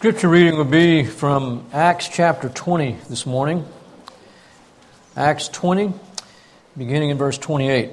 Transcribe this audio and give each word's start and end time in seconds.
Scripture 0.00 0.30
reading 0.30 0.56
will 0.56 0.64
be 0.64 1.04
from 1.04 1.66
Acts 1.74 2.08
chapter 2.08 2.48
20 2.48 2.96
this 3.10 3.26
morning. 3.26 3.66
Acts 5.14 5.48
20, 5.48 5.92
beginning 6.74 7.10
in 7.10 7.18
verse 7.18 7.36
28. 7.36 7.90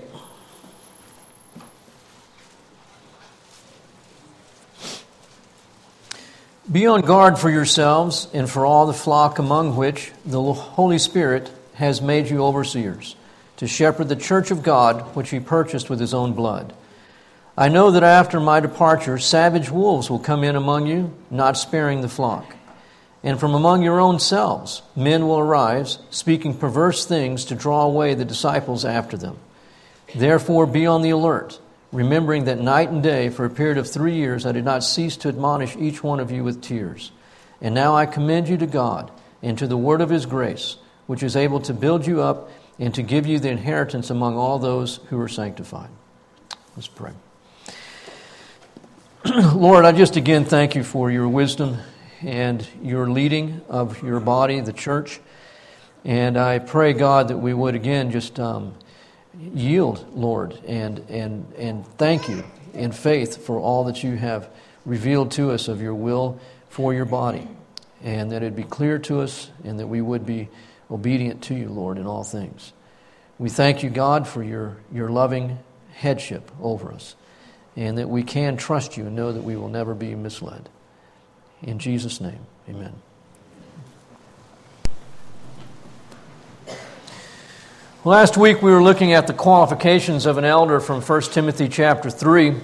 Be 6.72 6.88
on 6.88 7.02
guard 7.02 7.38
for 7.38 7.50
yourselves 7.50 8.30
and 8.34 8.50
for 8.50 8.66
all 8.66 8.88
the 8.88 8.94
flock 8.94 9.38
among 9.38 9.76
which 9.76 10.14
the 10.26 10.42
Holy 10.42 11.00
Spirit 11.00 11.52
has 11.74 12.02
made 12.02 12.30
you 12.30 12.42
overseers, 12.42 13.18
to 13.58 13.68
shepherd 13.68 14.08
the 14.08 14.16
church 14.16 14.50
of 14.50 14.64
God 14.64 15.14
which 15.14 15.32
he 15.32 15.42
purchased 15.42 15.90
with 15.90 16.00
his 16.00 16.14
own 16.14 16.32
blood. 16.32 16.74
I 17.60 17.70
know 17.70 17.90
that 17.90 18.04
after 18.04 18.40
my 18.40 18.60
departure, 18.60 19.18
savage 19.18 19.72
wolves 19.72 20.12
will 20.12 20.20
come 20.20 20.44
in 20.44 20.56
among 20.56 20.86
you, 20.86 21.12
not 21.32 21.58
sparing 21.58 22.02
the 22.02 22.10
flock. 22.10 22.56
And 23.24 23.40
from 23.40 23.56
among 23.56 23.82
your 23.82 24.00
own 24.00 24.20
selves, 24.20 24.84
men 24.96 25.28
will 25.28 25.40
arise, 25.40 25.98
speaking 26.12 26.56
perverse 26.56 27.08
things 27.08 27.46
to 27.46 27.56
draw 27.56 27.82
away 27.82 28.14
the 28.14 28.26
disciples 28.26 28.86
after 28.86 29.18
them. 29.18 29.40
Therefore, 30.14 30.68
be 30.68 30.86
on 30.86 31.02
the 31.02 31.10
alert, 31.10 31.60
remembering 31.92 32.46
that 32.46 32.62
night 32.62 32.90
and 32.90 33.02
day, 33.02 33.30
for 33.30 33.44
a 33.44 33.50
period 33.50 33.80
of 33.80 33.90
three 33.90 34.14
years, 34.14 34.46
I 34.46 34.52
did 34.52 34.64
not 34.64 34.84
cease 34.84 35.18
to 35.18 35.30
admonish 35.30 35.76
each 35.78 36.04
one 36.04 36.20
of 36.20 36.30
you 36.30 36.44
with 36.44 36.62
tears. 36.62 37.12
And 37.60 37.74
now 37.74 37.96
I 37.96 38.06
commend 38.06 38.50
you 38.50 38.58
to 38.58 38.68
God 38.68 39.10
and 39.42 39.58
to 39.58 39.66
the 39.66 39.78
word 39.78 40.02
of 40.02 40.12
his 40.12 40.28
grace, 40.28 40.78
which 41.08 41.24
is 41.24 41.36
able 41.36 41.62
to 41.62 41.74
build 41.74 42.06
you 42.06 42.22
up 42.22 42.52
and 42.78 42.94
to 42.94 43.02
give 43.02 43.26
you 43.26 43.40
the 43.40 43.50
inheritance 43.50 44.12
among 44.12 44.38
all 44.38 44.60
those 44.60 44.98
who 45.10 45.20
are 45.20 45.28
sanctified. 45.28 45.90
Let's 46.76 46.88
pray. 46.88 47.14
Lord, 49.56 49.84
I 49.84 49.92
just 49.92 50.16
again 50.16 50.46
thank 50.46 50.76
you 50.76 50.84
for 50.84 51.12
your 51.12 51.28
wisdom 51.28 51.80
and 52.22 52.66
your 52.82 53.10
leading 53.10 53.62
of 53.68 54.02
your 54.02 54.22
body, 54.22 54.62
the 54.62 54.72
church. 54.72 55.20
And 56.06 56.38
I 56.38 56.60
pray, 56.60 56.94
God, 56.94 57.28
that 57.28 57.38
we 57.38 57.54
would 57.54 57.76
again 57.76 58.12
just 58.12 58.40
um, 58.40 58.74
yield, 59.38 60.06
Lord, 60.14 60.58
and, 60.66 61.00
and, 61.10 61.52
and 61.58 61.86
thank 61.98 62.30
you 62.30 62.46
in 62.74 62.94
faith 62.94 63.46
for 63.46 63.60
all 63.60 63.84
that 63.86 64.02
you 64.02 64.16
have 64.16 64.50
revealed 64.86 65.32
to 65.32 65.52
us 65.52 65.68
of 65.68 65.82
your 65.82 65.96
will 65.96 66.40
for 66.70 66.94
your 66.94 67.06
body. 67.06 67.50
And 68.04 68.32
that 68.32 68.44
it 68.44 68.56
be 68.56 68.64
clear 68.64 68.98
to 69.00 69.20
us 69.20 69.50
and 69.66 69.78
that 69.80 69.88
we 69.88 70.00
would 70.00 70.26
be 70.26 70.48
obedient 70.90 71.42
to 71.46 71.56
you, 71.56 71.68
Lord, 71.68 71.98
in 71.98 72.08
all 72.08 72.24
things. 72.24 72.72
We 73.38 73.50
thank 73.50 73.84
you, 73.84 73.90
God, 73.90 74.26
for 74.26 74.42
your, 74.42 74.78
your 74.94 75.10
loving 75.10 75.60
headship 75.96 76.50
over 76.62 76.94
us 76.94 77.16
and 77.78 78.00
that 78.00 78.10
we 78.10 78.24
can 78.24 78.58
trust 78.58 78.98
you 78.98 79.06
and 79.06 79.16
know 79.16 79.32
that 79.32 79.44
we 79.44 79.56
will 79.56 79.70
never 79.70 79.94
be 79.94 80.16
misled. 80.16 80.68
In 81.62 81.78
Jesus' 81.78 82.20
name, 82.20 82.40
amen. 82.68 82.94
Last 88.04 88.36
week 88.36 88.62
we 88.62 88.72
were 88.72 88.82
looking 88.82 89.14
at 89.14 89.28
the 89.28 89.34
qualifications 89.34 90.26
of 90.26 90.38
an 90.38 90.46
elder 90.46 90.80
from 90.80 91.02
1 91.02 91.22
Timothy 91.24 91.68
chapter 91.68 92.10
3. 92.10 92.56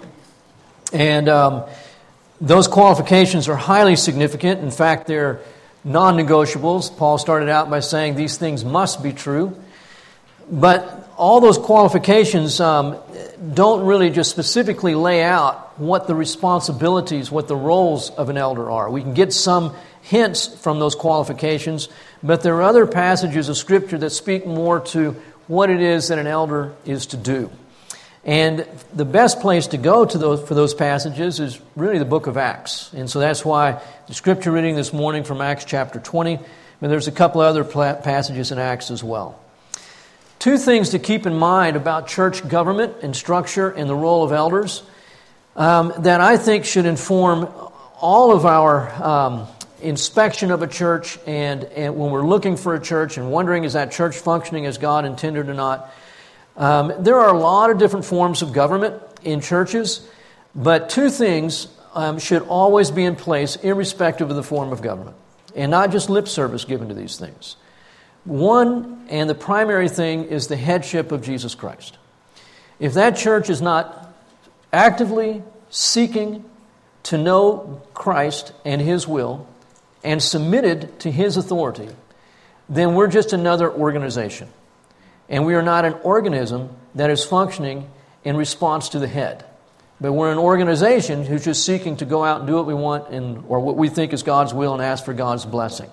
And 0.91 1.29
um, 1.29 1.63
those 2.41 2.67
qualifications 2.67 3.47
are 3.47 3.55
highly 3.55 3.95
significant. 3.95 4.61
In 4.61 4.71
fact, 4.71 5.05
they're 5.05 5.41
non 5.83 6.17
negotiables. 6.17 6.95
Paul 6.95 7.17
started 7.17 7.49
out 7.49 7.69
by 7.69 7.81
saying 7.81 8.15
these 8.15 8.37
things 8.37 8.65
must 8.65 9.03
be 9.03 9.11
true. 9.11 9.61
But 10.49 11.09
all 11.17 11.41
those 11.41 11.57
qualifications 11.57 12.59
um, 12.59 12.97
don't 13.53 13.85
really 13.85 14.09
just 14.09 14.29
specifically 14.31 14.95
lay 14.95 15.23
out 15.23 15.79
what 15.79 16.07
the 16.07 16.15
responsibilities, 16.15 17.31
what 17.31 17.47
the 17.47 17.55
roles 17.55 18.09
of 18.11 18.29
an 18.29 18.37
elder 18.37 18.69
are. 18.69 18.89
We 18.89 19.01
can 19.01 19.13
get 19.13 19.33
some 19.33 19.75
hints 20.01 20.47
from 20.47 20.79
those 20.79 20.95
qualifications, 20.95 21.89
but 22.21 22.43
there 22.43 22.55
are 22.55 22.63
other 22.63 22.85
passages 22.85 23.49
of 23.49 23.57
Scripture 23.57 23.97
that 23.99 24.09
speak 24.11 24.45
more 24.45 24.79
to 24.79 25.15
what 25.47 25.69
it 25.69 25.81
is 25.81 26.09
that 26.09 26.19
an 26.19 26.27
elder 26.27 26.73
is 26.85 27.07
to 27.07 27.17
do. 27.17 27.49
And 28.25 28.65
the 28.93 29.05
best 29.05 29.41
place 29.41 29.67
to 29.67 29.77
go 29.77 30.05
to 30.05 30.17
those, 30.17 30.47
for 30.47 30.53
those 30.53 30.73
passages 30.73 31.41
is 31.41 31.59
really 31.75 31.99
the 31.99 32.05
book 32.05 32.27
of 32.27 32.37
Acts. 32.37 32.93
And 32.93 33.09
so 33.09 33.19
that's 33.19 33.43
why 33.43 33.81
the 34.07 34.13
scripture 34.13 34.51
reading 34.51 34.75
this 34.75 34.93
morning 34.93 35.25
from 35.25 35.41
Acts 35.41 35.65
chapter 35.65 35.99
20, 35.99 36.39
but 36.79 36.87
there's 36.87 37.09
a 37.09 37.11
couple 37.11 37.41
other 37.41 37.65
passages 37.65 38.51
in 38.51 38.59
Acts 38.59 38.91
as 38.91 39.03
well. 39.03 39.42
Two 40.43 40.57
things 40.57 40.89
to 40.89 40.99
keep 40.99 41.25
in 41.25 41.37
mind 41.37 41.77
about 41.77 42.05
church 42.05 42.45
government 42.45 42.97
and 43.01 43.15
structure 43.15 43.69
and 43.69 43.89
the 43.89 43.95
role 43.95 44.25
of 44.25 44.33
elders 44.33 44.83
um, 45.55 45.93
that 45.99 46.19
I 46.19 46.35
think 46.35 46.65
should 46.65 46.85
inform 46.85 47.47
all 48.01 48.33
of 48.33 48.45
our 48.45 48.89
um, 49.01 49.47
inspection 49.81 50.51
of 50.51 50.61
a 50.61 50.67
church 50.67 51.17
and, 51.25 51.63
and, 51.63 51.95
when 51.95 52.11
we're 52.11 52.27
looking 52.27 52.57
for 52.57 52.75
a 52.75 52.81
church 52.81 53.17
and 53.17 53.31
wondering 53.31 53.63
is 53.63 53.71
that 53.71 53.93
church 53.93 54.17
functioning 54.17 54.65
as 54.65 54.77
God 54.77 55.05
intended 55.05 55.47
or 55.47 55.53
not. 55.53 55.89
Um, 56.57 56.91
there 56.99 57.21
are 57.21 57.33
a 57.33 57.39
lot 57.39 57.69
of 57.69 57.77
different 57.77 58.03
forms 58.03 58.41
of 58.41 58.51
government 58.51 59.01
in 59.23 59.39
churches, 59.39 60.05
but 60.53 60.89
two 60.89 61.09
things 61.09 61.69
um, 61.93 62.19
should 62.19 62.41
always 62.41 62.91
be 62.91 63.05
in 63.05 63.15
place, 63.15 63.55
irrespective 63.55 64.29
of 64.29 64.35
the 64.35 64.43
form 64.43 64.73
of 64.73 64.81
government, 64.81 65.15
and 65.55 65.71
not 65.71 65.89
just 65.89 66.09
lip 66.09 66.27
service 66.27 66.65
given 66.65 66.89
to 66.89 66.93
these 66.93 67.17
things. 67.17 67.55
One, 68.25 69.05
and 69.09 69.29
the 69.29 69.35
primary 69.35 69.89
thing, 69.89 70.25
is 70.25 70.47
the 70.47 70.55
headship 70.55 71.11
of 71.11 71.21
Jesus 71.21 71.55
Christ. 71.55 71.97
If 72.79 72.93
that 72.93 73.17
church 73.17 73.49
is 73.49 73.61
not 73.61 74.13
actively 74.71 75.43
seeking 75.69 76.45
to 77.03 77.17
know 77.17 77.81
Christ 77.93 78.53
and 78.63 78.81
His 78.81 79.07
will 79.07 79.47
and 80.03 80.21
submitted 80.21 80.99
to 81.01 81.11
His 81.11 81.37
authority, 81.37 81.89
then 82.69 82.95
we're 82.95 83.07
just 83.07 83.33
another 83.33 83.71
organization. 83.71 84.47
And 85.29 85.45
we 85.45 85.55
are 85.55 85.61
not 85.61 85.85
an 85.85 85.93
organism 86.03 86.69
that 86.95 87.09
is 87.09 87.25
functioning 87.25 87.89
in 88.23 88.37
response 88.37 88.89
to 88.89 88.99
the 88.99 89.07
head. 89.07 89.45
But 89.99 90.13
we're 90.13 90.31
an 90.31 90.37
organization 90.37 91.25
who's 91.25 91.45
just 91.45 91.65
seeking 91.65 91.97
to 91.97 92.05
go 92.05 92.23
out 92.23 92.39
and 92.39 92.47
do 92.47 92.55
what 92.55 92.65
we 92.65 92.73
want 92.73 93.09
and, 93.09 93.43
or 93.47 93.59
what 93.59 93.77
we 93.77 93.89
think 93.89 94.13
is 94.13 94.23
God's 94.23 94.53
will 94.53 94.73
and 94.73 94.81
ask 94.81 95.05
for 95.05 95.13
God's 95.13 95.45
blessing. 95.45 95.89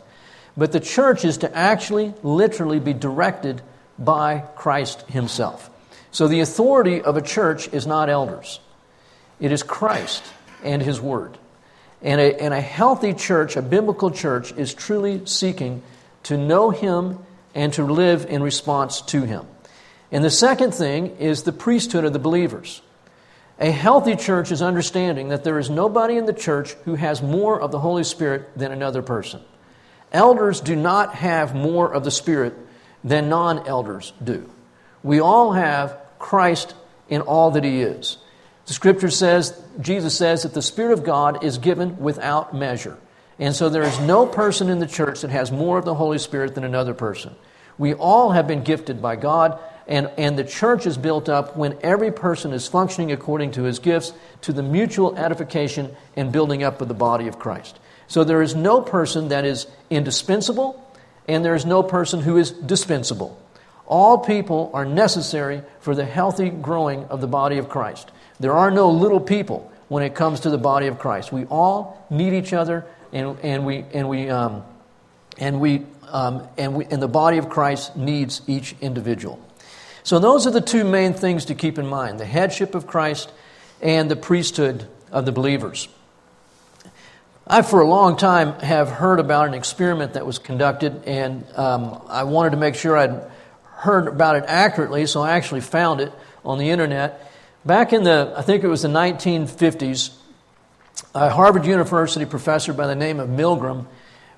But 0.60 0.72
the 0.72 0.80
church 0.80 1.24
is 1.24 1.38
to 1.38 1.56
actually, 1.56 2.12
literally 2.22 2.80
be 2.80 2.92
directed 2.92 3.62
by 3.98 4.40
Christ 4.56 5.00
Himself. 5.08 5.70
So 6.10 6.28
the 6.28 6.40
authority 6.40 7.00
of 7.00 7.16
a 7.16 7.22
church 7.22 7.72
is 7.72 7.86
not 7.86 8.10
elders, 8.10 8.60
it 9.40 9.52
is 9.52 9.62
Christ 9.62 10.22
and 10.62 10.82
His 10.82 11.00
Word. 11.00 11.38
And 12.02 12.20
a, 12.20 12.42
and 12.42 12.52
a 12.52 12.60
healthy 12.60 13.14
church, 13.14 13.56
a 13.56 13.62
biblical 13.62 14.10
church, 14.10 14.52
is 14.52 14.74
truly 14.74 15.24
seeking 15.24 15.82
to 16.24 16.36
know 16.36 16.68
Him 16.68 17.20
and 17.54 17.72
to 17.72 17.84
live 17.86 18.26
in 18.26 18.42
response 18.42 19.00
to 19.00 19.22
Him. 19.22 19.46
And 20.12 20.22
the 20.22 20.30
second 20.30 20.74
thing 20.74 21.16
is 21.16 21.44
the 21.44 21.52
priesthood 21.52 22.04
of 22.04 22.12
the 22.12 22.18
believers. 22.18 22.82
A 23.58 23.70
healthy 23.70 24.14
church 24.14 24.52
is 24.52 24.60
understanding 24.60 25.30
that 25.30 25.42
there 25.42 25.58
is 25.58 25.70
nobody 25.70 26.18
in 26.18 26.26
the 26.26 26.34
church 26.34 26.74
who 26.84 26.96
has 26.96 27.22
more 27.22 27.58
of 27.58 27.72
the 27.72 27.78
Holy 27.78 28.04
Spirit 28.04 28.50
than 28.58 28.72
another 28.72 29.00
person. 29.00 29.40
Elders 30.12 30.60
do 30.60 30.74
not 30.74 31.14
have 31.14 31.54
more 31.54 31.92
of 31.92 32.04
the 32.04 32.10
Spirit 32.10 32.54
than 33.04 33.28
non 33.28 33.66
elders 33.66 34.12
do. 34.22 34.50
We 35.02 35.20
all 35.20 35.52
have 35.52 35.96
Christ 36.18 36.74
in 37.08 37.22
all 37.22 37.52
that 37.52 37.64
He 37.64 37.80
is. 37.80 38.18
The 38.66 38.74
scripture 38.74 39.10
says, 39.10 39.60
Jesus 39.80 40.16
says 40.16 40.42
that 40.42 40.54
the 40.54 40.62
Spirit 40.62 40.92
of 40.92 41.04
God 41.04 41.42
is 41.42 41.58
given 41.58 41.98
without 41.98 42.54
measure. 42.54 42.98
And 43.38 43.56
so 43.56 43.68
there 43.68 43.82
is 43.82 43.98
no 44.00 44.26
person 44.26 44.68
in 44.68 44.80
the 44.80 44.86
church 44.86 45.22
that 45.22 45.30
has 45.30 45.50
more 45.50 45.78
of 45.78 45.84
the 45.84 45.94
Holy 45.94 46.18
Spirit 46.18 46.54
than 46.54 46.64
another 46.64 46.92
person. 46.92 47.34
We 47.78 47.94
all 47.94 48.32
have 48.32 48.46
been 48.46 48.62
gifted 48.62 49.00
by 49.00 49.16
God, 49.16 49.58
and, 49.88 50.10
and 50.18 50.38
the 50.38 50.44
church 50.44 50.86
is 50.86 50.98
built 50.98 51.30
up 51.30 51.56
when 51.56 51.78
every 51.82 52.12
person 52.12 52.52
is 52.52 52.68
functioning 52.68 53.10
according 53.10 53.52
to 53.52 53.62
his 53.62 53.78
gifts 53.78 54.12
to 54.42 54.52
the 54.52 54.62
mutual 54.62 55.16
edification 55.16 55.96
and 56.14 56.30
building 56.30 56.62
up 56.62 56.82
of 56.82 56.88
the 56.88 56.94
body 56.94 57.26
of 57.26 57.38
Christ. 57.38 57.80
So 58.10 58.24
there 58.24 58.42
is 58.42 58.56
no 58.56 58.80
person 58.80 59.28
that 59.28 59.44
is 59.44 59.68
indispensable, 59.88 60.84
and 61.28 61.44
there 61.44 61.54
is 61.54 61.64
no 61.64 61.84
person 61.84 62.20
who 62.20 62.38
is 62.38 62.50
dispensable. 62.50 63.40
All 63.86 64.18
people 64.18 64.72
are 64.74 64.84
necessary 64.84 65.62
for 65.78 65.94
the 65.94 66.04
healthy 66.04 66.50
growing 66.50 67.04
of 67.04 67.20
the 67.20 67.28
body 67.28 67.58
of 67.58 67.68
Christ. 67.68 68.10
There 68.40 68.52
are 68.52 68.72
no 68.72 68.90
little 68.90 69.20
people 69.20 69.70
when 69.86 70.02
it 70.02 70.16
comes 70.16 70.40
to 70.40 70.50
the 70.50 70.58
body 70.58 70.88
of 70.88 70.98
Christ. 70.98 71.30
We 71.30 71.44
all 71.44 72.04
need 72.10 72.32
each 72.32 72.52
other, 72.52 72.84
and, 73.12 73.38
and 73.44 73.64
we 73.64 73.84
and 73.94 74.08
we 74.08 74.28
um, 74.28 74.64
and 75.38 75.60
we 75.60 75.86
um, 76.08 76.48
and 76.58 76.74
we 76.74 76.86
and 76.86 77.00
the 77.00 77.06
body 77.06 77.38
of 77.38 77.48
Christ 77.48 77.96
needs 77.96 78.42
each 78.48 78.74
individual. 78.80 79.38
So 80.02 80.18
those 80.18 80.48
are 80.48 80.50
the 80.50 80.60
two 80.60 80.82
main 80.82 81.14
things 81.14 81.44
to 81.44 81.54
keep 81.54 81.78
in 81.78 81.86
mind: 81.86 82.18
the 82.18 82.26
headship 82.26 82.74
of 82.74 82.88
Christ 82.88 83.30
and 83.80 84.10
the 84.10 84.16
priesthood 84.16 84.88
of 85.12 85.26
the 85.26 85.32
believers. 85.32 85.86
I, 87.52 87.62
for 87.62 87.80
a 87.80 87.86
long 87.86 88.16
time, 88.16 88.52
have 88.60 88.88
heard 88.88 89.18
about 89.18 89.48
an 89.48 89.54
experiment 89.54 90.12
that 90.12 90.24
was 90.24 90.38
conducted, 90.38 91.02
and 91.04 91.44
um, 91.56 92.00
I 92.06 92.22
wanted 92.22 92.50
to 92.50 92.56
make 92.56 92.76
sure 92.76 92.96
I'd 92.96 93.28
heard 93.64 94.06
about 94.06 94.36
it 94.36 94.44
accurately, 94.46 95.04
so 95.06 95.20
I 95.20 95.32
actually 95.32 95.62
found 95.62 96.00
it 96.00 96.12
on 96.44 96.58
the 96.58 96.70
internet. 96.70 97.28
Back 97.64 97.92
in 97.92 98.04
the, 98.04 98.32
I 98.36 98.42
think 98.42 98.62
it 98.62 98.68
was 98.68 98.82
the 98.82 98.88
1950s, 98.88 100.14
a 101.12 101.28
Harvard 101.30 101.66
University 101.66 102.24
professor 102.24 102.72
by 102.72 102.86
the 102.86 102.94
name 102.94 103.18
of 103.18 103.28
Milgram 103.28 103.86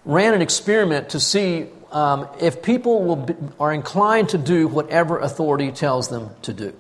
ran 0.07 0.33
an 0.33 0.41
experiment 0.41 1.11
to 1.11 1.21
see 1.21 1.67
um, 1.91 2.27
if 2.41 2.63
people 2.63 3.17
be, 3.17 3.35
are 3.61 3.75
inclined 3.75 4.31
to 4.31 4.39
do 4.39 4.69
whatever 4.69 5.19
authority 5.19 5.71
tells 5.71 6.09
them 6.09 6.31
to 6.41 6.55
do. 6.55 6.73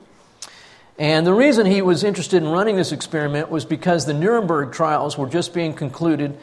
And 0.98 1.26
the 1.26 1.32
reason 1.32 1.66
he 1.66 1.82
was 1.82 2.04
interested 2.04 2.42
in 2.42 2.48
running 2.48 2.76
this 2.76 2.92
experiment 2.92 3.50
was 3.50 3.64
because 3.64 4.06
the 4.06 4.14
Nuremberg 4.14 4.72
trials 4.72 5.16
were 5.16 5.28
just 5.28 5.54
being 5.54 5.72
concluded, 5.74 6.38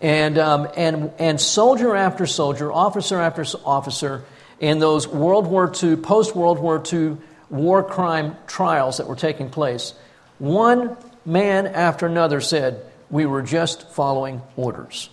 and, 0.00 0.38
um, 0.38 0.68
and, 0.76 1.12
and 1.18 1.40
soldier 1.40 1.96
after 1.96 2.26
soldier, 2.26 2.70
officer 2.70 3.18
after 3.18 3.44
officer, 3.64 4.22
in 4.60 4.78
those 4.78 5.08
World 5.08 5.46
War 5.46 5.72
II, 5.82 5.96
post 5.96 6.36
World 6.36 6.58
War 6.58 6.82
II 6.92 7.16
war 7.50 7.82
crime 7.82 8.36
trials 8.46 8.98
that 8.98 9.06
were 9.06 9.16
taking 9.16 9.50
place, 9.50 9.94
one 10.38 10.96
man 11.24 11.66
after 11.66 12.06
another 12.06 12.40
said, 12.40 12.84
We 13.10 13.26
were 13.26 13.42
just 13.42 13.90
following 13.90 14.42
orders. 14.56 15.08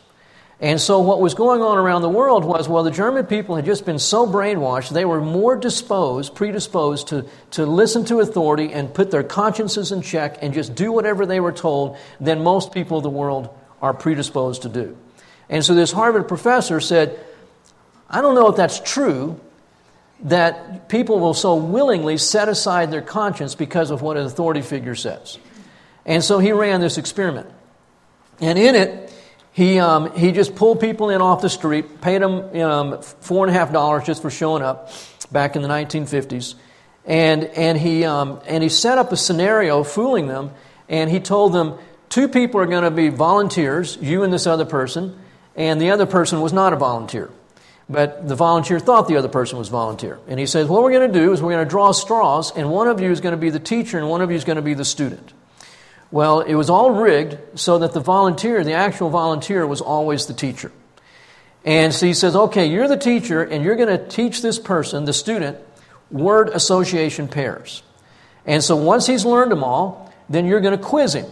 And 0.61 0.79
so, 0.79 0.99
what 0.99 1.19
was 1.19 1.33
going 1.33 1.63
on 1.63 1.79
around 1.79 2.03
the 2.03 2.09
world 2.09 2.45
was 2.45 2.69
well, 2.69 2.83
the 2.83 2.91
German 2.91 3.25
people 3.25 3.55
had 3.55 3.65
just 3.65 3.83
been 3.83 3.97
so 3.97 4.27
brainwashed, 4.27 4.89
they 4.91 5.05
were 5.05 5.19
more 5.19 5.55
disposed, 5.55 6.35
predisposed 6.35 7.07
to, 7.07 7.25
to 7.51 7.65
listen 7.65 8.05
to 8.05 8.19
authority 8.19 8.71
and 8.71 8.93
put 8.93 9.09
their 9.09 9.23
consciences 9.23 9.91
in 9.91 10.03
check 10.03 10.37
and 10.43 10.53
just 10.53 10.75
do 10.75 10.91
whatever 10.91 11.25
they 11.25 11.39
were 11.39 11.51
told 11.51 11.97
than 12.19 12.43
most 12.43 12.71
people 12.71 12.97
of 12.97 13.03
the 13.03 13.09
world 13.09 13.49
are 13.81 13.91
predisposed 13.91 14.61
to 14.61 14.69
do. 14.69 14.95
And 15.49 15.65
so, 15.65 15.73
this 15.73 15.91
Harvard 15.91 16.27
professor 16.27 16.79
said, 16.79 17.19
I 18.07 18.21
don't 18.21 18.35
know 18.35 18.47
if 18.47 18.55
that's 18.55 18.79
true 18.79 19.39
that 20.25 20.89
people 20.89 21.19
will 21.19 21.33
so 21.33 21.55
willingly 21.55 22.19
set 22.19 22.49
aside 22.49 22.91
their 22.91 23.01
conscience 23.01 23.55
because 23.55 23.89
of 23.89 24.03
what 24.03 24.15
an 24.15 24.27
authority 24.27 24.61
figure 24.61 24.93
says. 24.93 25.39
And 26.05 26.23
so, 26.23 26.37
he 26.37 26.51
ran 26.51 26.81
this 26.81 26.99
experiment. 26.99 27.49
And 28.39 28.59
in 28.59 28.75
it, 28.75 29.10
he, 29.53 29.80
um, 29.80 30.15
he 30.15 30.31
just 30.31 30.56
pulled 30.56 30.80
people 30.80 31.09
in 31.09 31.21
off 31.21 31.42
the 31.42 31.50
street, 31.50 32.01
paid 32.01 32.21
them 32.21 32.56
um, 32.62 33.01
four 33.01 33.45
and 33.45 33.56
a 33.56 33.59
half 33.59 33.74
dollars 33.74 34.06
just 34.06 34.21
for 34.21 34.30
showing 34.30 34.63
up 34.63 34.92
back 35.31 35.56
in 35.56 35.62
the 35.62 35.68
1950s. 35.68 36.56
And, 37.06 37.45
and, 37.45 37.77
he, 37.77 38.06
um, 38.06 38.39
and 38.45 38.63
he 38.63 38.69
set 38.69 38.98
up 38.98 39.12
a 39.12 39.18
scenario 39.18 39.83
fooling 39.83 40.27
them, 40.27 40.51
and 40.88 41.09
he 41.09 41.19
told 41.19 41.53
them 41.53 41.77
two 42.09 42.27
people 42.27 42.62
are 42.62 42.65
going 42.65 42.83
to 42.83 42.92
be 42.92 43.09
volunteers, 43.09 43.98
you 44.01 44.24
and 44.24 44.31
this 44.31 44.48
other 44.48 44.65
person, 44.65 45.19
and 45.56 45.81
the 45.81 45.92
other 45.92 46.06
person 46.06 46.39
was 46.42 46.54
not 46.54 46.71
a 46.71 46.77
volunteer. 46.77 47.30
But 47.89 48.30
the 48.30 48.36
volunteer 48.36 48.80
thought 48.80 49.09
the 49.09 49.18
other 49.18 49.27
person 49.27 49.57
was 49.57 49.68
volunteer. 49.68 50.18
And 50.30 50.39
he 50.39 50.45
says, 50.45 50.69
What 50.69 50.81
we're 50.81 50.92
going 50.92 51.12
to 51.12 51.19
do 51.19 51.33
is 51.33 51.42
we're 51.42 51.51
going 51.51 51.65
to 51.65 51.69
draw 51.69 51.92
straws, 51.92 52.56
and 52.56 52.69
one 52.71 52.88
of 52.88 53.01
you 53.01 53.12
is 53.12 53.19
going 53.19 53.33
to 53.33 53.38
be 53.38 53.50
the 53.50 53.59
teacher, 53.59 53.97
and 53.97 54.07
one 54.07 54.21
of 54.21 54.30
you 54.30 54.38
is 54.38 54.45
going 54.45 54.56
to 54.56 54.62
be 54.62 54.75
the 54.75 54.86
student. 54.86 55.33
Well, 56.11 56.41
it 56.41 56.55
was 56.55 56.69
all 56.69 56.91
rigged 56.91 57.37
so 57.55 57.79
that 57.79 57.93
the 57.93 58.01
volunteer, 58.01 58.63
the 58.63 58.73
actual 58.73 59.09
volunteer, 59.09 59.65
was 59.65 59.79
always 59.79 60.25
the 60.25 60.33
teacher. 60.33 60.71
And 61.63 61.93
so 61.93 62.05
he 62.05 62.13
says, 62.13 62.35
okay, 62.35 62.65
you're 62.65 62.87
the 62.87 62.97
teacher, 62.97 63.43
and 63.43 63.63
you're 63.63 63.75
going 63.75 63.97
to 63.97 64.07
teach 64.07 64.41
this 64.41 64.59
person, 64.59 65.05
the 65.05 65.13
student, 65.13 65.57
word 66.09 66.49
association 66.49 67.27
pairs. 67.27 67.83
And 68.45 68.63
so 68.63 68.75
once 68.75 69.07
he's 69.07 69.25
learned 69.25 69.51
them 69.51 69.63
all, 69.63 70.11
then 70.27 70.45
you're 70.45 70.59
going 70.59 70.77
to 70.77 70.83
quiz 70.83 71.13
him. 71.13 71.27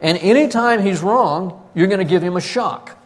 And 0.00 0.18
anytime 0.18 0.82
he's 0.82 1.02
wrong, 1.02 1.68
you're 1.74 1.86
going 1.86 1.98
to 1.98 2.04
give 2.04 2.22
him 2.22 2.36
a 2.36 2.40
shock, 2.40 2.96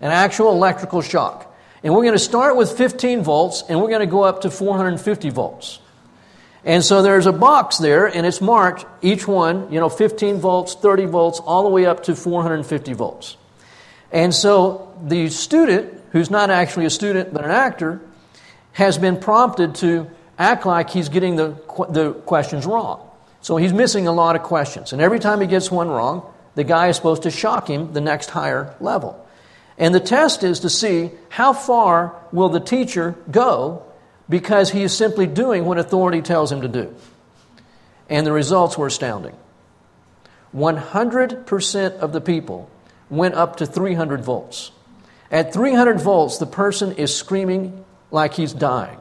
an 0.00 0.12
actual 0.12 0.52
electrical 0.52 1.02
shock. 1.02 1.46
And 1.82 1.94
we're 1.94 2.02
going 2.02 2.12
to 2.12 2.18
start 2.18 2.56
with 2.56 2.76
15 2.76 3.22
volts, 3.22 3.64
and 3.68 3.80
we're 3.80 3.88
going 3.88 4.00
to 4.00 4.06
go 4.06 4.22
up 4.22 4.42
to 4.42 4.50
450 4.50 5.30
volts. 5.30 5.78
And 6.64 6.84
so 6.84 7.02
there's 7.02 7.26
a 7.26 7.32
box 7.32 7.78
there, 7.78 8.06
and 8.06 8.26
it's 8.26 8.40
marked 8.40 8.84
each 9.02 9.26
one, 9.26 9.72
you 9.72 9.80
know, 9.80 9.88
15 9.88 10.40
volts, 10.40 10.74
30 10.74 11.06
volts, 11.06 11.40
all 11.40 11.62
the 11.62 11.70
way 11.70 11.86
up 11.86 12.04
to 12.04 12.14
450 12.14 12.92
volts. 12.92 13.36
And 14.12 14.34
so 14.34 14.94
the 15.02 15.30
student, 15.30 16.02
who's 16.12 16.30
not 16.30 16.50
actually 16.50 16.84
a 16.84 16.90
student 16.90 17.32
but 17.32 17.44
an 17.44 17.50
actor, 17.50 18.00
has 18.72 18.98
been 18.98 19.18
prompted 19.18 19.76
to 19.76 20.10
act 20.38 20.66
like 20.66 20.90
he's 20.90 21.08
getting 21.08 21.36
the, 21.36 21.56
the 21.88 22.12
questions 22.26 22.66
wrong. 22.66 23.08
So 23.40 23.56
he's 23.56 23.72
missing 23.72 24.06
a 24.06 24.12
lot 24.12 24.36
of 24.36 24.42
questions. 24.42 24.92
And 24.92 25.00
every 25.00 25.18
time 25.18 25.40
he 25.40 25.46
gets 25.46 25.70
one 25.70 25.88
wrong, 25.88 26.30
the 26.54 26.64
guy 26.64 26.88
is 26.88 26.96
supposed 26.96 27.22
to 27.22 27.30
shock 27.30 27.68
him 27.68 27.92
the 27.92 28.00
next 28.00 28.30
higher 28.30 28.74
level. 28.80 29.26
And 29.78 29.94
the 29.94 30.00
test 30.00 30.44
is 30.44 30.60
to 30.60 30.70
see 30.70 31.10
how 31.30 31.54
far 31.54 32.14
will 32.32 32.50
the 32.50 32.60
teacher 32.60 33.16
go 33.30 33.82
because 34.30 34.70
he 34.70 34.82
is 34.82 34.96
simply 34.96 35.26
doing 35.26 35.66
what 35.66 35.76
authority 35.76 36.22
tells 36.22 36.50
him 36.50 36.62
to 36.62 36.68
do. 36.68 36.94
And 38.08 38.26
the 38.26 38.32
results 38.32 38.78
were 38.78 38.86
astounding. 38.86 39.36
100% 40.54 41.98
of 41.98 42.12
the 42.12 42.20
people 42.20 42.70
went 43.10 43.34
up 43.34 43.56
to 43.56 43.66
300 43.66 44.24
volts. 44.24 44.70
At 45.30 45.52
300 45.52 46.00
volts, 46.00 46.38
the 46.38 46.46
person 46.46 46.92
is 46.92 47.14
screaming 47.14 47.84
like 48.10 48.34
he's 48.34 48.52
dying. 48.52 48.98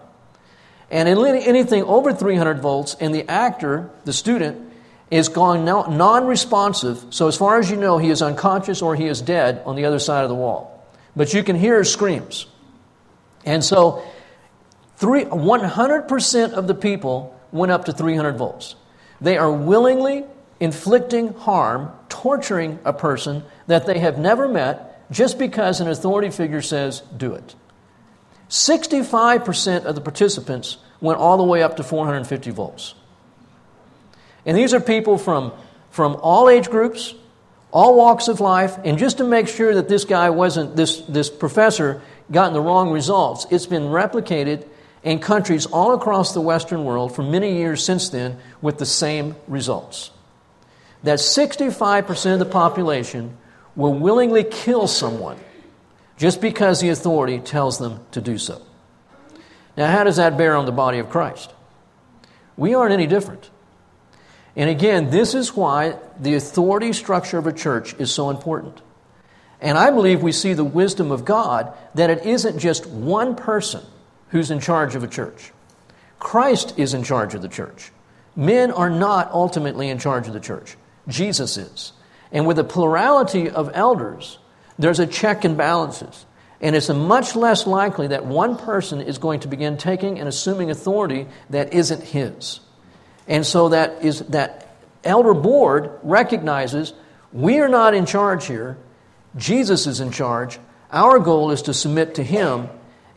And 0.91 1.07
in 1.07 1.17
anything 1.17 1.83
over 1.83 2.13
300 2.13 2.59
volts, 2.59 2.95
and 2.99 3.13
the 3.13 3.29
actor, 3.29 3.89
the 4.05 4.13
student, 4.13 4.71
is 5.11 5.29
gone 5.29 5.65
non 5.65 6.25
responsive. 6.25 7.03
So, 7.11 7.27
as 7.27 7.35
far 7.35 7.59
as 7.59 7.69
you 7.69 7.77
know, 7.77 7.97
he 7.97 8.09
is 8.09 8.21
unconscious 8.21 8.81
or 8.81 8.95
he 8.95 9.05
is 9.05 9.21
dead 9.21 9.61
on 9.65 9.75
the 9.75 9.85
other 9.85 9.99
side 9.99 10.23
of 10.23 10.29
the 10.29 10.35
wall. 10.35 10.87
But 11.15 11.33
you 11.33 11.43
can 11.43 11.55
hear 11.55 11.79
his 11.79 11.91
screams. 11.91 12.47
And 13.45 13.63
so, 13.63 14.03
Three, 15.00 15.24
100% 15.24 16.51
of 16.51 16.68
the 16.68 16.75
people 16.75 17.34
went 17.54 17.72
up 17.72 17.86
to 17.86 17.94
300 17.94 18.38
volts. 18.38 18.75
They 19.22 19.38
are 19.38 19.50
willingly 19.50 20.25
inflicting 20.60 21.34
harm, 21.36 21.94
torturing 22.10 22.80
a 22.84 22.92
person 22.92 23.46
that 23.68 23.86
they 23.86 24.00
have 24.00 24.18
never 24.18 24.50
met 24.50 25.10
just 25.10 25.40
because 25.40 25.80
an 25.80 25.88
authority 25.88 26.30
figure 26.30 26.62
says, 26.62 27.01
do 27.16 27.34
it. 27.34 27.56
65% 28.50 29.86
of 29.86 29.96
the 29.96 30.01
participants 30.01 30.80
went 31.00 31.18
all 31.18 31.38
the 31.38 31.46
way 31.46 31.63
up 31.63 31.78
to 31.78 31.84
450 31.84 32.51
volts. 32.51 32.94
And 34.46 34.57
these 34.57 34.74
are 34.74 34.81
people 34.81 35.18
from, 35.18 35.54
from 35.92 36.18
all 36.22 36.50
age 36.50 36.69
groups, 36.69 37.16
all 37.72 37.96
walks 37.96 38.28
of 38.28 38.42
life, 38.42 38.78
and 38.84 38.98
just 38.98 39.19
to 39.19 39.24
make 39.24 39.48
sure 39.48 39.75
that 39.75 39.88
this 39.88 40.04
guy 40.04 40.30
wasn't, 40.30 40.75
this, 40.75 41.00
this 41.04 41.30
professor, 41.30 42.01
gotten 42.30 42.51
the 42.51 42.60
wrong 42.60 42.92
results, 42.92 43.48
it's 43.50 43.66
been 43.66 43.84
replicated 43.84 44.68
in 45.04 45.19
countries 45.19 45.66
all 45.66 45.94
across 45.94 46.34
the 46.34 46.42
Western 46.42 46.84
world 46.84 47.16
for 47.16 47.24
many 47.24 47.57
years 47.57 47.84
since 47.84 48.10
then 48.10 48.38
with 48.62 48.78
the 48.78 48.86
same 48.86 49.36
results. 49.48 50.12
That 51.04 51.19
65% 51.19 52.34
of 52.34 52.40
the 52.40 52.46
population 52.46 53.38
will 53.75 53.94
willingly 53.94 54.44
kill 54.44 54.88
someone 54.88 55.38
just 56.18 56.41
because 56.41 56.82
the 56.82 56.89
authority 56.89 57.39
tells 57.39 57.77
them 57.79 58.06
to 58.12 58.20
do 58.20 58.38
so. 58.38 58.62
Now, 59.77 59.89
how 59.89 60.03
does 60.03 60.18
that 60.18 60.38
bear 60.38 60.58
on 60.58 60.65
the 60.65 60.74
body 60.74 61.00
of 61.00 61.10
Christ? 61.10 61.53
We 62.58 62.74
aren't 62.74 62.91
any 62.91 63.08
different. 63.08 63.50
And 64.58 64.70
again, 64.70 65.10
this 65.10 65.34
is 65.34 65.56
why 65.56 65.96
the 66.20 66.36
authority 66.36 66.91
structure 66.91 67.38
of 67.38 67.48
a 67.48 67.53
church 67.53 67.94
is 67.98 68.12
so 68.12 68.29
important. 68.29 68.82
And 69.62 69.77
I 69.77 69.91
believe 69.91 70.22
we 70.22 70.34
see 70.34 70.53
the 70.53 70.65
wisdom 70.65 71.12
of 71.12 71.24
God 71.24 71.74
that 71.96 72.10
it 72.10 72.25
isn't 72.25 72.60
just 72.60 72.86
one 72.86 73.36
person 73.36 73.86
who's 74.29 74.51
in 74.51 74.59
charge 74.59 74.95
of 74.95 75.03
a 75.03 75.07
church. 75.07 75.51
Christ 76.19 76.74
is 76.77 76.93
in 76.93 77.03
charge 77.03 77.33
of 77.33 77.41
the 77.41 77.48
church. 77.48 77.91
Men 78.36 78.71
are 78.71 78.89
not 78.89 79.31
ultimately 79.31 79.89
in 79.89 80.00
charge 80.00 80.27
of 80.27 80.33
the 80.33 80.39
church. 80.39 80.77
Jesus 81.07 81.57
is. 81.57 81.93
And 82.31 82.45
with 82.45 82.59
a 82.59 82.63
plurality 82.63 83.50
of 83.50 83.71
elders, 83.74 84.38
there's 84.77 85.00
a 85.00 85.07
check 85.07 85.43
and 85.45 85.57
balances. 85.57 86.25
And 86.62 86.75
it's 86.75 86.89
much 86.89 87.36
less 87.36 87.65
likely 87.65 88.07
that 88.07 88.25
one 88.25 88.57
person 88.57 89.01
is 89.01 89.17
going 89.17 89.41
to 89.41 89.48
begin 89.48 89.77
taking 89.77 90.19
and 90.19 90.27
assuming 90.27 90.69
authority 90.69 91.27
that 91.50 91.74
isn't 91.74 92.03
his. 92.03 92.59
And 93.27 93.45
so 93.45 93.69
that 93.69 94.03
is 94.03 94.19
that 94.27 94.75
elder 95.03 95.33
board 95.33 95.91
recognizes 96.03 96.93
we 97.31 97.59
are 97.59 97.69
not 97.69 97.93
in 97.93 98.05
charge 98.05 98.48
here. 98.48 98.77
Jesus 99.38 99.88
is 99.88 100.00
in 100.00 100.12
charge. 100.12 100.59
Our 100.91 101.19
goal 101.19 101.51
is 101.51 101.62
to 101.63 101.74
submit 101.74 102.15
to 102.15 102.24
him 102.24 102.67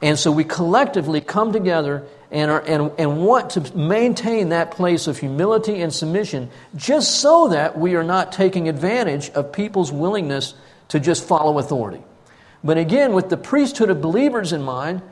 and 0.02 0.18
so 0.18 0.32
we 0.32 0.42
collectively 0.42 1.20
come 1.20 1.52
together 1.52 2.04
and, 2.32 2.50
are, 2.50 2.60
and, 2.60 2.90
and 2.98 3.24
want 3.24 3.50
to 3.50 3.76
maintain 3.76 4.48
that 4.48 4.72
place 4.72 5.06
of 5.06 5.18
humility 5.18 5.80
and 5.80 5.94
submission 5.94 6.50
just 6.74 7.20
so 7.20 7.48
that 7.48 7.78
we 7.78 7.94
are 7.94 8.02
not 8.02 8.32
taking 8.32 8.68
advantage 8.68 9.30
of 9.30 9.52
people's 9.52 9.92
willingness 9.92 10.54
to 10.88 10.98
just 10.98 11.26
follow 11.26 11.58
authority. 11.58 12.02
But 12.64 12.78
again, 12.78 13.12
with 13.12 13.28
the 13.28 13.36
priesthood 13.36 13.90
of 13.90 14.00
believers 14.00 14.52
in 14.52 14.62
mind, 14.62 15.02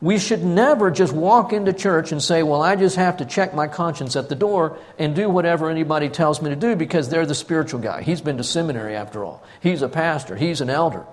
we 0.00 0.18
should 0.18 0.44
never 0.44 0.90
just 0.90 1.12
walk 1.12 1.52
into 1.52 1.72
church 1.72 2.12
and 2.12 2.22
say, 2.22 2.42
Well, 2.42 2.62
I 2.62 2.76
just 2.76 2.96
have 2.96 3.16
to 3.16 3.24
check 3.24 3.52
my 3.52 3.66
conscience 3.66 4.14
at 4.14 4.28
the 4.28 4.36
door 4.36 4.78
and 4.98 5.14
do 5.14 5.28
whatever 5.28 5.68
anybody 5.68 6.08
tells 6.08 6.40
me 6.40 6.50
to 6.50 6.56
do 6.56 6.76
because 6.76 7.08
they're 7.08 7.26
the 7.26 7.34
spiritual 7.34 7.80
guy. 7.80 8.02
He's 8.02 8.20
been 8.20 8.36
to 8.36 8.44
seminary 8.44 8.94
after 8.94 9.24
all. 9.24 9.42
He's 9.60 9.82
a 9.82 9.88
pastor, 9.88 10.36
he's 10.36 10.60
an 10.60 10.70
elder. 10.70 11.04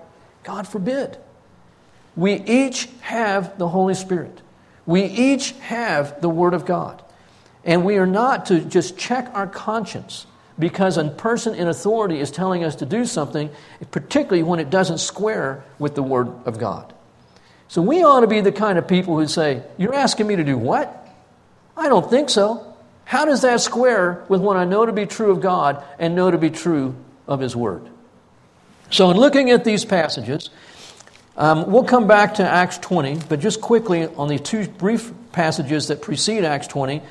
God 0.44 0.68
forbid. 0.68 1.18
We 2.16 2.34
each 2.34 2.88
have 3.02 3.58
the 3.58 3.68
Holy 3.68 3.94
Spirit. 3.94 4.40
We 4.86 5.04
each 5.04 5.52
have 5.60 6.20
the 6.20 6.28
Word 6.28 6.54
of 6.54 6.64
God. 6.64 7.02
And 7.64 7.84
we 7.84 7.98
are 7.98 8.06
not 8.06 8.46
to 8.46 8.60
just 8.60 8.96
check 8.96 9.28
our 9.34 9.46
conscience, 9.46 10.26
because 10.58 10.96
a 10.96 11.04
person 11.04 11.54
in 11.54 11.68
authority 11.68 12.18
is 12.18 12.30
telling 12.30 12.64
us 12.64 12.76
to 12.76 12.86
do 12.86 13.04
something, 13.04 13.50
particularly 13.90 14.42
when 14.42 14.58
it 14.58 14.70
doesn't 14.70 14.98
square 14.98 15.64
with 15.78 15.94
the 15.94 16.02
Word 16.02 16.28
of 16.46 16.58
God. 16.58 16.94
So 17.68 17.82
we 17.82 18.02
ought 18.02 18.20
to 18.20 18.26
be 18.26 18.40
the 18.40 18.52
kind 18.52 18.78
of 18.78 18.86
people 18.86 19.18
who 19.18 19.26
say, 19.26 19.62
You're 19.76 19.94
asking 19.94 20.26
me 20.26 20.36
to 20.36 20.44
do 20.44 20.56
what? 20.56 21.06
I 21.76 21.88
don't 21.88 22.08
think 22.08 22.30
so. 22.30 22.74
How 23.04 23.24
does 23.24 23.42
that 23.42 23.60
square 23.60 24.24
with 24.28 24.40
what 24.40 24.56
I 24.56 24.64
know 24.64 24.86
to 24.86 24.92
be 24.92 25.06
true 25.06 25.30
of 25.30 25.40
God 25.40 25.84
and 25.98 26.14
know 26.14 26.30
to 26.30 26.38
be 26.38 26.50
true 26.50 26.96
of 27.26 27.40
His 27.40 27.54
Word? 27.54 27.88
So, 28.90 29.10
in 29.10 29.16
looking 29.16 29.50
at 29.50 29.64
these 29.64 29.84
passages, 29.84 30.50
um, 31.36 31.70
we'll 31.70 31.84
come 31.84 32.06
back 32.06 32.34
to 32.34 32.48
Acts 32.48 32.78
20, 32.78 33.20
but 33.28 33.40
just 33.40 33.60
quickly 33.60 34.06
on 34.06 34.28
the 34.28 34.38
two 34.38 34.66
brief 34.66 35.12
passages 35.32 35.88
that 35.88 36.00
precede 36.00 36.44
Acts 36.44 36.66
20. 36.66 37.02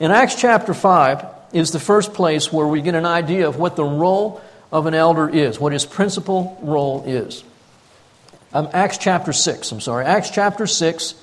In 0.00 0.10
Acts 0.10 0.34
chapter 0.34 0.74
5 0.74 1.24
is 1.52 1.70
the 1.70 1.80
first 1.80 2.12
place 2.12 2.52
where 2.52 2.66
we 2.66 2.82
get 2.82 2.94
an 2.94 3.06
idea 3.06 3.48
of 3.48 3.56
what 3.56 3.76
the 3.76 3.84
role 3.84 4.40
of 4.72 4.86
an 4.86 4.94
elder 4.94 5.28
is, 5.28 5.60
what 5.60 5.72
his 5.72 5.86
principal 5.86 6.58
role 6.60 7.04
is. 7.06 7.44
Um, 8.52 8.68
Acts 8.72 8.98
chapter 8.98 9.32
6, 9.32 9.70
I'm 9.72 9.80
sorry. 9.80 10.04
Acts 10.04 10.30
chapter 10.30 10.66
6. 10.66 11.14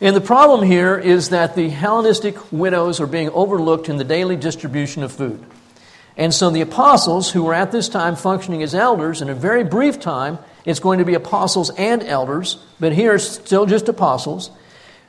And 0.00 0.16
the 0.16 0.20
problem 0.20 0.66
here 0.66 0.98
is 0.98 1.30
that 1.30 1.54
the 1.54 1.68
Hellenistic 1.68 2.52
widows 2.52 3.00
are 3.00 3.06
being 3.06 3.30
overlooked 3.30 3.88
in 3.88 3.96
the 3.96 4.04
daily 4.04 4.36
distribution 4.36 5.02
of 5.02 5.12
food. 5.12 5.44
And 6.16 6.34
so 6.34 6.50
the 6.50 6.60
apostles, 6.60 7.30
who 7.30 7.44
were 7.44 7.54
at 7.54 7.72
this 7.72 7.88
time 7.88 8.16
functioning 8.16 8.62
as 8.62 8.74
elders, 8.74 9.22
in 9.22 9.30
a 9.30 9.34
very 9.34 9.64
brief 9.64 10.00
time, 10.00 10.38
it's 10.64 10.80
going 10.80 10.98
to 10.98 11.04
be 11.04 11.14
apostles 11.14 11.70
and 11.70 12.02
elders, 12.02 12.58
but 12.78 12.92
here 12.92 13.18
still 13.18 13.66
just 13.66 13.88
apostles. 13.88 14.50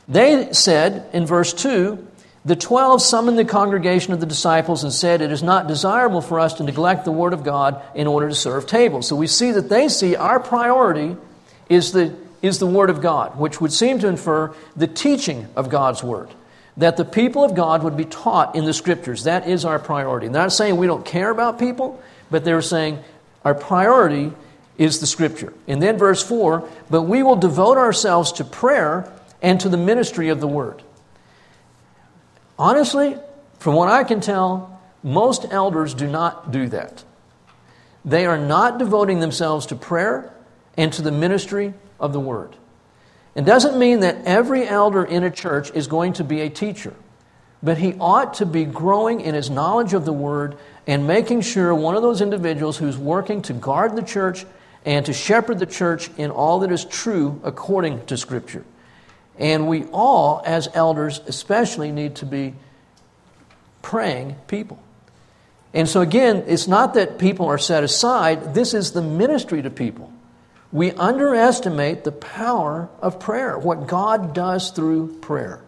They 0.07 0.51
said 0.53 1.09
in 1.13 1.25
verse 1.25 1.53
2 1.53 2.07
the 2.45 2.55
twelve 2.57 3.01
summoned 3.01 3.39
the 3.39 3.45
congregation 3.45 4.11
of 4.11 4.19
the 4.19 4.25
disciples 4.25 4.83
and 4.83 4.91
said, 4.91 5.21
It 5.21 5.31
is 5.31 5.41
not 5.41 5.67
desirable 5.67 6.19
for 6.19 6.41
us 6.41 6.55
to 6.55 6.63
neglect 6.63 7.05
the 7.05 7.11
word 7.11 7.31
of 7.31 7.45
God 7.45 7.81
in 7.95 8.05
order 8.05 8.27
to 8.27 8.35
serve 8.35 8.67
tables. 8.67 9.07
So 9.07 9.15
we 9.15 9.27
see 9.27 9.51
that 9.51 9.69
they 9.69 9.87
see 9.87 10.17
our 10.17 10.41
priority 10.41 11.15
is 11.69 11.93
the, 11.93 12.13
is 12.41 12.59
the 12.59 12.67
word 12.67 12.89
of 12.89 13.01
God, 13.01 13.39
which 13.39 13.61
would 13.61 13.71
seem 13.71 13.99
to 13.99 14.09
infer 14.09 14.53
the 14.75 14.87
teaching 14.87 15.47
of 15.55 15.69
God's 15.69 16.03
word. 16.03 16.29
That 16.75 16.97
the 16.97 17.05
people 17.05 17.45
of 17.45 17.55
God 17.55 17.81
would 17.81 17.95
be 17.95 18.03
taught 18.03 18.55
in 18.55 18.65
the 18.65 18.73
scriptures. 18.73 19.23
That 19.23 19.47
is 19.47 19.63
our 19.63 19.79
priority. 19.79 20.27
They're 20.27 20.41
not 20.41 20.51
saying 20.51 20.75
we 20.75 20.87
don't 20.87 21.05
care 21.05 21.29
about 21.29 21.59
people, 21.59 22.01
but 22.29 22.43
they're 22.43 22.61
saying 22.61 22.99
our 23.45 23.55
priority 23.55 24.33
is 24.77 24.99
the 24.99 25.07
scripture. 25.07 25.53
And 25.67 25.81
then 25.81 25.97
verse 25.97 26.23
4 26.23 26.67
But 26.89 27.03
we 27.03 27.23
will 27.23 27.35
devote 27.35 27.77
ourselves 27.77 28.31
to 28.33 28.43
prayer 28.43 29.11
and 29.41 29.59
to 29.61 29.69
the 29.69 29.77
ministry 29.77 30.29
of 30.29 30.39
the 30.39 30.47
word. 30.47 30.81
Honestly, 32.57 33.17
from 33.59 33.75
what 33.75 33.89
I 33.89 34.03
can 34.03 34.21
tell, 34.21 34.81
most 35.03 35.45
elders 35.51 35.93
do 35.93 36.07
not 36.07 36.51
do 36.51 36.67
that. 36.69 37.03
They 38.05 38.25
are 38.25 38.37
not 38.37 38.77
devoting 38.77 39.19
themselves 39.19 39.65
to 39.67 39.75
prayer 39.75 40.33
and 40.77 40.91
to 40.93 41.01
the 41.01 41.11
ministry 41.11 41.73
of 41.99 42.13
the 42.13 42.19
word. 42.19 42.55
It 43.35 43.45
doesn't 43.45 43.77
mean 43.77 44.01
that 44.01 44.25
every 44.25 44.67
elder 44.67 45.03
in 45.03 45.23
a 45.23 45.31
church 45.31 45.71
is 45.71 45.87
going 45.87 46.13
to 46.13 46.23
be 46.23 46.41
a 46.41 46.49
teacher, 46.49 46.93
but 47.61 47.77
he 47.77 47.95
ought 47.99 48.35
to 48.35 48.45
be 48.45 48.65
growing 48.65 49.21
in 49.21 49.33
his 49.33 49.49
knowledge 49.49 49.93
of 49.93 50.05
the 50.05 50.13
word 50.13 50.57
and 50.85 51.07
making 51.07 51.41
sure 51.41 51.73
one 51.73 51.95
of 51.95 52.01
those 52.01 52.21
individuals 52.21 52.77
who's 52.77 52.97
working 52.97 53.41
to 53.43 53.53
guard 53.53 53.95
the 53.95 54.03
church 54.03 54.45
and 54.85 55.05
to 55.05 55.13
shepherd 55.13 55.59
the 55.59 55.65
church 55.65 56.09
in 56.17 56.31
all 56.31 56.59
that 56.59 56.71
is 56.71 56.85
true 56.85 57.39
according 57.43 58.05
to 58.07 58.17
Scripture. 58.17 58.65
And 59.37 59.67
we 59.67 59.85
all, 59.85 60.41
as 60.45 60.69
elders 60.73 61.21
especially, 61.25 61.91
need 61.91 62.15
to 62.17 62.25
be 62.25 62.53
praying 63.81 64.35
people. 64.47 64.81
And 65.73 65.89
so, 65.89 66.01
again, 66.01 66.43
it's 66.47 66.67
not 66.67 66.93
that 66.93 67.17
people 67.17 67.47
are 67.47 67.57
set 67.57 67.83
aside, 67.83 68.53
this 68.53 68.73
is 68.73 68.91
the 68.91 69.01
ministry 69.01 69.61
to 69.61 69.69
people. 69.69 70.11
We 70.71 70.91
underestimate 70.91 72.03
the 72.03 72.11
power 72.11 72.89
of 73.01 73.19
prayer, 73.19 73.57
what 73.57 73.87
God 73.87 74.33
does 74.33 74.71
through 74.71 75.19
prayer. 75.19 75.61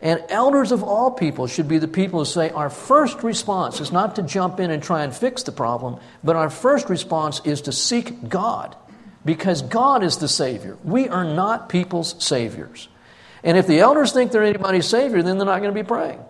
And 0.00 0.22
elders 0.28 0.70
of 0.70 0.84
all 0.84 1.10
people 1.10 1.48
should 1.48 1.66
be 1.66 1.78
the 1.78 1.88
people 1.88 2.20
who 2.20 2.24
say, 2.24 2.50
Our 2.50 2.70
first 2.70 3.24
response 3.24 3.80
is 3.80 3.90
not 3.90 4.16
to 4.16 4.22
jump 4.22 4.60
in 4.60 4.70
and 4.70 4.82
try 4.82 5.02
and 5.02 5.14
fix 5.14 5.42
the 5.42 5.52
problem, 5.52 5.98
but 6.22 6.36
our 6.36 6.50
first 6.50 6.88
response 6.88 7.40
is 7.44 7.62
to 7.62 7.72
seek 7.72 8.28
God, 8.28 8.76
because 9.24 9.62
God 9.62 10.04
is 10.04 10.18
the 10.18 10.28
Savior. 10.28 10.78
We 10.84 11.08
are 11.08 11.24
not 11.24 11.68
people's 11.68 12.22
Saviors. 12.24 12.88
And 13.42 13.56
if 13.56 13.66
the 13.66 13.80
elders 13.80 14.12
think 14.12 14.30
they're 14.30 14.44
anybody's 14.44 14.86
Savior, 14.86 15.22
then 15.22 15.36
they're 15.38 15.46
not 15.46 15.60
going 15.60 15.74
to 15.74 15.82
be 15.82 15.86
praying. 15.86 16.20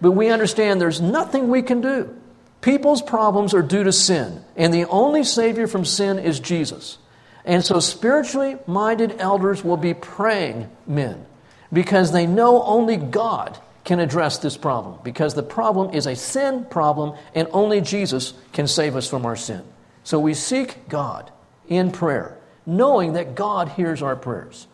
But 0.00 0.12
we 0.12 0.30
understand 0.30 0.80
there's 0.80 1.00
nothing 1.00 1.48
we 1.48 1.62
can 1.62 1.80
do. 1.80 2.16
People's 2.60 3.02
problems 3.02 3.54
are 3.54 3.62
due 3.62 3.84
to 3.84 3.92
sin, 3.92 4.44
and 4.56 4.74
the 4.74 4.86
only 4.86 5.22
Savior 5.22 5.68
from 5.68 5.84
sin 5.84 6.18
is 6.18 6.40
Jesus. 6.40 6.98
And 7.44 7.64
so, 7.64 7.78
spiritually 7.80 8.56
minded 8.66 9.16
elders 9.18 9.62
will 9.62 9.76
be 9.76 9.94
praying 9.94 10.68
men 10.86 11.26
because 11.72 12.12
they 12.12 12.26
know 12.26 12.62
only 12.62 12.96
God 12.96 13.58
can 13.84 13.98
address 13.98 14.38
this 14.38 14.56
problem, 14.56 14.98
because 15.02 15.34
the 15.34 15.42
problem 15.42 15.94
is 15.94 16.06
a 16.06 16.14
sin 16.14 16.64
problem, 16.66 17.16
and 17.34 17.48
only 17.52 17.80
Jesus 17.80 18.34
can 18.52 18.68
save 18.68 18.94
us 18.94 19.08
from 19.08 19.26
our 19.26 19.36
sin. 19.36 19.62
So, 20.04 20.20
we 20.20 20.34
seek 20.34 20.88
God 20.88 21.30
in 21.68 21.90
prayer, 21.90 22.36
knowing 22.64 23.14
that 23.14 23.34
God 23.34 23.68
hears 23.70 24.02
our 24.02 24.16
prayers. 24.16 24.66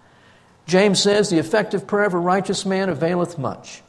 James 0.66 1.02
says, 1.02 1.30
The 1.30 1.38
effective 1.38 1.86
prayer 1.86 2.06
of 2.06 2.14
a 2.14 2.18
righteous 2.18 2.66
man 2.66 2.88
availeth 2.88 3.38
much. 3.38 3.82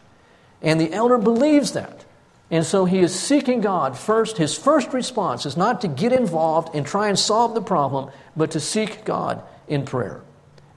And 0.61 0.79
the 0.79 0.93
elder 0.93 1.17
believes 1.17 1.73
that. 1.73 2.05
And 2.51 2.65
so 2.65 2.85
he 2.85 2.99
is 2.99 3.17
seeking 3.17 3.61
God 3.61 3.97
first. 3.97 4.37
His 4.37 4.57
first 4.57 4.91
response 4.91 5.45
is 5.45 5.55
not 5.55 5.81
to 5.81 5.87
get 5.87 6.11
involved 6.11 6.73
and 6.75 6.85
try 6.85 7.09
and 7.09 7.19
solve 7.19 7.53
the 7.53 7.61
problem, 7.61 8.09
but 8.35 8.51
to 8.51 8.59
seek 8.59 9.05
God 9.05 9.43
in 9.67 9.85
prayer. 9.85 10.21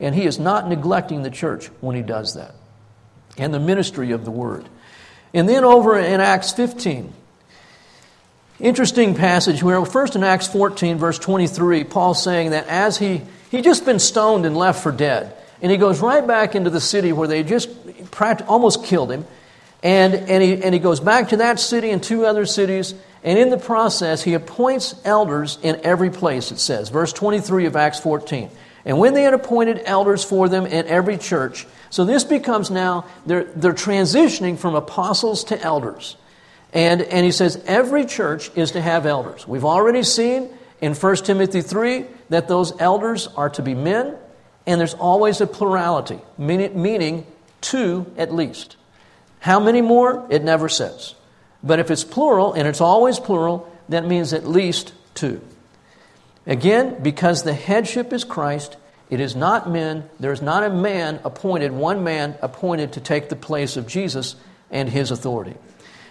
And 0.01 0.15
he 0.15 0.25
is 0.25 0.39
not 0.39 0.69
neglecting 0.69 1.23
the 1.23 1.31
church 1.31 1.67
when 1.81 1.95
he 1.97 2.03
does 2.03 2.35
that 2.35 2.55
and 3.39 3.53
the 3.53 3.61
ministry 3.61 4.13
of 4.13 4.25
the 4.25 4.31
word. 4.31 4.69
And 5.33 5.49
then 5.49 5.65
over 5.65 5.99
in 5.99 6.21
Acts 6.21 6.53
15, 6.53 7.13
interesting 8.61 9.15
passage 9.15 9.63
where 9.63 9.85
first 9.85 10.17
in 10.17 10.25
Acts 10.25 10.49
14, 10.49 10.99
verse 10.99 11.19
23, 11.19 11.85
Paul's 11.85 12.23
saying 12.23 12.51
that 12.51 12.67
as 12.67 12.99
he 12.99 13.23
he 13.51 13.61
just 13.61 13.85
been 13.85 13.99
stoned 13.99 14.47
and 14.47 14.57
left 14.57 14.83
for 14.83 14.93
dead, 14.93 15.37
and 15.61 15.71
he 15.71 15.77
goes 15.77 16.01
right 16.01 16.27
back 16.27 16.55
into 16.55 16.71
the 16.71 16.81
city 16.81 17.13
where 17.13 17.29
they 17.29 17.43
just 17.43 17.69
almost 18.49 18.85
killed 18.85 19.13
him. 19.13 19.27
And, 19.83 20.15
and, 20.15 20.43
he, 20.43 20.63
and 20.63 20.73
he 20.73 20.81
goes 20.81 21.01
back 21.01 21.31
to 21.31 21.39
that 21.39 21.61
city 21.61 21.91
and 21.91 22.03
two 22.03 22.25
other 22.25 22.47
cities. 22.47 22.95
And 23.23 23.39
in 23.39 23.51
the 23.51 23.59
process, 23.59 24.23
he 24.23 24.35
appoints 24.35 24.95
elders 25.05 25.59
in 25.63 25.81
every 25.85 26.11
place, 26.11 26.51
it 26.51 26.59
says. 26.59 26.89
Verse 26.89 27.13
23 27.13 27.67
of 27.67 27.77
Acts 27.77 28.01
14. 28.01 28.51
And 28.85 28.99
when 28.99 29.15
they 29.15 29.23
had 29.23 29.35
appointed 29.35 29.83
elders 29.85 30.25
for 30.25 30.49
them 30.49 30.67
in 30.67 30.87
every 30.87 31.17
church, 31.17 31.67
so 31.91 32.05
this 32.05 32.25
becomes 32.25 32.71
now, 32.71 33.07
they're, 33.27 33.45
they're 33.45 33.73
transitioning 33.73 34.59
from 34.59 34.75
apostles 34.75 35.45
to 35.45 35.61
elders. 35.61 36.17
And, 36.73 37.03
and 37.03 37.25
he 37.25 37.33
says 37.33 37.63
every 37.67 38.07
church 38.07 38.51
is 38.57 38.73
to 38.73 38.81
have 38.81 39.07
elders. 39.07 39.47
We've 39.47 39.65
already 39.65 40.03
seen 40.03 40.49
in 40.81 40.95
1 40.95 41.17
Timothy 41.17 41.61
3 41.61 42.07
that 42.31 42.49
those 42.49 42.73
elders 42.81 43.29
are 43.29 43.51
to 43.51 43.63
be 43.63 43.75
men 43.75 44.17
and 44.67 44.81
there's 44.81 44.95
always 44.95 45.41
a 45.41 45.47
plurality, 45.47 46.19
meaning 46.39 47.27
two 47.61 48.07
at 48.17 48.33
least. 48.33 48.77
How 49.41 49.59
many 49.59 49.83
more? 49.83 50.27
It 50.31 50.45
never 50.45 50.69
says. 50.69 51.15
But 51.63 51.79
if 51.79 51.91
it's 51.91 52.05
plural, 52.05 52.53
and 52.53 52.67
it's 52.67 52.81
always 52.81 53.19
plural, 53.19 53.73
that 53.89 54.07
means 54.07 54.33
at 54.33 54.47
least 54.47 54.93
two. 55.15 55.41
Again, 56.47 57.03
because 57.03 57.43
the 57.43 57.55
headship 57.55 58.13
is 58.13 58.25
Christ, 58.25 58.77
it 59.11 59.21
is 59.21 59.37
not 59.37 59.71
men. 59.71 60.09
There 60.19 60.33
is 60.33 60.43
not 60.43 60.65
a 60.65 60.71
man 60.71 61.21
appointed, 61.25 61.73
one 61.73 62.03
man 62.03 62.37
appointed 62.43 62.95
to 62.95 63.01
take 63.01 63.29
the 63.29 63.37
place 63.37 63.77
of 63.77 63.87
Jesus 63.87 64.37
and 64.71 64.89
his 64.89 65.11
authority. 65.11 65.55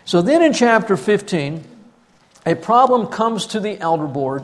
So 0.06 0.22
then 0.22 0.42
in 0.42 0.54
chapter 0.54 0.96
15, 0.96 1.64
a 2.46 2.56
problem 2.56 3.08
comes 3.08 3.48
to 3.48 3.60
the 3.60 3.80
elder 3.80 4.08
board 4.08 4.44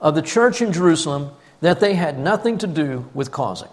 of 0.00 0.14
the 0.14 0.22
church 0.22 0.62
in 0.62 0.72
Jerusalem 0.72 1.30
that 1.60 1.80
they 1.80 1.94
had 1.94 2.18
nothing 2.18 2.58
to 2.58 2.66
do 2.66 3.08
with 3.14 3.30
causing, 3.30 3.70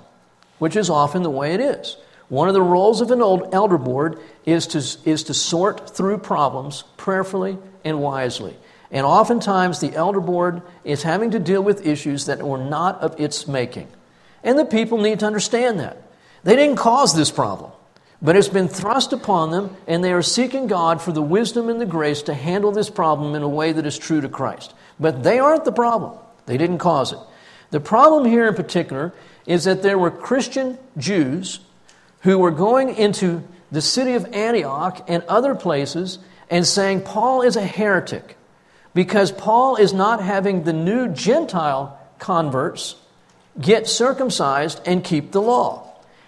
which 0.59 0.75
is 0.75 0.89
often 0.89 1.23
the 1.23 1.29
way 1.29 1.53
it 1.53 1.59
is. 1.59 1.97
One 2.29 2.47
of 2.47 2.53
the 2.53 2.61
roles 2.61 3.01
of 3.01 3.11
an 3.11 3.21
old 3.21 3.53
elder 3.53 3.77
board 3.77 4.19
is 4.45 4.67
to, 4.67 5.09
is 5.09 5.23
to 5.23 5.33
sort 5.33 5.89
through 5.89 6.19
problems 6.19 6.83
prayerfully 6.95 7.57
and 7.83 7.99
wisely. 7.99 8.55
And 8.91 9.05
oftentimes, 9.05 9.79
the 9.79 9.93
elder 9.93 10.19
board 10.19 10.61
is 10.83 11.03
having 11.03 11.31
to 11.31 11.39
deal 11.39 11.61
with 11.61 11.85
issues 11.85 12.25
that 12.25 12.41
were 12.41 12.57
not 12.57 12.99
of 13.01 13.19
its 13.19 13.47
making. 13.47 13.87
And 14.43 14.57
the 14.57 14.65
people 14.65 14.97
need 14.97 15.19
to 15.19 15.27
understand 15.27 15.79
that. 15.79 16.01
They 16.43 16.55
didn't 16.55 16.77
cause 16.77 17.15
this 17.15 17.29
problem, 17.29 17.71
but 18.21 18.35
it's 18.35 18.47
been 18.47 18.67
thrust 18.67 19.13
upon 19.13 19.51
them, 19.51 19.75
and 19.87 20.03
they 20.03 20.13
are 20.13 20.21
seeking 20.21 20.67
God 20.67 21.01
for 21.01 21.11
the 21.11 21.21
wisdom 21.21 21.69
and 21.69 21.79
the 21.79 21.85
grace 21.85 22.23
to 22.23 22.33
handle 22.33 22.71
this 22.71 22.89
problem 22.89 23.35
in 23.35 23.43
a 23.43 23.49
way 23.49 23.71
that 23.71 23.85
is 23.85 23.97
true 23.97 24.21
to 24.21 24.29
Christ. 24.29 24.73
But 24.99 25.23
they 25.23 25.39
aren't 25.39 25.65
the 25.65 25.71
problem, 25.71 26.17
they 26.45 26.57
didn't 26.57 26.79
cause 26.79 27.11
it. 27.11 27.19
The 27.71 27.79
problem 27.79 28.25
here 28.25 28.47
in 28.47 28.55
particular 28.55 29.13
is 29.45 29.65
that 29.65 29.83
there 29.83 29.99
were 29.99 30.09
Christian 30.09 30.79
Jews 30.97 31.59
who 32.21 32.39
were 32.39 32.51
going 32.51 32.95
into 32.95 33.43
the 33.71 33.81
city 33.81 34.13
of 34.13 34.33
Antioch 34.33 35.05
and 35.07 35.23
other 35.23 35.53
places, 35.53 36.17
and 36.49 36.65
saying 36.65 37.01
Paul 37.01 37.43
is 37.43 37.55
a 37.55 37.65
heretic 37.65 38.35
because 38.93 39.31
Paul 39.31 39.75
is 39.75 39.93
not 39.93 40.21
having 40.21 40.63
the 40.63 40.73
new 40.73 41.09
Gentile 41.09 41.99
converts 42.17 42.95
get 43.59 43.87
circumcised 43.87 44.81
and 44.85 45.03
keep 45.03 45.31
the 45.31 45.41
law. 45.41 45.85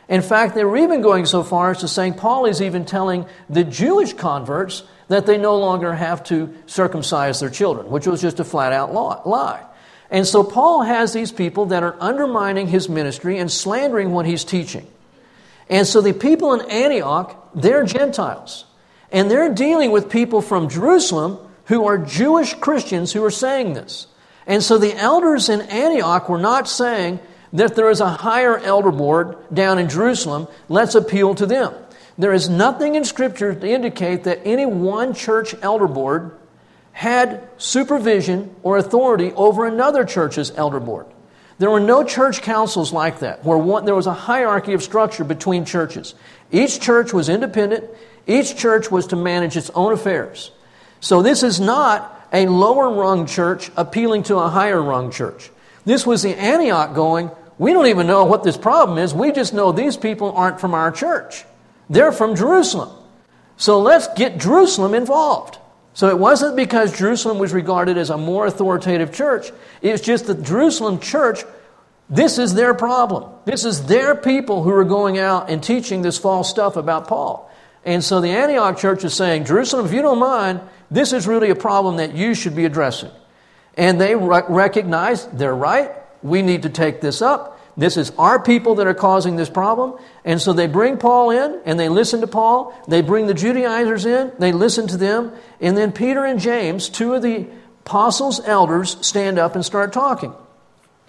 In 0.09 0.21
fact, 0.21 0.55
they 0.55 0.65
were 0.65 0.77
even 0.77 1.01
going 1.01 1.25
so 1.25 1.43
far 1.43 1.71
as 1.71 1.79
to 1.79 1.87
saying 1.87 2.15
Paul 2.15 2.45
is 2.45 2.61
even 2.61 2.85
telling 2.85 3.25
the 3.49 3.63
Jewish 3.63 4.13
converts 4.13 4.83
that 5.07 5.25
they 5.25 5.37
no 5.37 5.57
longer 5.57 5.93
have 5.93 6.23
to 6.25 6.53
circumcise 6.65 7.39
their 7.39 7.49
children, 7.49 7.89
which 7.89 8.07
was 8.07 8.21
just 8.21 8.39
a 8.39 8.43
flat 8.43 8.73
out 8.73 8.93
lie. 8.93 9.63
And 10.09 10.27
so 10.27 10.43
Paul 10.43 10.83
has 10.83 11.13
these 11.13 11.31
people 11.31 11.67
that 11.67 11.83
are 11.83 11.95
undermining 12.01 12.67
his 12.67 12.89
ministry 12.89 13.37
and 13.37 13.49
slandering 13.49 14.11
what 14.11 14.25
he's 14.25 14.43
teaching. 14.43 14.85
And 15.69 15.87
so 15.87 16.01
the 16.01 16.13
people 16.13 16.53
in 16.53 16.69
Antioch, 16.69 17.49
they're 17.55 17.85
Gentiles. 17.85 18.65
And 19.13 19.31
they're 19.31 19.53
dealing 19.53 19.91
with 19.91 20.09
people 20.09 20.41
from 20.41 20.67
Jerusalem 20.67 21.39
who 21.71 21.85
are 21.85 21.97
Jewish 21.97 22.53
Christians 22.55 23.13
who 23.13 23.23
are 23.23 23.31
saying 23.31 23.75
this. 23.75 24.07
And 24.45 24.61
so 24.61 24.77
the 24.77 24.93
elders 24.93 25.47
in 25.47 25.61
Antioch 25.61 26.27
were 26.27 26.37
not 26.37 26.67
saying 26.67 27.21
that 27.53 27.77
there 27.77 27.89
is 27.89 28.01
a 28.01 28.09
higher 28.09 28.57
elder 28.57 28.91
board 28.91 29.37
down 29.53 29.79
in 29.79 29.87
Jerusalem, 29.87 30.49
let's 30.67 30.95
appeal 30.95 31.33
to 31.35 31.45
them. 31.45 31.73
There 32.17 32.33
is 32.33 32.49
nothing 32.49 32.95
in 32.95 33.05
Scripture 33.05 33.55
to 33.55 33.69
indicate 33.69 34.25
that 34.25 34.41
any 34.43 34.65
one 34.65 35.13
church 35.13 35.55
elder 35.61 35.87
board 35.87 36.37
had 36.91 37.47
supervision 37.55 38.53
or 38.63 38.75
authority 38.75 39.31
over 39.31 39.65
another 39.65 40.03
church's 40.03 40.51
elder 40.57 40.81
board. 40.81 41.05
There 41.57 41.71
were 41.71 41.79
no 41.79 42.03
church 42.03 42.41
councils 42.41 42.91
like 42.91 43.19
that, 43.19 43.45
where 43.45 43.57
one, 43.57 43.85
there 43.85 43.95
was 43.95 44.07
a 44.07 44.13
hierarchy 44.13 44.73
of 44.73 44.83
structure 44.83 45.23
between 45.23 45.63
churches. 45.63 46.15
Each 46.51 46.81
church 46.81 47.13
was 47.13 47.29
independent, 47.29 47.85
each 48.27 48.57
church 48.57 48.91
was 48.91 49.07
to 49.07 49.15
manage 49.15 49.55
its 49.55 49.69
own 49.69 49.93
affairs. 49.93 50.51
So 51.01 51.21
this 51.21 51.43
is 51.43 51.59
not 51.59 52.17
a 52.31 52.45
lower 52.45 52.93
rung 52.93 53.25
church 53.25 53.69
appealing 53.75 54.23
to 54.23 54.37
a 54.37 54.47
higher 54.47 54.81
rung 54.81 55.11
church. 55.11 55.49
This 55.83 56.05
was 56.07 56.21
the 56.21 56.35
Antioch 56.35 56.93
going, 56.95 57.31
we 57.57 57.73
don't 57.73 57.87
even 57.87 58.07
know 58.07 58.23
what 58.25 58.43
this 58.43 58.55
problem 58.55 58.97
is. 58.97 59.13
We 59.13 59.31
just 59.31 59.53
know 59.53 59.71
these 59.71 59.97
people 59.97 60.31
aren't 60.31 60.61
from 60.61 60.73
our 60.73 60.91
church. 60.91 61.43
They're 61.89 62.11
from 62.11 62.35
Jerusalem. 62.35 62.89
So 63.57 63.81
let's 63.81 64.07
get 64.15 64.39
Jerusalem 64.39 64.93
involved. 64.93 65.57
So 65.93 66.07
it 66.09 66.17
wasn't 66.17 66.55
because 66.55 66.97
Jerusalem 66.97 67.37
was 67.37 67.51
regarded 67.51 67.97
as 67.97 68.09
a 68.09 68.17
more 68.17 68.45
authoritative 68.45 69.13
church. 69.13 69.51
It's 69.81 70.01
just 70.01 70.27
that 70.27 70.43
Jerusalem 70.43 70.99
church, 70.99 71.43
this 72.09 72.37
is 72.37 72.53
their 72.53 72.73
problem. 72.73 73.29
This 73.45 73.65
is 73.65 73.85
their 73.87 74.15
people 74.15 74.63
who 74.63 74.71
are 74.71 74.85
going 74.85 75.17
out 75.17 75.49
and 75.49 75.61
teaching 75.61 76.01
this 76.01 76.17
false 76.17 76.49
stuff 76.49 76.77
about 76.77 77.07
Paul. 77.07 77.51
And 77.83 78.03
so 78.03 78.21
the 78.21 78.29
Antioch 78.29 78.77
church 78.77 79.03
is 79.03 79.13
saying, 79.13 79.45
Jerusalem, 79.45 79.85
if 79.85 79.93
you 79.93 80.01
don't 80.01 80.19
mind, 80.19 80.61
this 80.91 81.13
is 81.13 81.25
really 81.25 81.49
a 81.49 81.55
problem 81.55 81.97
that 81.97 82.13
you 82.13 82.35
should 82.35 82.55
be 82.55 82.65
addressing. 82.65 83.09
And 83.75 83.99
they 83.99 84.15
re- 84.15 84.43
recognize 84.49 85.25
they're 85.27 85.55
right. 85.55 85.91
We 86.21 86.41
need 86.41 86.63
to 86.63 86.69
take 86.69 86.99
this 87.01 87.21
up. 87.21 87.59
This 87.77 87.95
is 87.95 88.11
our 88.17 88.41
people 88.41 88.75
that 88.75 88.87
are 88.87 88.93
causing 88.93 89.37
this 89.37 89.49
problem. 89.49 89.97
And 90.25 90.41
so 90.41 90.51
they 90.51 90.67
bring 90.67 90.97
Paul 90.97 91.31
in 91.31 91.61
and 91.65 91.79
they 91.79 91.87
listen 91.87 92.21
to 92.21 92.27
Paul. 92.27 92.77
They 92.87 93.01
bring 93.01 93.27
the 93.27 93.33
Judaizers 93.33 94.05
in, 94.05 94.33
they 94.37 94.51
listen 94.51 94.87
to 94.87 94.97
them. 94.97 95.31
And 95.61 95.77
then 95.77 95.93
Peter 95.93 96.25
and 96.25 96.39
James, 96.39 96.89
two 96.89 97.13
of 97.13 97.21
the 97.21 97.47
apostles' 97.85 98.41
elders, 98.45 98.97
stand 99.05 99.39
up 99.39 99.55
and 99.55 99.65
start 99.65 99.93
talking. 99.93 100.33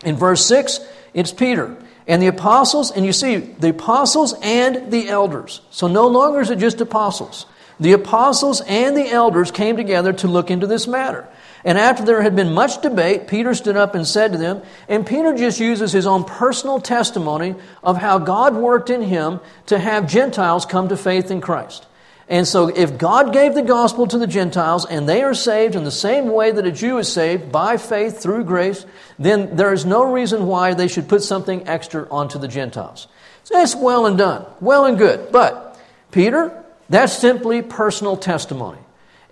In 0.05 0.17
verse 0.17 0.47
6, 0.47 0.81
it's 1.15 1.33
Peter. 1.33 1.77
And 2.07 2.23
the 2.23 2.29
apostles, 2.29 2.91
and 2.91 3.05
you 3.05 3.13
see, 3.13 3.37
the 3.37 3.71
apostles 3.71 4.35
and 4.43 4.91
the 4.93 5.09
elders. 5.09 5.61
So 5.71 5.89
no 5.89 6.07
longer 6.07 6.41
is 6.41 6.51
it 6.51 6.59
just 6.59 6.81
apostles. 6.81 7.47
The 7.83 7.95
apostles 7.95 8.61
and 8.61 8.97
the 8.97 9.09
elders 9.09 9.51
came 9.51 9.77
together 9.77 10.13
to 10.13 10.29
look 10.29 10.53
into 10.53 10.69
this 10.69 10.87
matter. 10.87 11.27
And 11.65 11.77
after 11.77 12.05
there 12.05 12.23
had 12.23 12.37
been 12.37 12.55
much 12.55 12.81
debate, 12.81 13.27
Peter 13.27 13.55
stood 13.55 13.77
up 13.77 13.97
and 13.97 14.07
said 14.07 14.31
to 14.31 14.39
them, 14.39 14.63
and 14.89 15.05
Peter 15.05 15.37
just 15.37 15.59
uses 15.59 15.91
his 15.91 16.07
own 16.07 16.23
personal 16.23 16.81
testimony 16.81 17.57
of 17.83 17.97
how 17.97 18.19
God 18.19 18.55
worked 18.55 18.89
in 18.89 19.03
him 19.03 19.41
to 19.67 19.81
have 19.81 20.09
Gentiles 20.09 20.65
come 20.65 20.91
to 20.91 20.97
faith 20.97 21.33
in 21.33 21.41
Christ. 21.41 21.85
And 22.29 22.47
so, 22.47 22.69
if 22.69 22.99
God 22.99 23.33
gave 23.33 23.55
the 23.55 23.63
gospel 23.63 24.07
to 24.07 24.17
the 24.17 24.29
Gentiles 24.29 24.87
and 24.87 25.09
they 25.09 25.25
are 25.25 25.35
saved 25.35 25.75
in 25.75 25.83
the 25.83 25.91
same 25.91 26.29
way 26.29 26.53
that 26.53 26.65
a 26.65 26.71
Jew 26.71 26.99
is 26.99 27.13
saved 27.13 27.51
by 27.51 27.79
faith 27.79 28.23
through 28.23 28.45
grace, 28.45 28.87
then 29.19 29.57
there 29.57 29.73
is 29.73 29.85
no 29.85 30.05
reason 30.05 30.47
why 30.47 30.73
they 30.75 30.87
should 30.87 31.09
put 31.09 31.25
something 31.25 31.67
extra 31.67 32.07
onto 32.13 32.39
the 32.39 32.47
Gentiles. 32.47 33.09
So 33.43 33.55
that's 33.55 33.75
well 33.75 34.07
and 34.07 34.17
done, 34.17 34.47
well 34.61 34.85
and 34.85 34.97
good. 34.97 35.33
But, 35.33 35.81
Peter, 36.13 36.62
that's 36.89 37.17
simply 37.17 37.63
personal 37.63 38.17
testimony. 38.17 38.79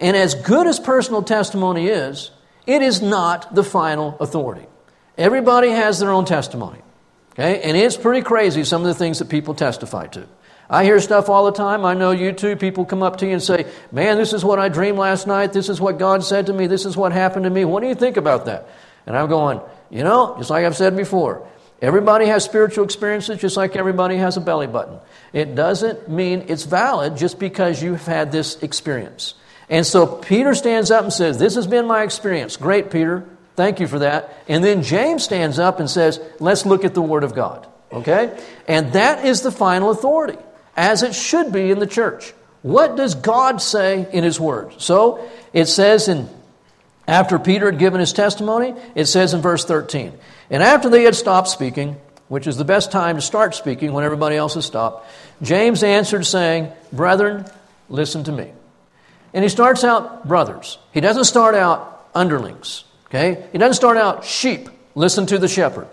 And 0.00 0.16
as 0.16 0.34
good 0.34 0.66
as 0.66 0.80
personal 0.80 1.22
testimony 1.22 1.88
is, 1.88 2.30
it 2.66 2.82
is 2.82 3.02
not 3.02 3.54
the 3.54 3.64
final 3.64 4.16
authority. 4.18 4.66
Everybody 5.18 5.70
has 5.70 5.98
their 5.98 6.10
own 6.10 6.24
testimony. 6.24 6.80
Okay? 7.32 7.60
And 7.62 7.76
it's 7.76 7.96
pretty 7.96 8.22
crazy 8.22 8.64
some 8.64 8.82
of 8.82 8.88
the 8.88 8.94
things 8.94 9.18
that 9.18 9.28
people 9.28 9.54
testify 9.54 10.06
to. 10.08 10.26
I 10.68 10.84
hear 10.84 11.00
stuff 11.00 11.28
all 11.28 11.46
the 11.46 11.52
time. 11.52 11.84
I 11.84 11.94
know 11.94 12.12
you 12.12 12.32
too. 12.32 12.54
People 12.54 12.84
come 12.84 13.02
up 13.02 13.16
to 13.18 13.26
you 13.26 13.32
and 13.32 13.42
say, 13.42 13.66
Man, 13.90 14.16
this 14.16 14.32
is 14.32 14.44
what 14.44 14.60
I 14.60 14.68
dreamed 14.68 14.98
last 14.98 15.26
night. 15.26 15.52
This 15.52 15.68
is 15.68 15.80
what 15.80 15.98
God 15.98 16.22
said 16.22 16.46
to 16.46 16.52
me. 16.52 16.68
This 16.68 16.86
is 16.86 16.96
what 16.96 17.10
happened 17.10 17.44
to 17.44 17.50
me. 17.50 17.64
What 17.64 17.82
do 17.82 17.88
you 17.88 17.96
think 17.96 18.16
about 18.16 18.46
that? 18.46 18.68
And 19.04 19.16
I'm 19.16 19.28
going, 19.28 19.60
You 19.90 20.04
know, 20.04 20.36
just 20.38 20.48
like 20.48 20.64
I've 20.64 20.76
said 20.76 20.96
before, 20.96 21.46
everybody 21.80 22.26
has 22.26 22.44
spiritual 22.44 22.84
experiences 22.84 23.38
just 23.40 23.56
like 23.56 23.76
everybody 23.76 24.16
has 24.16 24.36
a 24.36 24.40
belly 24.40 24.66
button. 24.66 24.98
It 25.32 25.54
doesn't 25.54 26.08
mean 26.08 26.46
it's 26.48 26.64
valid 26.64 27.16
just 27.16 27.38
because 27.38 27.82
you've 27.82 28.06
had 28.06 28.32
this 28.32 28.62
experience. 28.62 29.34
And 29.68 29.86
so 29.86 30.06
Peter 30.06 30.54
stands 30.54 30.90
up 30.90 31.04
and 31.04 31.12
says, 31.12 31.38
This 31.38 31.54
has 31.54 31.66
been 31.66 31.86
my 31.86 32.02
experience. 32.02 32.56
Great, 32.56 32.90
Peter. 32.90 33.24
Thank 33.56 33.78
you 33.78 33.86
for 33.86 34.00
that. 34.00 34.42
And 34.48 34.64
then 34.64 34.82
James 34.82 35.22
stands 35.22 35.58
up 35.58 35.80
and 35.80 35.88
says, 35.88 36.20
Let's 36.40 36.66
look 36.66 36.84
at 36.84 36.94
the 36.94 37.02
Word 37.02 37.24
of 37.24 37.34
God. 37.34 37.66
Okay? 37.92 38.36
And 38.66 38.92
that 38.94 39.24
is 39.24 39.42
the 39.42 39.52
final 39.52 39.90
authority, 39.90 40.38
as 40.76 41.02
it 41.02 41.14
should 41.14 41.52
be 41.52 41.70
in 41.70 41.78
the 41.78 41.86
church. 41.86 42.32
What 42.62 42.96
does 42.96 43.14
God 43.14 43.62
say 43.62 44.08
in 44.12 44.24
His 44.24 44.40
Word? 44.40 44.74
So 44.78 45.28
it 45.52 45.66
says 45.66 46.08
in 46.08 46.28
after 47.10 47.40
Peter 47.40 47.66
had 47.66 47.80
given 47.80 47.98
his 47.98 48.12
testimony, 48.12 48.72
it 48.94 49.06
says 49.06 49.34
in 49.34 49.40
verse 49.40 49.64
13, 49.64 50.12
and 50.50 50.62
after 50.62 50.88
they 50.88 51.04
had 51.04 51.14
stopped 51.14 51.48
speaking, 51.48 51.96
which 52.28 52.46
is 52.46 52.56
the 52.56 52.64
best 52.64 52.92
time 52.92 53.16
to 53.16 53.22
start 53.22 53.54
speaking 53.54 53.92
when 53.92 54.04
everybody 54.04 54.36
else 54.36 54.54
has 54.54 54.66
stopped, 54.66 55.08
James 55.42 55.82
answered, 55.82 56.26
saying, 56.26 56.70
Brethren, 56.92 57.44
listen 57.88 58.24
to 58.24 58.32
me. 58.32 58.52
And 59.32 59.44
he 59.44 59.48
starts 59.48 59.84
out 59.84 60.26
brothers. 60.26 60.78
He 60.92 61.00
doesn't 61.00 61.24
start 61.24 61.54
out 61.54 62.08
underlings. 62.14 62.84
Okay? 63.06 63.46
He 63.52 63.58
doesn't 63.58 63.74
start 63.74 63.96
out 63.96 64.24
sheep. 64.24 64.68
Listen 64.94 65.26
to 65.26 65.38
the 65.38 65.48
shepherd. 65.48 65.88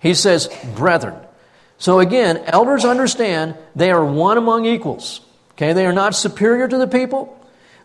He 0.00 0.14
says 0.14 0.48
brethren. 0.74 1.14
So 1.78 2.00
again, 2.00 2.38
elders 2.46 2.84
understand 2.84 3.56
they 3.74 3.90
are 3.90 4.04
one 4.04 4.38
among 4.38 4.66
equals. 4.66 5.20
Okay? 5.52 5.72
They 5.72 5.86
are 5.86 5.92
not 5.92 6.14
superior 6.14 6.66
to 6.66 6.78
the 6.78 6.86
people. 6.88 7.32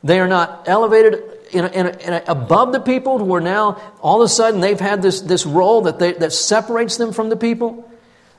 They 0.03 0.19
are 0.19 0.27
not 0.27 0.67
elevated 0.67 1.23
in 1.53 1.65
a, 1.65 1.67
in 1.69 1.85
a, 1.85 1.89
in 1.89 2.13
a, 2.13 2.23
above 2.27 2.71
the 2.71 2.79
people 2.79 3.19
who 3.19 3.33
are 3.35 3.41
now 3.41 3.81
all 4.01 4.21
of 4.21 4.25
a 4.25 4.29
sudden 4.29 4.61
they've 4.61 4.79
had 4.79 5.01
this, 5.01 5.21
this 5.21 5.45
role 5.45 5.81
that, 5.81 5.99
they, 5.99 6.13
that 6.13 6.33
separates 6.33 6.97
them 6.97 7.13
from 7.13 7.29
the 7.29 7.35
people. 7.35 7.89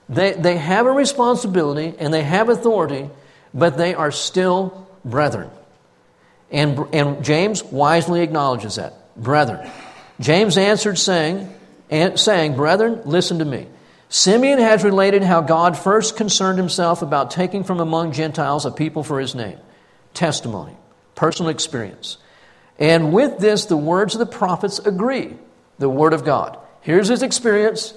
They, 0.09 0.33
they 0.33 0.57
have 0.57 0.87
a 0.87 0.90
responsibility 0.90 1.94
and 1.98 2.12
they 2.12 2.22
have 2.22 2.48
authority, 2.48 3.09
but 3.55 3.77
they 3.77 3.94
are 3.94 4.11
still 4.11 4.87
brethren. 5.05 5.51
And, 6.51 6.79
and 6.92 7.25
James 7.25 7.62
wisely 7.64 8.22
acknowledges 8.22 8.77
that. 8.77 8.94
Brethren. 9.16 9.70
James 10.20 10.59
answered, 10.59 10.98
saying, 10.98 11.48
saying, 12.16 12.57
Brethren, 12.57 13.03
listen 13.05 13.38
to 13.38 13.44
me. 13.44 13.66
Simeon 14.09 14.59
has 14.59 14.85
related 14.85 15.22
how 15.22 15.40
God 15.40 15.77
first 15.79 16.16
concerned 16.16 16.59
himself 16.59 17.01
about 17.01 17.31
taking 17.31 17.64
from 17.64 17.81
among 17.81 18.12
Gentiles 18.12 18.66
a 18.66 18.70
people 18.70 19.03
for 19.03 19.18
his 19.18 19.35
name. 19.35 19.59
Testimony, 20.12 20.77
personal 21.14 21.51
experience. 21.51 22.18
And 22.79 23.13
with 23.13 23.39
this, 23.39 23.67
the 23.67 23.77
words 23.77 24.15
of 24.15 24.19
the 24.19 24.27
prophets 24.27 24.79
agree. 24.79 25.37
The 25.79 25.89
Word 25.89 26.13
of 26.13 26.25
God. 26.25 26.59
Here's 26.81 27.09
his 27.09 27.23
experience, 27.23 27.95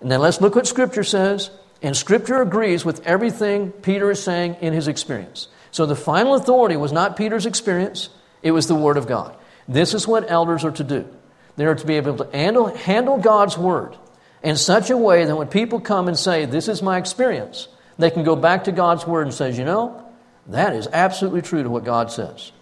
and 0.00 0.10
then 0.10 0.20
let's 0.20 0.40
look 0.40 0.54
what 0.54 0.66
Scripture 0.66 1.04
says. 1.04 1.50
And 1.82 1.96
Scripture 1.96 2.40
agrees 2.40 2.84
with 2.84 3.06
everything 3.06 3.72
Peter 3.72 4.10
is 4.10 4.22
saying 4.22 4.56
in 4.60 4.72
his 4.72 4.88
experience. 4.88 5.48
So 5.70 5.84
the 5.86 5.96
final 5.96 6.34
authority 6.34 6.76
was 6.76 6.92
not 6.92 7.16
Peter's 7.16 7.46
experience, 7.46 8.08
it 8.42 8.52
was 8.52 8.66
the 8.66 8.74
Word 8.74 8.96
of 8.96 9.06
God. 9.06 9.36
This 9.68 9.94
is 9.94 10.06
what 10.06 10.30
elders 10.30 10.64
are 10.64 10.72
to 10.72 10.84
do. 10.84 11.08
They 11.56 11.66
are 11.66 11.74
to 11.74 11.86
be 11.86 11.96
able 11.96 12.16
to 12.16 12.36
handle, 12.36 12.66
handle 12.66 13.18
God's 13.18 13.58
Word 13.58 13.96
in 14.42 14.56
such 14.56 14.90
a 14.90 14.96
way 14.96 15.24
that 15.24 15.36
when 15.36 15.48
people 15.48 15.80
come 15.80 16.08
and 16.08 16.18
say, 16.18 16.44
This 16.44 16.68
is 16.68 16.82
my 16.82 16.98
experience, 16.98 17.68
they 17.98 18.10
can 18.10 18.24
go 18.24 18.36
back 18.36 18.64
to 18.64 18.72
God's 18.72 19.06
Word 19.06 19.26
and 19.26 19.34
say, 19.34 19.52
You 19.52 19.64
know, 19.64 20.10
that 20.48 20.74
is 20.74 20.88
absolutely 20.92 21.42
true 21.42 21.62
to 21.62 21.70
what 21.70 21.84
God 21.84 22.10
says. 22.10 22.52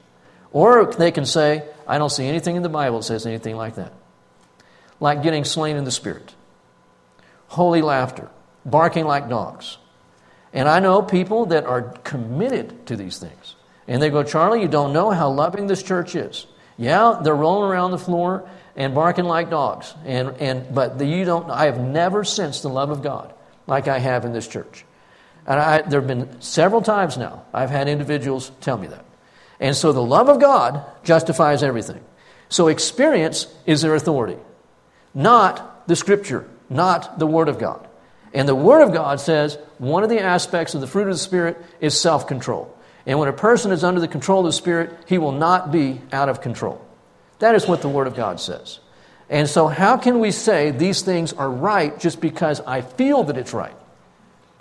Or 0.52 0.92
they 0.92 1.12
can 1.12 1.26
say, 1.26 1.64
I 1.86 1.98
don't 1.98 2.10
see 2.10 2.26
anything 2.26 2.56
in 2.56 2.62
the 2.62 2.68
Bible 2.68 2.98
that 2.98 3.04
says 3.04 3.26
anything 3.26 3.56
like 3.56 3.76
that. 3.76 3.92
Like 4.98 5.22
getting 5.22 5.44
slain 5.44 5.76
in 5.76 5.84
the 5.84 5.90
Spirit, 5.90 6.34
holy 7.48 7.82
laughter, 7.82 8.28
barking 8.64 9.06
like 9.06 9.28
dogs, 9.28 9.78
and 10.52 10.68
I 10.68 10.80
know 10.80 11.02
people 11.02 11.46
that 11.46 11.64
are 11.64 11.82
committed 12.04 12.86
to 12.86 12.96
these 12.96 13.18
things. 13.18 13.54
And 13.86 14.02
they 14.02 14.10
go, 14.10 14.22
Charlie, 14.22 14.62
you 14.62 14.68
don't 14.68 14.92
know 14.92 15.10
how 15.10 15.30
loving 15.30 15.66
this 15.66 15.82
church 15.82 16.14
is. 16.14 16.46
Yeah, 16.76 17.20
they're 17.22 17.34
rolling 17.34 17.70
around 17.70 17.90
the 17.90 17.98
floor 17.98 18.48
and 18.76 18.94
barking 18.94 19.24
like 19.24 19.50
dogs. 19.50 19.94
And, 20.04 20.30
and, 20.38 20.74
but 20.74 20.98
the, 20.98 21.06
you 21.06 21.24
don't, 21.24 21.50
I 21.50 21.66
have 21.66 21.78
never 21.80 22.24
sensed 22.24 22.62
the 22.62 22.68
love 22.68 22.90
of 22.90 23.02
God 23.02 23.32
like 23.66 23.88
I 23.88 23.98
have 23.98 24.24
in 24.24 24.32
this 24.32 24.48
church. 24.48 24.84
And 25.46 25.58
I, 25.58 25.82
there 25.82 26.00
have 26.00 26.08
been 26.08 26.40
several 26.40 26.82
times 26.82 27.16
now 27.16 27.44
I've 27.52 27.70
had 27.70 27.88
individuals 27.88 28.50
tell 28.60 28.78
me 28.78 28.88
that. 28.88 29.04
And 29.60 29.76
so 29.76 29.92
the 29.92 30.02
love 30.02 30.28
of 30.28 30.40
God 30.40 30.82
justifies 31.04 31.62
everything. 31.62 32.02
So 32.48 32.68
experience 32.68 33.46
is 33.66 33.82
their 33.82 33.94
authority, 33.94 34.38
not 35.14 35.86
the 35.86 35.94
Scripture, 35.94 36.48
not 36.68 37.18
the 37.18 37.26
Word 37.26 37.48
of 37.48 37.58
God. 37.58 37.86
And 38.32 38.48
the 38.48 38.54
Word 38.54 38.82
of 38.82 38.92
God 38.92 39.20
says 39.20 39.58
one 39.78 40.02
of 40.02 40.08
the 40.08 40.20
aspects 40.20 40.74
of 40.74 40.80
the 40.80 40.86
fruit 40.86 41.08
of 41.08 41.14
the 41.14 41.18
Spirit 41.18 41.58
is 41.80 42.00
self 42.00 42.26
control. 42.26 42.76
And 43.06 43.18
when 43.18 43.28
a 43.28 43.32
person 43.32 43.70
is 43.70 43.84
under 43.84 44.00
the 44.00 44.08
control 44.08 44.40
of 44.40 44.46
the 44.46 44.52
Spirit, 44.52 44.96
he 45.06 45.18
will 45.18 45.32
not 45.32 45.70
be 45.70 46.00
out 46.12 46.28
of 46.28 46.40
control. 46.40 46.84
That 47.38 47.54
is 47.54 47.66
what 47.66 47.82
the 47.82 47.88
Word 47.88 48.06
of 48.06 48.14
God 48.14 48.40
says. 48.40 48.80
And 49.28 49.48
so, 49.48 49.68
how 49.68 49.96
can 49.96 50.18
we 50.18 50.32
say 50.32 50.72
these 50.72 51.02
things 51.02 51.32
are 51.32 51.50
right 51.50 51.98
just 51.98 52.20
because 52.20 52.60
I 52.60 52.80
feel 52.80 53.24
that 53.24 53.36
it's 53.36 53.54
right? 53.54 53.76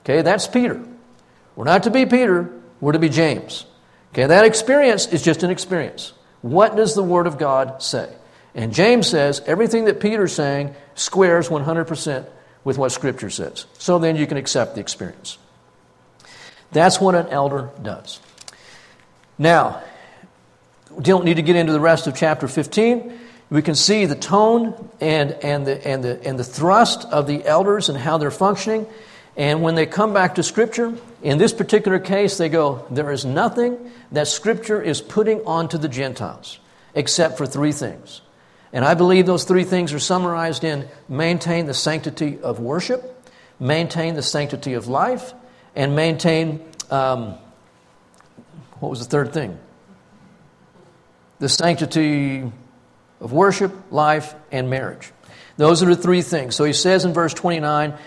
Okay, 0.01 0.21
that's 0.21 0.47
Peter. 0.47 0.81
We're 1.55 1.65
not 1.65 1.83
to 1.83 1.91
be 1.91 2.05
Peter, 2.05 2.53
we're 2.79 2.93
to 2.93 2.99
be 2.99 3.09
James. 3.09 3.65
Okay, 4.11 4.25
that 4.25 4.45
experience 4.45 5.07
is 5.07 5.21
just 5.21 5.43
an 5.43 5.51
experience. 5.51 6.13
What 6.41 6.75
does 6.75 6.95
the 6.95 7.03
Word 7.03 7.27
of 7.27 7.37
God 7.37 7.83
say? 7.83 8.11
And 8.55 8.73
James 8.73 9.07
says 9.07 9.41
everything 9.45 9.85
that 9.85 9.99
Peter's 9.99 10.33
saying 10.33 10.73
squares 10.95 11.49
100% 11.49 12.27
with 12.63 12.77
what 12.77 12.91
Scripture 12.91 13.29
says. 13.29 13.65
So 13.77 13.99
then 13.99 14.15
you 14.15 14.25
can 14.25 14.37
accept 14.37 14.75
the 14.75 14.81
experience. 14.81 15.37
That's 16.71 16.99
what 16.99 17.15
an 17.15 17.27
elder 17.27 17.69
does. 17.81 18.19
Now, 19.37 19.81
we 20.91 21.03
don't 21.03 21.25
need 21.25 21.35
to 21.35 21.41
get 21.41 21.55
into 21.55 21.71
the 21.71 21.79
rest 21.79 22.07
of 22.07 22.15
chapter 22.15 22.47
15. 22.47 23.19
We 23.49 23.61
can 23.61 23.75
see 23.75 24.05
the 24.05 24.15
tone 24.15 24.89
and, 24.99 25.31
and, 25.31 25.65
the, 25.65 25.87
and, 25.87 26.03
the, 26.03 26.23
and 26.27 26.37
the 26.37 26.43
thrust 26.43 27.05
of 27.05 27.25
the 27.25 27.45
elders 27.45 27.89
and 27.89 27.97
how 27.97 28.17
they're 28.17 28.31
functioning. 28.31 28.85
And 29.39 29.61
when 29.61 29.75
they 29.75 29.85
come 29.85 30.13
back 30.13 30.35
to 30.35 30.43
Scripture, 30.43 30.93
in 31.23 31.37
this 31.37 31.53
particular 31.53 31.97
case, 31.97 32.37
they 32.37 32.49
go, 32.49 32.85
There 32.91 33.09
is 33.09 33.23
nothing 33.23 33.89
that 34.11 34.27
Scripture 34.27 34.81
is 34.81 34.99
putting 34.99 35.39
onto 35.45 35.77
the 35.77 35.87
Gentiles 35.87 36.59
except 36.93 37.37
for 37.37 37.45
three 37.45 37.71
things. 37.71 38.19
And 38.73 38.83
I 38.83 38.95
believe 38.95 39.25
those 39.25 39.45
three 39.45 39.63
things 39.63 39.93
are 39.93 39.99
summarized 39.99 40.65
in 40.65 40.89
maintain 41.07 41.67
the 41.67 41.73
sanctity 41.73 42.37
of 42.41 42.59
worship, 42.59 43.25
maintain 43.61 44.15
the 44.15 44.21
sanctity 44.21 44.73
of 44.73 44.89
life, 44.89 45.33
and 45.73 45.95
maintain, 45.95 46.59
um, 46.91 47.35
what 48.81 48.89
was 48.89 48.99
the 48.99 49.09
third 49.09 49.31
thing? 49.31 49.57
The 51.39 51.47
sanctity 51.47 52.51
of 53.21 53.31
worship, 53.31 53.71
life, 53.89 54.35
and 54.51 54.69
marriage. 54.69 55.13
Those 55.55 55.81
are 55.81 55.85
the 55.85 55.95
three 55.95 56.23
things. 56.23 56.57
So 56.57 56.65
he 56.65 56.73
says 56.73 57.05
in 57.05 57.13
verse 57.13 57.33
29 57.33 57.97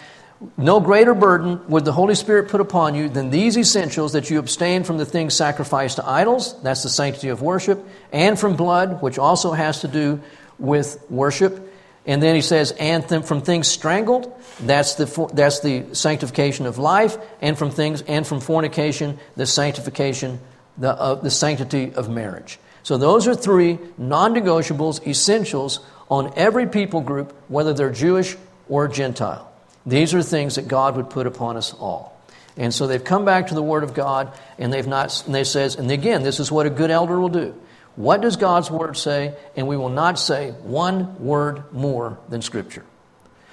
no 0.57 0.81
greater 0.81 1.14
burden 1.14 1.61
would 1.68 1.85
the 1.85 1.92
Holy 1.92 2.14
Spirit 2.14 2.48
put 2.48 2.61
upon 2.61 2.94
you 2.94 3.09
than 3.09 3.31
these 3.31 3.57
essentials 3.57 4.12
that 4.12 4.31
you 4.31 4.38
abstain 4.38 4.85
from 4.85 4.98
the 4.98 5.07
things 5.07 5.35
sacrificed 5.35 5.96
to 5.96 6.09
idols, 6.09 6.61
that's 6.62 6.83
the 6.83 6.88
sanctity 6.88 7.28
of 7.28 7.42
worship, 7.42 7.85
and 8.12 8.38
from 8.38 8.57
blood, 8.57 9.02
which 9.02 9.18
also 9.18 9.52
has 9.52 9.81
to 9.81 9.88
do 9.88 10.20
with 10.59 11.05
worship. 11.11 11.68
And 12.07 12.22
then 12.22 12.35
he 12.35 12.40
says, 12.40 12.72
and 12.72 13.09
th- 13.09 13.24
from 13.24 13.42
things 13.42 13.68
strangled, 13.68 14.33
that's 14.61 14.94
the, 14.94 15.07
for- 15.07 15.28
that's 15.28 15.61
the 15.61 15.94
sanctification 15.94 16.66
of 16.66 16.78
life, 16.78 17.16
and 17.40 17.57
from 17.57 17.70
things, 17.70 18.02
and 18.02 18.26
from 18.26 18.40
fornication, 18.40 19.18
the 19.37 19.46
sanctification, 19.46 20.40
the, 20.76 20.90
uh, 20.90 21.14
the 21.14 21.31
sanctity 21.31 21.94
of 21.94 22.09
marriage. 22.09 22.59
So 22.83 22.98
those 22.98 23.28
are 23.28 23.35
three 23.35 23.78
non 23.96 24.35
negotiables, 24.35 25.07
essentials 25.07 25.81
on 26.11 26.33
every 26.37 26.66
people 26.66 27.00
group, 27.00 27.33
whether 27.48 27.72
they're 27.72 27.92
Jewish 27.92 28.37
or 28.68 28.88
Gentile. 28.88 29.51
These 29.84 30.14
are 30.14 30.22
things 30.22 30.56
that 30.56 30.68
God 30.68 30.96
would 30.96 31.10
put 31.10 31.26
upon 31.26 31.56
us 31.56 31.74
all. 31.74 32.16
And 32.56 32.72
so 32.72 32.86
they've 32.86 33.02
come 33.02 33.24
back 33.24 33.48
to 33.48 33.54
the 33.54 33.62
Word 33.62 33.82
of 33.82 33.94
God, 33.94 34.32
and 34.58 34.72
they've 34.72 34.86
not, 34.86 35.24
and 35.26 35.34
they 35.34 35.44
says, 35.44 35.76
and 35.76 35.90
again, 35.90 36.22
this 36.22 36.38
is 36.38 36.52
what 36.52 36.66
a 36.66 36.70
good 36.70 36.90
elder 36.90 37.18
will 37.18 37.28
do. 37.28 37.54
What 37.96 38.20
does 38.20 38.36
God's 38.36 38.70
Word 38.70 38.96
say? 38.96 39.34
And 39.56 39.66
we 39.66 39.76
will 39.76 39.88
not 39.88 40.18
say 40.18 40.50
one 40.50 41.18
word 41.18 41.72
more 41.72 42.18
than 42.28 42.42
Scripture. 42.42 42.84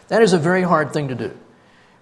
That 0.10 0.22
is 0.22 0.34
a 0.34 0.38
very 0.38 0.64
hard 0.64 0.94
thing 0.94 1.10
to 1.10 1.16
do. 1.16 1.38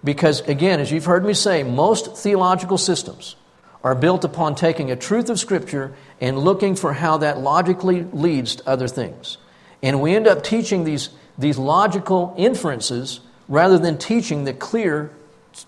Because, 0.04 0.40
again, 0.42 0.80
as 0.80 0.90
you've 0.92 1.04
heard 1.04 1.24
me 1.24 1.34
say, 1.34 1.62
most 1.62 2.16
theological 2.16 2.78
systems 2.78 3.36
are 3.82 3.94
built 3.94 4.24
upon 4.24 4.54
taking 4.54 4.90
a 4.90 4.96
truth 4.96 5.30
of 5.30 5.38
Scripture 5.38 5.94
and 6.20 6.38
looking 6.38 6.74
for 6.74 6.92
how 6.92 7.18
that 7.18 7.38
logically 7.38 8.02
leads 8.02 8.56
to 8.56 8.68
other 8.68 8.88
things. 8.88 9.38
And 9.82 10.00
we 10.00 10.14
end 10.14 10.26
up 10.26 10.42
teaching 10.42 10.84
these, 10.84 11.10
these 11.36 11.58
logical 11.58 12.34
inferences 12.36 13.20
rather 13.48 13.78
than 13.78 13.98
teaching 13.98 14.44
the 14.44 14.52
clear 14.52 15.10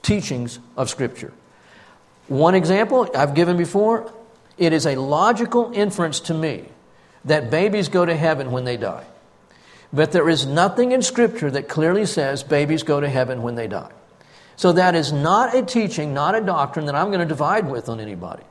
teachings 0.02 0.58
of 0.76 0.88
Scripture. 0.88 1.32
One 2.28 2.54
example 2.54 3.10
I've 3.16 3.34
given 3.34 3.56
before 3.56 4.12
it 4.56 4.72
is 4.72 4.86
a 4.86 4.96
logical 4.96 5.72
inference 5.74 6.20
to 6.20 6.34
me 6.34 6.66
that 7.24 7.50
babies 7.50 7.88
go 7.88 8.04
to 8.04 8.14
heaven 8.14 8.52
when 8.52 8.64
they 8.64 8.76
die. 8.76 9.04
But 9.92 10.12
there 10.12 10.28
is 10.28 10.46
nothing 10.46 10.92
in 10.92 11.02
Scripture 11.02 11.50
that 11.50 11.68
clearly 11.68 12.06
says 12.06 12.42
babies 12.42 12.82
go 12.82 13.00
to 13.00 13.08
heaven 13.08 13.42
when 13.42 13.56
they 13.56 13.66
die. 13.66 13.90
So 14.56 14.72
that 14.72 14.94
is 14.94 15.12
not 15.12 15.54
a 15.54 15.62
teaching, 15.62 16.14
not 16.14 16.34
a 16.34 16.40
doctrine 16.40 16.86
that 16.86 16.94
I'm 16.94 17.08
going 17.08 17.20
to 17.20 17.26
divide 17.26 17.68
with 17.68 17.88
on 17.88 17.98
anybody. 17.98 18.42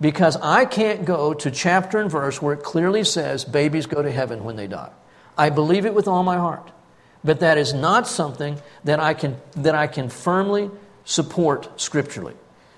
Because 0.00 0.36
I 0.36 0.66
can't 0.66 1.06
go 1.06 1.32
to 1.32 1.50
chapter 1.50 1.98
and 1.98 2.10
verse 2.10 2.42
where 2.42 2.52
it 2.52 2.62
clearly 2.62 3.02
says 3.02 3.44
babies 3.44 3.86
go 3.86 4.02
to 4.02 4.12
heaven 4.12 4.44
when 4.44 4.56
they 4.56 4.66
die. 4.66 4.90
I 5.36 5.48
believe 5.50 5.86
it 5.86 5.94
with 5.94 6.06
all 6.06 6.22
my 6.22 6.36
heart. 6.36 6.70
But 7.24 7.40
that 7.40 7.58
is 7.58 7.74
not 7.74 8.06
something 8.06 8.60
that 8.84 9.00
I 9.00 9.14
can, 9.14 9.36
that 9.56 9.74
I 9.74 9.86
can 9.86 10.08
firmly 10.08 10.70
support 11.04 11.80
scripturally. 11.80 12.34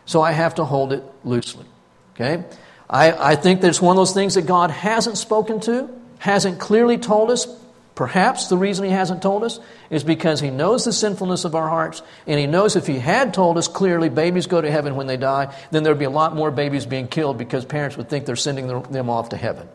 So 0.07 0.23
I 0.23 0.33
have 0.33 0.55
to 0.57 0.65
hold 0.65 0.93
it 0.93 1.03
loosely. 1.25 1.67
Okay? 2.15 2.45
I, 2.89 3.33
I 3.33 3.37
think 3.37 3.61
that 3.61 3.69
it's 3.69 3.83
one 3.83 3.97
of 3.97 4.01
those 4.01 4.15
things 4.15 4.35
that 4.35 4.47
God 4.47 4.71
hasn't 4.71 5.19
spoken 5.19 5.61
to, 5.61 5.91
hasn't 6.19 6.59
clearly 6.59 6.99
told 6.99 7.31
us. 7.31 7.47
Perhaps 7.95 8.47
the 8.47 8.57
reason 8.57 8.85
He 8.85 8.93
hasn't 8.93 9.23
told 9.23 9.43
us 9.43 9.59
is 9.91 10.05
because 10.05 10.41
He 10.41 10.51
knows 10.51 10.85
the 10.85 10.93
sinfulness 10.93 11.45
of 11.45 11.55
our 11.55 11.69
hearts, 11.69 12.01
and 12.27 12.39
He 12.39 12.47
knows 12.47 12.77
if 12.77 12.87
He 12.87 12.99
had 12.99 13.35
told 13.35 13.59
us 13.59 13.69
clearly 13.69 14.09
babies 14.09 14.47
go 14.47 14.61
to 14.61 14.71
heaven 14.71 14.95
when 14.95 15.09
they 15.09 15.17
die, 15.17 15.55
then 15.73 15.83
there'd 15.83 15.99
be 15.99 16.05
a 16.05 16.11
lot 16.11 16.35
more 16.35 16.51
babies 16.51 16.87
being 16.87 17.09
killed 17.09 17.39
because 17.39 17.65
parents 17.65 17.97
would 17.97 18.09
think 18.09 18.25
they're 18.25 18.37
sending 18.37 18.69
them 18.69 19.11
off 19.11 19.31
to 19.31 19.37
heaven. 19.37 19.69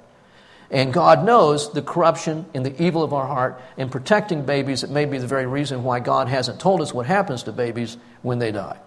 And 0.74 0.92
God 0.92 1.24
knows 1.24 1.72
the 1.72 1.84
corruption 1.84 2.48
and 2.56 2.66
the 2.66 2.84
evil 2.84 3.04
of 3.04 3.14
our 3.14 3.28
heart 3.28 3.62
in 3.78 3.90
protecting 3.90 4.44
babies. 4.44 4.84
It 4.84 4.90
may 4.90 5.06
be 5.06 5.20
the 5.20 5.28
very 5.28 5.46
reason 5.46 5.84
why 5.84 6.00
God 6.00 6.28
hasn't 6.28 6.60
told 6.60 6.82
us 6.82 6.92
what 6.92 7.06
happens 7.06 7.44
to 7.44 7.52
babies 7.52 7.96
when 8.24 8.40
they 8.40 8.52
die. 8.52 8.80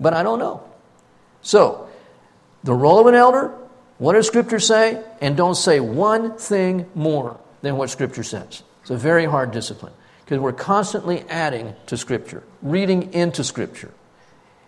But 0.00 0.14
I 0.14 0.22
don't 0.22 0.38
know. 0.38 0.64
So, 1.42 1.90
the 2.64 2.72
role 2.72 3.00
of 3.00 3.06
an 3.06 3.14
elder, 3.14 3.52
what 3.98 4.14
does 4.14 4.26
Scripture 4.26 4.58
say? 4.58 5.04
And 5.20 5.36
don't 5.36 5.56
say 5.56 5.78
one 5.78 6.38
thing 6.38 6.86
more 6.94 7.38
than 7.60 7.76
what 7.76 7.90
Scripture 7.90 8.24
says. 8.24 8.62
It's 8.80 8.90
a 8.90 8.96
very 8.96 9.26
hard 9.26 9.50
discipline 9.50 9.92
because 10.24 10.40
we're 10.40 10.54
constantly 10.54 11.20
adding 11.28 11.74
to 11.88 11.98
Scripture, 11.98 12.44
reading 12.62 13.12
into 13.12 13.44
Scripture. 13.44 13.92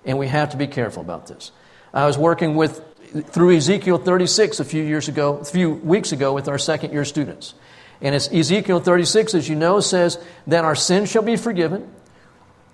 And 0.05 0.19
we 0.19 0.29
have 0.29 0.51
to 0.51 0.59
be 0.59 0.67
careful 0.67 1.01
about 1.01 1.29
this. 1.29 1.51
I 1.95 2.05
was 2.05 2.19
working 2.19 2.57
with 2.57 2.83
through 3.09 3.57
Ezekiel 3.57 3.99
36 3.99 4.61
a 4.61 4.65
few 4.65 4.83
years 4.83 5.09
ago, 5.09 5.39
a 5.39 5.45
few 5.45 5.71
weeks 5.71 6.13
ago 6.13 6.33
with 6.35 6.49
our 6.49 6.59
second 6.59 6.93
year 6.93 7.05
students. 7.05 7.55
And 8.01 8.15
Ezekiel 8.15 8.81
36, 8.81 9.35
as 9.35 9.49
you 9.49 9.57
know, 9.57 9.81
says 9.81 10.19
that 10.47 10.65
our 10.65 10.77
sins 10.77 11.11
shall 11.11 11.23
be 11.23 11.37
forgiven, 11.37 11.91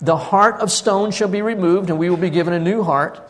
the 0.01 0.17
heart 0.17 0.61
of 0.61 0.71
stone 0.71 1.13
shall 1.13 1.29
be 1.29 1.41
removed, 1.41 1.89
and 1.89 1.99
we 1.99 2.11
will 2.11 2.19
be 2.19 2.31
given 2.31 2.53
a 2.53 2.59
new 2.59 2.83
heart, 2.83 3.27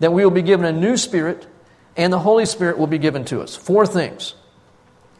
that 0.00 0.12
we 0.12 0.24
will 0.24 0.30
be 0.30 0.42
given 0.42 0.64
a 0.64 0.72
new 0.72 0.96
spirit, 0.96 1.46
and 1.96 2.12
the 2.12 2.18
Holy 2.18 2.46
Spirit 2.46 2.78
will 2.78 2.86
be 2.86 2.98
given 2.98 3.24
to 3.26 3.42
us. 3.42 3.54
Four 3.54 3.86
things. 3.86 4.34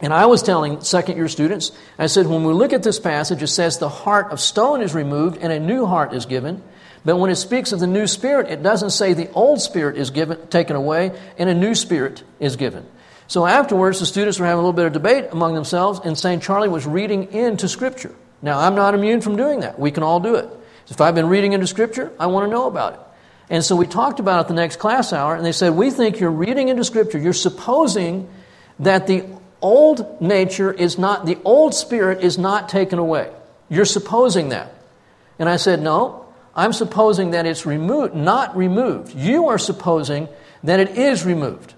And 0.01 0.12
I 0.12 0.27
was 0.27 0.43
telling 0.43 0.83
second 0.83 1.17
year 1.17 1.29
students, 1.29 1.73
I 1.99 2.07
said, 2.07 2.27
when 2.27 2.45
we 2.45 2.53
look 2.53 2.73
at 2.73 2.83
this 2.83 3.01
passage, 3.01 3.43
it 3.43 3.49
says 3.49 3.79
the 3.79 3.89
heart 3.89 4.31
of 4.31 4.41
stone 4.41 4.83
is 4.83 4.95
removed 4.95 5.39
and 5.39 5.53
a 5.53 5.61
new 5.61 5.87
heart 5.87 6.12
is 6.12 6.27
given. 6.27 6.62
But 7.07 7.19
when 7.19 7.31
it 7.31 7.37
speaks 7.37 7.71
of 7.71 7.79
the 7.79 7.87
new 7.87 8.09
spirit, 8.09 8.51
it 8.51 8.64
doesn't 8.64 8.90
say 8.90 9.12
the 9.12 9.31
old 9.31 9.61
spirit 9.61 9.97
is 9.97 10.11
given, 10.11 10.45
taken 10.49 10.75
away 10.75 11.16
and 11.38 11.49
a 11.49 11.55
new 11.55 11.77
spirit 11.77 12.25
is 12.40 12.57
given. 12.57 12.85
So 13.29 13.47
afterwards, 13.47 14.01
the 14.01 14.07
students 14.07 14.40
were 14.40 14.47
having 14.47 14.59
a 14.59 14.62
little 14.62 14.73
bit 14.73 14.87
of 14.87 14.92
debate 14.92 15.27
among 15.31 15.55
themselves 15.55 16.01
and 16.05 16.19
saying 16.19 16.40
Charlie 16.40 16.69
was 16.69 16.85
reading 16.85 17.33
into 17.33 17.69
Scripture. 17.69 18.12
Now, 18.42 18.59
I'm 18.59 18.75
not 18.75 18.95
immune 18.95 19.21
from 19.21 19.37
doing 19.37 19.61
that. 19.61 19.79
We 19.79 19.92
can 19.92 20.03
all 20.03 20.19
do 20.19 20.35
it. 20.35 20.49
If 20.88 21.01
I've 21.01 21.14
been 21.14 21.29
reading 21.29 21.53
into 21.53 21.69
Scripture, 21.69 22.11
I 22.19 22.27
want 22.27 22.49
to 22.49 22.51
know 22.51 22.66
about 22.66 22.95
it. 22.95 23.01
And 23.51 23.64
so 23.64 23.77
we 23.77 23.87
talked 23.87 24.19
about 24.19 24.45
it 24.45 24.49
the 24.49 24.55
next 24.55 24.81
class 24.81 25.12
hour, 25.12 25.37
and 25.37 25.47
they 25.47 25.53
said, 25.53 25.75
We 25.75 25.92
think 25.92 26.19
you're 26.19 26.31
reading 26.33 26.71
into 26.71 26.83
Scripture. 26.83 27.19
You're 27.19 27.33
supposing 27.35 28.29
that 28.81 29.07
the 29.07 29.25
old 29.61 30.21
nature 30.21 30.73
is 30.73 30.99
not, 30.99 31.25
the 31.25 31.38
old 31.45 31.73
spirit 31.73 32.25
is 32.25 32.37
not 32.37 32.69
taken 32.69 32.99
away. 32.99 33.31
You're 33.69 33.85
supposing 33.85 34.49
that. 34.49 34.75
And 35.38 35.49
I 35.49 35.57
said, 35.57 35.81
No, 35.81 36.26
I'm 36.57 36.73
supposing 36.73 37.33
that 37.33 37.45
it's 37.47 37.66
removed, 37.66 38.14
not 38.14 38.57
removed. 38.57 39.14
You 39.14 39.49
are 39.49 39.59
supposing 39.59 40.29
that 40.64 40.81
it 40.81 40.97
is 40.97 41.25
removed. 41.25 41.75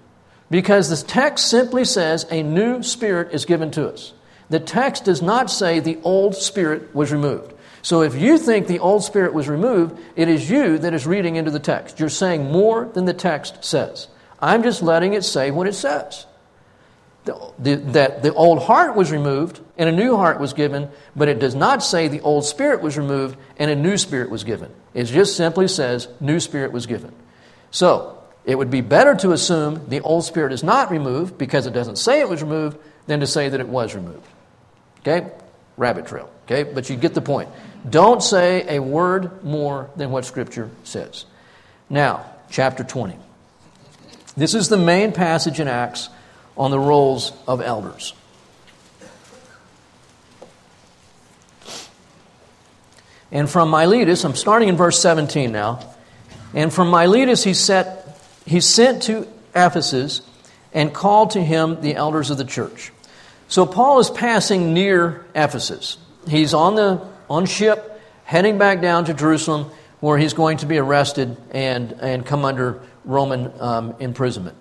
Because 0.49 0.89
the 0.89 1.07
text 1.07 1.49
simply 1.49 1.83
says 1.85 2.25
a 2.31 2.41
new 2.41 2.81
spirit 2.81 3.33
is 3.33 3.45
given 3.45 3.69
to 3.71 3.89
us. 3.89 4.13
The 4.49 4.59
text 4.59 5.03
does 5.03 5.21
not 5.21 5.51
say 5.51 5.79
the 5.79 5.99
old 6.03 6.33
spirit 6.35 6.95
was 6.95 7.11
removed. 7.11 7.53
So 7.81 8.01
if 8.01 8.15
you 8.15 8.37
think 8.37 8.67
the 8.67 8.79
old 8.79 9.03
spirit 9.03 9.33
was 9.33 9.47
removed, 9.47 9.99
it 10.15 10.27
is 10.27 10.49
you 10.49 10.79
that 10.79 10.93
is 10.93 11.05
reading 11.05 11.35
into 11.35 11.51
the 11.51 11.59
text. 11.59 11.99
You're 11.99 12.09
saying 12.09 12.51
more 12.51 12.85
than 12.85 13.05
the 13.05 13.13
text 13.13 13.63
says. 13.63 14.07
I'm 14.39 14.63
just 14.63 14.81
letting 14.81 15.13
it 15.13 15.23
say 15.23 15.51
what 15.51 15.67
it 15.67 15.75
says. 15.75 16.25
The, 17.25 17.53
the, 17.59 17.75
that 17.75 18.23
the 18.23 18.33
old 18.33 18.63
heart 18.63 18.95
was 18.95 19.11
removed 19.11 19.59
and 19.79 19.87
a 19.87 19.93
new 19.93 20.17
heart 20.17 20.41
was 20.41 20.51
given, 20.51 20.89
but 21.15 21.29
it 21.29 21.39
does 21.39 21.55
not 21.55 21.81
say 21.81 22.09
the 22.09 22.19
old 22.19 22.43
spirit 22.43 22.81
was 22.81 22.97
removed 22.97 23.37
and 23.57 23.71
a 23.71 23.75
new 23.75 23.97
spirit 23.97 24.29
was 24.29 24.43
given. 24.43 24.71
It 24.93 25.05
just 25.05 25.37
simply 25.37 25.69
says 25.69 26.09
new 26.19 26.41
spirit 26.41 26.73
was 26.73 26.85
given. 26.85 27.13
So 27.71 28.21
it 28.43 28.55
would 28.55 28.69
be 28.69 28.81
better 28.81 29.15
to 29.15 29.31
assume 29.31 29.87
the 29.87 30.01
old 30.01 30.25
spirit 30.25 30.51
is 30.51 30.63
not 30.63 30.91
removed 30.91 31.37
because 31.37 31.65
it 31.65 31.71
doesn't 31.71 31.95
say 31.95 32.19
it 32.19 32.27
was 32.27 32.43
removed 32.43 32.77
than 33.07 33.21
to 33.21 33.27
say 33.27 33.47
that 33.47 33.61
it 33.61 33.69
was 33.69 33.95
removed. 33.95 34.27
Okay? 34.99 35.31
Rabbit 35.77 36.07
trail. 36.07 36.29
Okay? 36.45 36.63
But 36.63 36.89
you 36.89 36.97
get 36.97 37.13
the 37.13 37.21
point. 37.21 37.47
Don't 37.89 38.21
say 38.21 38.75
a 38.75 38.81
word 38.81 39.45
more 39.45 39.89
than 39.95 40.11
what 40.11 40.25
Scripture 40.25 40.69
says. 40.83 41.25
Now, 41.89 42.25
chapter 42.51 42.83
20. 42.83 43.15
This 44.35 44.53
is 44.53 44.67
the 44.67 44.77
main 44.77 45.13
passage 45.13 45.61
in 45.61 45.69
Acts 45.69 46.09
on 46.57 46.69
the 46.69 46.79
roles 46.79 47.31
of 47.47 47.61
elders. 47.61 48.13
And 53.31 53.49
from 53.49 53.69
Miletus, 53.69 54.23
I'm 54.23 54.35
starting 54.35 54.69
in 54.69 54.77
verse 54.77 54.99
17 54.99 55.51
now. 55.51 55.79
And 56.53 56.73
from 56.73 56.89
Miletus 56.89 57.43
he, 57.43 57.53
set, 57.53 58.19
he 58.45 58.59
sent 58.59 59.03
to 59.03 59.27
Ephesus 59.55 60.21
and 60.73 60.93
called 60.93 61.31
to 61.31 61.41
him 61.41 61.81
the 61.81 61.95
elders 61.95 62.29
of 62.29 62.37
the 62.37 62.45
church. 62.45 62.91
So 63.47 63.65
Paul 63.65 63.99
is 63.99 64.09
passing 64.09 64.73
near 64.73 65.25
Ephesus. 65.35 65.97
He's 66.27 66.53
on 66.53 66.75
the 66.75 67.01
on 67.29 67.45
ship, 67.45 67.99
heading 68.25 68.57
back 68.57 68.81
down 68.81 69.05
to 69.05 69.13
Jerusalem, 69.13 69.71
where 69.99 70.17
he's 70.17 70.33
going 70.33 70.57
to 70.57 70.65
be 70.65 70.77
arrested 70.77 71.37
and, 71.51 71.91
and 71.99 72.25
come 72.25 72.45
under 72.45 72.81
Roman 73.05 73.51
um, 73.59 73.95
imprisonment. 73.99 74.55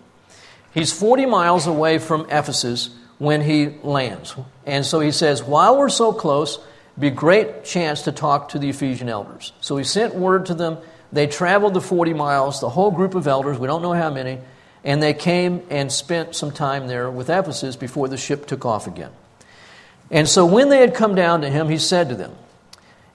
He's 0.73 0.93
40 0.93 1.27
miles 1.27 1.67
away 1.67 1.99
from 1.99 2.27
Ephesus 2.31 2.91
when 3.19 3.41
he 3.43 3.69
lands. 3.83 4.35
And 4.65 4.85
so 4.85 5.01
he 5.01 5.13
says, 5.13 5.43
While 5.43 5.79
we're 5.79 5.89
so 5.89 6.13
close, 6.13 6.59
be 6.99 7.09
a 7.09 7.13
great 7.13 7.65
chance 7.65 8.03
to 8.03 8.13
talk 8.13 8.51
to 8.51 8.59
the 8.59 8.71
Ephesian 8.71 9.09
elders. 9.09 9.53
So 9.61 9.77
he 9.77 9.85
sent 9.85 10.15
word 10.15 10.47
to 10.47 10.55
them. 10.55 10.79
They 11.13 11.27
traveled 11.27 11.75
the 11.75 11.81
40 11.81 12.15
miles, 12.15 12.61
the 12.61 12.69
whole 12.69 12.91
group 12.91 13.15
of 13.15 13.27
elders, 13.27 13.59
we 13.59 13.67
don't 13.67 13.83
know 13.83 13.93
how 13.93 14.11
many, 14.11 14.39
and 14.85 15.03
they 15.03 15.15
came 15.15 15.63
and 15.71 15.91
spent 15.91 16.35
some 16.35 16.51
time 16.51 16.87
there 16.87 17.11
with 17.11 17.31
Ephesus 17.31 17.77
before 17.77 18.09
the 18.09 18.17
ship 18.17 18.47
took 18.47 18.65
off 18.65 18.87
again. 18.87 19.11
And 20.11 20.29
so 20.29 20.47
when 20.47 20.69
they 20.69 20.79
had 20.79 20.95
come 20.95 21.15
down 21.15 21.43
to 21.43 21.51
him, 21.51 21.69
he 21.69 21.79
said 21.79 22.09
to 22.09 22.15
them, 22.15 22.35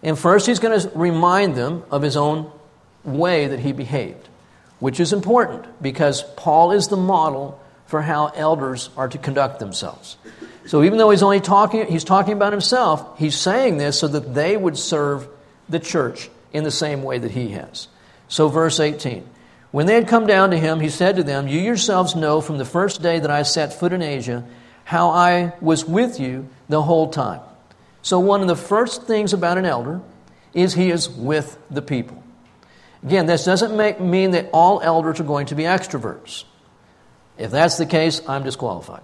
and 0.01 0.17
first 0.19 0.45
he's 0.45 0.59
going 0.59 0.79
to 0.79 0.91
remind 0.95 1.55
them 1.55 1.83
of 1.89 2.01
his 2.01 2.17
own 2.17 2.51
way 3.03 3.47
that 3.47 3.59
he 3.59 3.71
behaved, 3.71 4.27
which 4.79 4.99
is 4.99 5.13
important 5.13 5.65
because 5.81 6.23
Paul 6.35 6.71
is 6.71 6.87
the 6.87 6.97
model 6.97 7.59
for 7.87 8.01
how 8.01 8.27
elders 8.35 8.89
are 8.97 9.07
to 9.07 9.17
conduct 9.17 9.59
themselves. 9.59 10.17
So 10.65 10.83
even 10.83 10.97
though 10.97 11.09
he's 11.09 11.23
only 11.23 11.41
talking, 11.41 11.87
he's 11.87 12.03
talking 12.03 12.33
about 12.33 12.53
himself, 12.53 13.19
he's 13.19 13.35
saying 13.37 13.77
this 13.77 13.99
so 13.99 14.07
that 14.07 14.33
they 14.33 14.55
would 14.55 14.77
serve 14.77 15.27
the 15.67 15.79
church 15.79 16.29
in 16.53 16.63
the 16.63 16.71
same 16.71 17.03
way 17.03 17.17
that 17.17 17.31
he 17.31 17.49
has. 17.49 17.87
So, 18.27 18.47
verse 18.47 18.79
18. 18.79 19.27
When 19.71 19.87
they 19.87 19.95
had 19.95 20.07
come 20.07 20.27
down 20.27 20.51
to 20.51 20.57
him, 20.57 20.79
he 20.79 20.89
said 20.89 21.15
to 21.15 21.23
them, 21.23 21.47
You 21.47 21.59
yourselves 21.59 22.15
know 22.15 22.41
from 22.41 22.57
the 22.57 22.65
first 22.65 23.01
day 23.01 23.19
that 23.19 23.31
I 23.31 23.43
set 23.43 23.73
foot 23.73 23.91
in 23.91 24.01
Asia 24.01 24.45
how 24.85 25.09
I 25.09 25.53
was 25.61 25.85
with 25.85 26.19
you 26.19 26.47
the 26.69 26.81
whole 26.81 27.09
time. 27.09 27.41
So, 28.01 28.19
one 28.19 28.41
of 28.41 28.47
the 28.47 28.55
first 28.55 29.03
things 29.03 29.33
about 29.33 29.57
an 29.57 29.65
elder 29.65 30.01
is 30.53 30.73
he 30.73 30.91
is 30.91 31.09
with 31.09 31.57
the 31.71 31.81
people. 31.81 32.23
Again, 33.03 33.25
this 33.25 33.43
doesn't 33.45 33.75
make, 33.75 33.99
mean 33.99 34.31
that 34.31 34.49
all 34.53 34.79
elders 34.81 35.19
are 35.19 35.25
going 35.25 35.47
to 35.47 35.55
be 35.55 35.63
extroverts. 35.63 36.45
If 37.37 37.51
that's 37.51 37.77
the 37.77 37.85
case, 37.85 38.21
I'm 38.27 38.43
disqualified. 38.43 39.01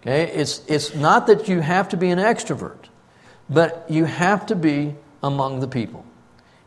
Okay? 0.00 0.24
It's, 0.32 0.62
it's 0.66 0.94
not 0.94 1.26
that 1.26 1.48
you 1.48 1.60
have 1.60 1.90
to 1.90 1.96
be 1.96 2.10
an 2.10 2.18
extrovert, 2.18 2.86
but 3.48 3.86
you 3.88 4.04
have 4.04 4.46
to 4.46 4.56
be 4.56 4.94
among 5.22 5.60
the 5.60 5.68
people. 5.68 6.04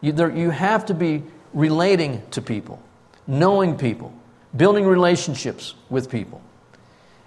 You, 0.02 0.12
there, 0.12 0.32
you 0.32 0.50
have 0.50 0.86
to 0.88 0.94
be 0.94 1.24
relating 1.54 2.22
to 2.32 2.42
people, 2.42 2.82
knowing 3.26 3.78
people, 3.78 4.14
building 4.56 4.86
relationships 4.86 5.74
with 5.90 6.10
people. 6.10 6.42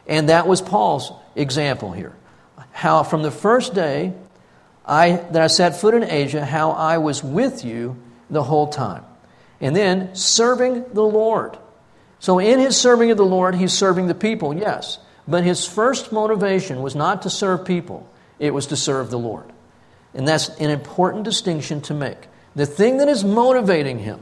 And 0.06 0.28
that 0.28 0.46
was 0.46 0.62
Paul's 0.62 1.12
example 1.34 1.92
here. 1.92 2.14
How 2.70 3.02
from 3.02 3.22
the 3.22 3.30
first 3.30 3.74
day 3.74 4.12
I, 4.84 5.16
that 5.16 5.42
I 5.42 5.46
set 5.48 5.76
foot 5.76 5.94
in 5.94 6.04
Asia, 6.04 6.44
how 6.44 6.70
I 6.70 6.98
was 6.98 7.24
with 7.24 7.64
you 7.64 7.96
the 8.30 8.42
whole 8.42 8.68
time. 8.68 9.04
And 9.60 9.74
then 9.74 10.14
serving 10.14 10.84
the 10.92 11.02
Lord. 11.02 11.58
So, 12.18 12.38
in 12.38 12.60
his 12.60 12.76
serving 12.76 13.10
of 13.10 13.16
the 13.16 13.24
Lord, 13.24 13.54
he's 13.54 13.72
serving 13.72 14.06
the 14.06 14.14
people, 14.14 14.54
yes. 14.54 14.98
But 15.28 15.44
his 15.44 15.66
first 15.66 16.12
motivation 16.12 16.82
was 16.82 16.94
not 16.94 17.22
to 17.22 17.30
serve 17.30 17.64
people, 17.64 18.08
it 18.38 18.54
was 18.54 18.66
to 18.68 18.76
serve 18.76 19.10
the 19.10 19.18
Lord. 19.18 19.52
And 20.14 20.26
that's 20.26 20.48
an 20.48 20.70
important 20.70 21.24
distinction 21.24 21.80
to 21.82 21.94
make. 21.94 22.28
The 22.54 22.66
thing 22.66 22.98
that 22.98 23.08
is 23.08 23.22
motivating 23.22 23.98
him 23.98 24.20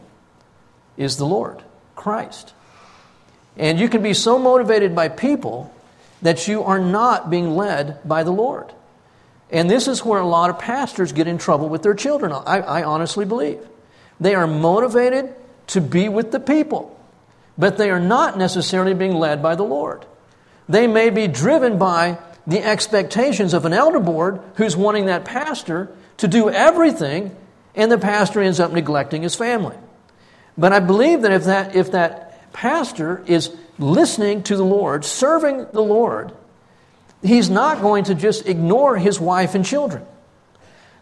is 0.96 1.16
the 1.16 1.26
Lord, 1.26 1.62
Christ. 1.94 2.52
And 3.56 3.78
you 3.78 3.88
can 3.88 4.02
be 4.02 4.14
so 4.14 4.38
motivated 4.38 4.94
by 4.94 5.08
people 5.08 5.72
that 6.22 6.48
you 6.48 6.64
are 6.64 6.80
not 6.80 7.30
being 7.30 7.54
led 7.54 8.06
by 8.08 8.24
the 8.24 8.32
Lord. 8.32 8.72
And 9.50 9.70
this 9.70 9.86
is 9.86 10.04
where 10.04 10.20
a 10.20 10.26
lot 10.26 10.50
of 10.50 10.58
pastors 10.58 11.12
get 11.12 11.28
in 11.28 11.38
trouble 11.38 11.68
with 11.68 11.82
their 11.82 11.94
children, 11.94 12.32
I, 12.32 12.60
I 12.60 12.82
honestly 12.82 13.24
believe. 13.24 13.60
They 14.18 14.34
are 14.34 14.46
motivated 14.46 15.34
to 15.68 15.80
be 15.80 16.08
with 16.08 16.32
the 16.32 16.40
people, 16.40 16.98
but 17.56 17.76
they 17.76 17.90
are 17.90 18.00
not 18.00 18.36
necessarily 18.36 18.94
being 18.94 19.14
led 19.14 19.42
by 19.42 19.54
the 19.54 19.62
Lord. 19.62 20.06
They 20.68 20.86
may 20.86 21.10
be 21.10 21.28
driven 21.28 21.78
by 21.78 22.18
the 22.46 22.62
expectations 22.62 23.54
of 23.54 23.64
an 23.64 23.72
elder 23.72 24.00
board 24.00 24.40
who's 24.56 24.76
wanting 24.76 25.06
that 25.06 25.24
pastor 25.24 25.88
to 26.18 26.28
do 26.28 26.50
everything, 26.50 27.34
and 27.74 27.90
the 27.90 27.98
pastor 27.98 28.40
ends 28.40 28.60
up 28.60 28.72
neglecting 28.72 29.22
his 29.22 29.34
family. 29.34 29.76
But 30.56 30.72
I 30.72 30.80
believe 30.80 31.22
that 31.22 31.32
if 31.32 31.44
that, 31.44 31.74
if 31.74 31.92
that 31.92 32.52
pastor 32.52 33.22
is 33.26 33.54
listening 33.78 34.42
to 34.44 34.56
the 34.56 34.64
Lord, 34.64 35.04
serving 35.04 35.66
the 35.72 35.82
Lord, 35.82 36.32
he's 37.22 37.50
not 37.50 37.80
going 37.80 38.04
to 38.04 38.14
just 38.14 38.46
ignore 38.46 38.96
his 38.96 39.18
wife 39.18 39.54
and 39.54 39.64
children. 39.64 40.04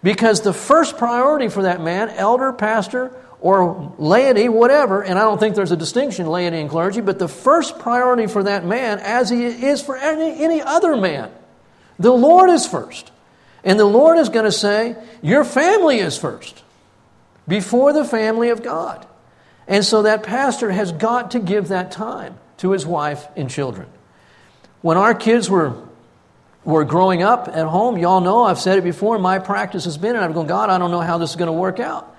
Because 0.03 0.41
the 0.41 0.53
first 0.53 0.97
priority 0.97 1.49
for 1.49 1.63
that 1.63 1.81
man, 1.81 2.09
elder, 2.11 2.53
pastor, 2.53 3.15
or 3.43 3.93
laity, 3.99 4.49
whatever, 4.49 5.03
and 5.03 5.19
I 5.19 5.23
don't 5.23 5.39
think 5.39 5.57
there's 5.57 5.73
a 5.73 5.77
distinction, 5.77 6.29
laity 6.29 6.61
and 6.61 6.71
clergy, 6.71 7.01
but 7.01 7.19
the 7.19 7.27
first 7.27 7.81
priority 7.81 8.29
for 8.29 8.45
that 8.45 8.65
man, 8.65 9.01
as 9.01 9.29
he 9.29 9.45
is 9.45 9.83
for 9.83 9.97
any, 9.97 10.45
any 10.45 10.63
other 10.63 10.97
man, 10.97 11.29
the 11.99 12.13
Lord 12.13 12.51
is 12.51 12.69
first. 12.69 13.11
And 13.65 13.81
the 13.81 13.85
Lord 13.85 14.19
is 14.19 14.29
going 14.29 14.45
to 14.45 14.53
say, 14.53 14.97
Your 15.23 15.45
family 15.45 15.99
is 15.99 16.17
first, 16.17 16.63
before 17.49 17.93
the 17.93 18.05
family 18.05 18.51
of 18.51 18.63
God. 18.63 19.05
And 19.67 19.85
so 19.85 20.03
that 20.03 20.23
pastor 20.23 20.71
has 20.71 20.93
got 20.93 21.33
to 21.33 21.41
give 21.41 21.69
that 21.69 21.91
time 21.91 22.39
to 22.59 22.71
his 22.71 22.87
wife 22.87 23.27
and 23.37 23.51
children. 23.51 23.89
When 24.83 24.97
our 24.97 25.15
kids 25.15 25.51
were 25.51 25.75
were 26.65 26.85
growing 26.85 27.25
up 27.25 27.49
at 27.49 27.67
home, 27.67 27.99
y'all 27.99 28.21
know, 28.21 28.45
I've 28.45 28.61
said 28.61 28.79
it 28.79 28.85
before, 28.85 29.19
my 29.19 29.41
practice 29.41 29.85
has 29.85 29.99
been, 29.99 30.15
and 30.15 30.25
I've 30.25 30.33
gone, 30.33 30.47
God, 30.47 30.71
I 30.71 30.79
don't 30.79 30.93
know 30.93 31.01
how 31.01 31.19
this 31.19 31.31
is 31.31 31.37
going 31.37 31.49
to 31.49 31.53
work 31.53 31.81
out. 31.81 32.12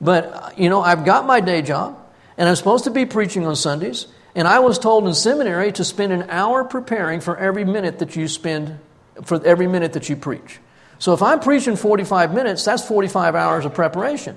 But, 0.00 0.58
you 0.58 0.68
know, 0.68 0.80
I've 0.80 1.04
got 1.04 1.26
my 1.26 1.40
day 1.40 1.62
job, 1.62 1.98
and 2.36 2.48
I'm 2.48 2.56
supposed 2.56 2.84
to 2.84 2.90
be 2.90 3.06
preaching 3.06 3.46
on 3.46 3.56
Sundays, 3.56 4.06
and 4.34 4.46
I 4.46 4.58
was 4.58 4.78
told 4.78 5.06
in 5.06 5.14
seminary 5.14 5.72
to 5.72 5.84
spend 5.84 6.12
an 6.12 6.28
hour 6.28 6.64
preparing 6.64 7.20
for 7.20 7.36
every 7.36 7.64
minute 7.64 8.00
that 8.00 8.16
you 8.16 8.28
spend, 8.28 8.78
for 9.24 9.44
every 9.44 9.66
minute 9.66 9.94
that 9.94 10.08
you 10.08 10.16
preach. 10.16 10.60
So 10.98 11.12
if 11.12 11.22
I'm 11.22 11.40
preaching 11.40 11.76
45 11.76 12.34
minutes, 12.34 12.64
that's 12.64 12.86
45 12.86 13.34
hours 13.34 13.64
of 13.64 13.74
preparation. 13.74 14.36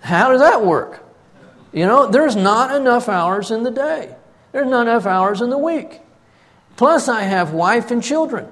How 0.00 0.30
does 0.30 0.40
that 0.40 0.64
work? 0.64 1.02
You 1.72 1.86
know, 1.86 2.06
there's 2.06 2.36
not 2.36 2.74
enough 2.74 3.08
hours 3.08 3.50
in 3.50 3.62
the 3.62 3.70
day. 3.70 4.14
There's 4.52 4.68
not 4.68 4.82
enough 4.82 5.06
hours 5.06 5.40
in 5.40 5.50
the 5.50 5.58
week. 5.58 6.00
Plus, 6.76 7.08
I 7.08 7.22
have 7.22 7.52
wife 7.52 7.90
and 7.90 8.02
children. 8.02 8.48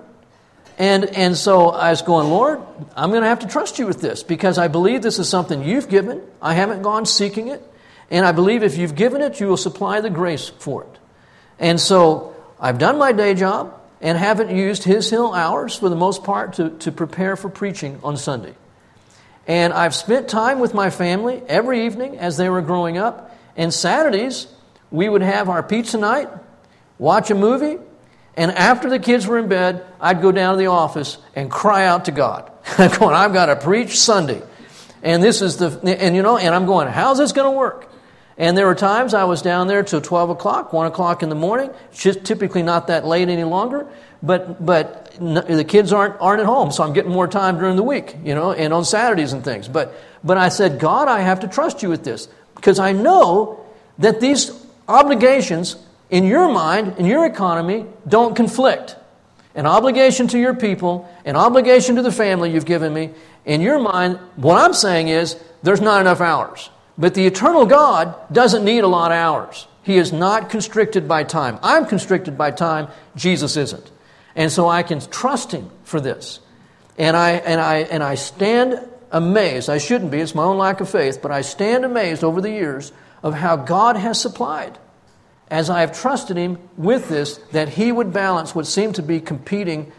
And, 0.78 1.04
and 1.04 1.36
so 1.36 1.70
I 1.70 1.90
was 1.90 2.02
going, 2.02 2.28
Lord, 2.28 2.60
I'm 2.96 3.10
going 3.10 3.22
to 3.22 3.28
have 3.28 3.40
to 3.40 3.46
trust 3.46 3.78
you 3.78 3.86
with 3.86 4.00
this 4.00 4.22
because 4.22 4.58
I 4.58 4.68
believe 4.68 5.02
this 5.02 5.18
is 5.18 5.28
something 5.28 5.62
you've 5.62 5.88
given. 5.88 6.22
I 6.40 6.54
haven't 6.54 6.82
gone 6.82 7.06
seeking 7.06 7.48
it. 7.48 7.62
And 8.10 8.26
I 8.26 8.32
believe 8.32 8.62
if 8.62 8.76
you've 8.76 8.94
given 8.94 9.22
it, 9.22 9.40
you 9.40 9.46
will 9.46 9.56
supply 9.56 10.00
the 10.00 10.10
grace 10.10 10.48
for 10.48 10.84
it. 10.84 10.98
And 11.58 11.80
so 11.80 12.34
I've 12.60 12.78
done 12.78 12.98
my 12.98 13.12
day 13.12 13.34
job 13.34 13.80
and 14.00 14.18
haven't 14.18 14.54
used 14.54 14.84
His 14.84 15.08
Hill 15.08 15.32
hours 15.32 15.76
for 15.78 15.88
the 15.88 15.96
most 15.96 16.24
part 16.24 16.54
to, 16.54 16.70
to 16.80 16.92
prepare 16.92 17.36
for 17.36 17.48
preaching 17.48 18.00
on 18.02 18.16
Sunday. 18.16 18.54
And 19.46 19.72
I've 19.72 19.94
spent 19.94 20.28
time 20.28 20.58
with 20.60 20.74
my 20.74 20.90
family 20.90 21.42
every 21.48 21.86
evening 21.86 22.18
as 22.18 22.36
they 22.36 22.48
were 22.48 22.62
growing 22.62 22.98
up. 22.98 23.36
And 23.56 23.72
Saturdays, 23.72 24.46
we 24.90 25.08
would 25.08 25.22
have 25.22 25.48
our 25.48 25.62
pizza 25.62 25.98
night 25.98 26.28
watch 26.98 27.30
a 27.30 27.34
movie, 27.34 27.78
and 28.36 28.50
after 28.52 28.88
the 28.88 28.98
kids 28.98 29.26
were 29.26 29.38
in 29.38 29.48
bed, 29.48 29.84
I'd 30.00 30.22
go 30.22 30.32
down 30.32 30.54
to 30.54 30.58
the 30.58 30.66
office 30.66 31.18
and 31.34 31.50
cry 31.50 31.84
out 31.84 32.06
to 32.06 32.12
God. 32.12 32.50
I'm 32.78 32.90
going, 32.98 33.14
I've 33.14 33.32
got 33.32 33.46
to 33.46 33.56
preach 33.56 33.98
Sunday. 33.98 34.42
And 35.02 35.22
this 35.22 35.42
is 35.42 35.56
the, 35.56 35.68
and 36.00 36.14
you 36.16 36.22
know, 36.22 36.38
and 36.38 36.54
I'm 36.54 36.66
going, 36.66 36.88
how's 36.88 37.18
this 37.18 37.32
going 37.32 37.52
to 37.52 37.56
work? 37.56 37.90
And 38.38 38.56
there 38.56 38.66
were 38.66 38.74
times 38.74 39.12
I 39.12 39.24
was 39.24 39.42
down 39.42 39.66
there 39.66 39.82
till 39.82 40.00
12 40.00 40.30
o'clock, 40.30 40.72
1 40.72 40.86
o'clock 40.86 41.22
in 41.22 41.28
the 41.28 41.34
morning. 41.34 41.70
It's 41.90 42.02
just 42.02 42.24
typically 42.24 42.62
not 42.62 42.86
that 42.86 43.04
late 43.04 43.28
any 43.28 43.44
longer. 43.44 43.86
But, 44.22 44.64
but 44.64 45.12
the 45.20 45.64
kids 45.66 45.92
aren't, 45.92 46.18
aren't 46.20 46.40
at 46.40 46.46
home, 46.46 46.70
so 46.70 46.84
I'm 46.84 46.92
getting 46.92 47.10
more 47.10 47.26
time 47.26 47.58
during 47.58 47.76
the 47.76 47.82
week, 47.82 48.16
you 48.24 48.34
know, 48.34 48.52
and 48.52 48.72
on 48.72 48.84
Saturdays 48.84 49.32
and 49.32 49.44
things. 49.44 49.68
But, 49.68 49.94
but 50.22 50.38
I 50.38 50.48
said, 50.48 50.78
God, 50.78 51.08
I 51.08 51.20
have 51.20 51.40
to 51.40 51.48
trust 51.48 51.82
you 51.82 51.88
with 51.88 52.04
this 52.04 52.28
because 52.54 52.78
I 52.78 52.92
know 52.92 53.66
that 53.98 54.20
these 54.20 54.52
obligations 54.88 55.76
in 56.12 56.24
your 56.24 56.52
mind, 56.52 56.98
in 56.98 57.06
your 57.06 57.24
economy, 57.24 57.86
don't 58.06 58.36
conflict. 58.36 58.96
An 59.54 59.66
obligation 59.66 60.28
to 60.28 60.38
your 60.38 60.54
people, 60.54 61.10
an 61.24 61.36
obligation 61.36 61.96
to 61.96 62.02
the 62.02 62.12
family 62.12 62.52
you've 62.52 62.66
given 62.66 62.92
me. 62.92 63.10
In 63.46 63.62
your 63.62 63.80
mind, 63.80 64.18
what 64.36 64.58
I'm 64.58 64.74
saying 64.74 65.08
is 65.08 65.42
there's 65.62 65.80
not 65.80 66.02
enough 66.02 66.20
hours. 66.20 66.68
But 66.98 67.14
the 67.14 67.26
eternal 67.26 67.64
God 67.64 68.14
doesn't 68.30 68.62
need 68.62 68.84
a 68.84 68.88
lot 68.88 69.10
of 69.10 69.16
hours. 69.16 69.66
He 69.82 69.96
is 69.96 70.12
not 70.12 70.50
constricted 70.50 71.08
by 71.08 71.24
time. 71.24 71.58
I'm 71.62 71.86
constricted 71.86 72.36
by 72.36 72.50
time, 72.50 72.88
Jesus 73.16 73.56
isn't. 73.56 73.90
And 74.36 74.52
so 74.52 74.68
I 74.68 74.82
can 74.82 75.00
trust 75.00 75.50
him 75.50 75.70
for 75.82 75.98
this. 75.98 76.40
And 76.98 77.16
I, 77.16 77.32
and 77.32 77.58
I, 77.58 77.78
and 77.78 78.02
I 78.02 78.16
stand 78.16 78.86
amazed. 79.10 79.70
I 79.70 79.78
shouldn't 79.78 80.10
be, 80.10 80.20
it's 80.20 80.34
my 80.34 80.44
own 80.44 80.58
lack 80.58 80.82
of 80.82 80.90
faith, 80.90 81.20
but 81.22 81.30
I 81.30 81.40
stand 81.40 81.86
amazed 81.86 82.22
over 82.22 82.42
the 82.42 82.50
years 82.50 82.92
of 83.22 83.32
how 83.32 83.56
God 83.56 83.96
has 83.96 84.20
supplied, 84.20 84.78
as 85.52 85.68
I 85.68 85.80
have 85.80 85.92
trusted 85.92 86.38
him 86.38 86.58
with 86.78 87.10
this, 87.10 87.36
that 87.52 87.68
he 87.68 87.92
would 87.92 88.10
balance 88.10 88.54
what 88.54 88.66
seemed 88.66 88.94
to 88.94 89.02
be 89.02 89.20
competing 89.20 89.92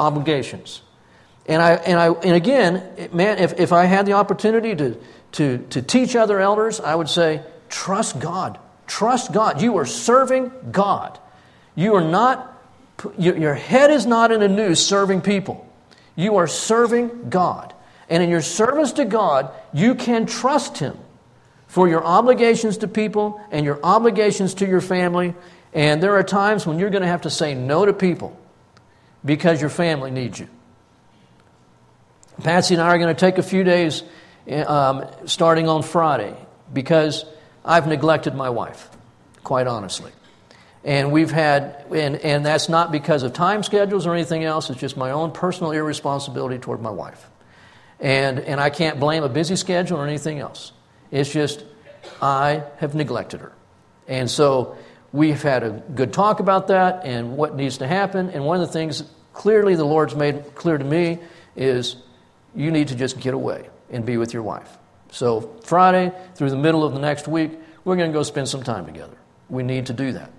obligations. 0.00 0.82
And, 1.46 1.62
I, 1.62 1.74
and, 1.74 2.00
I, 2.00 2.08
and 2.08 2.34
again, 2.34 3.08
man, 3.12 3.38
if, 3.38 3.60
if 3.60 3.72
I 3.72 3.84
had 3.84 4.06
the 4.06 4.14
opportunity 4.14 4.74
to, 4.74 5.00
to, 5.32 5.58
to 5.70 5.82
teach 5.82 6.16
other 6.16 6.40
elders, 6.40 6.80
I 6.80 6.96
would 6.96 7.08
say, 7.08 7.42
trust 7.68 8.18
God. 8.18 8.58
Trust 8.88 9.32
God. 9.32 9.62
You 9.62 9.76
are 9.78 9.86
serving 9.86 10.50
God. 10.72 11.20
You 11.76 11.94
are 11.94 12.04
not 12.04 12.56
your 13.16 13.54
head 13.54 13.92
is 13.92 14.06
not 14.06 14.32
in 14.32 14.42
a 14.42 14.48
noose 14.48 14.84
serving 14.84 15.20
people. 15.20 15.64
You 16.16 16.38
are 16.38 16.48
serving 16.48 17.30
God. 17.30 17.72
And 18.10 18.20
in 18.24 18.28
your 18.28 18.42
service 18.42 18.90
to 18.94 19.04
God, 19.04 19.52
you 19.72 19.94
can 19.94 20.26
trust 20.26 20.78
Him 20.78 20.98
for 21.68 21.86
your 21.86 22.04
obligations 22.04 22.78
to 22.78 22.88
people 22.88 23.40
and 23.52 23.64
your 23.64 23.78
obligations 23.84 24.54
to 24.54 24.66
your 24.66 24.80
family. 24.80 25.34
And 25.72 26.02
there 26.02 26.16
are 26.16 26.24
times 26.24 26.66
when 26.66 26.78
you're 26.78 26.90
going 26.90 27.02
to 27.02 27.08
have 27.08 27.22
to 27.22 27.30
say 27.30 27.54
no 27.54 27.86
to 27.86 27.92
people 27.92 28.36
because 29.24 29.60
your 29.60 29.70
family 29.70 30.10
needs 30.10 30.40
you. 30.40 30.48
Patsy 32.42 32.74
and 32.74 32.82
I 32.82 32.88
are 32.88 32.98
going 32.98 33.14
to 33.14 33.18
take 33.18 33.38
a 33.38 33.42
few 33.42 33.64
days 33.64 34.02
um, 34.66 35.04
starting 35.26 35.68
on 35.68 35.82
Friday 35.82 36.34
because 36.72 37.24
I've 37.64 37.86
neglected 37.86 38.34
my 38.34 38.48
wife, 38.48 38.88
quite 39.44 39.66
honestly. 39.66 40.12
And 40.84 41.12
we've 41.12 41.30
had, 41.30 41.84
and, 41.92 42.16
and 42.16 42.46
that's 42.46 42.68
not 42.68 42.92
because 42.92 43.24
of 43.24 43.34
time 43.34 43.62
schedules 43.62 44.06
or 44.06 44.14
anything 44.14 44.44
else, 44.44 44.70
it's 44.70 44.80
just 44.80 44.96
my 44.96 45.10
own 45.10 45.32
personal 45.32 45.72
irresponsibility 45.72 46.58
toward 46.58 46.80
my 46.80 46.90
wife. 46.90 47.28
And, 48.00 48.38
and 48.38 48.60
I 48.60 48.70
can't 48.70 48.98
blame 48.98 49.22
a 49.22 49.28
busy 49.28 49.56
schedule 49.56 49.98
or 49.98 50.06
anything 50.06 50.38
else. 50.38 50.72
It's 51.10 51.30
just 51.30 51.64
I 52.20 52.62
have 52.78 52.94
neglected 52.94 53.40
her. 53.40 53.52
And 54.06 54.30
so 54.30 54.76
we've 55.12 55.42
had 55.42 55.62
a 55.62 55.70
good 55.94 56.12
talk 56.12 56.40
about 56.40 56.68
that 56.68 57.04
and 57.04 57.36
what 57.36 57.54
needs 57.54 57.78
to 57.78 57.86
happen. 57.86 58.30
And 58.30 58.44
one 58.44 58.60
of 58.60 58.66
the 58.66 58.72
things 58.72 59.04
clearly 59.32 59.74
the 59.74 59.84
Lord's 59.84 60.14
made 60.14 60.54
clear 60.54 60.78
to 60.78 60.84
me 60.84 61.18
is 61.56 61.96
you 62.54 62.70
need 62.70 62.88
to 62.88 62.94
just 62.94 63.20
get 63.20 63.34
away 63.34 63.68
and 63.90 64.04
be 64.04 64.16
with 64.16 64.32
your 64.32 64.42
wife. 64.42 64.78
So 65.10 65.56
Friday 65.64 66.12
through 66.34 66.50
the 66.50 66.56
middle 66.56 66.84
of 66.84 66.92
the 66.92 67.00
next 67.00 67.28
week, 67.28 67.52
we're 67.84 67.96
going 67.96 68.10
to 68.10 68.16
go 68.16 68.22
spend 68.22 68.48
some 68.48 68.62
time 68.62 68.86
together. 68.86 69.16
We 69.48 69.62
need 69.62 69.86
to 69.86 69.92
do 69.92 70.12
that. 70.12 70.30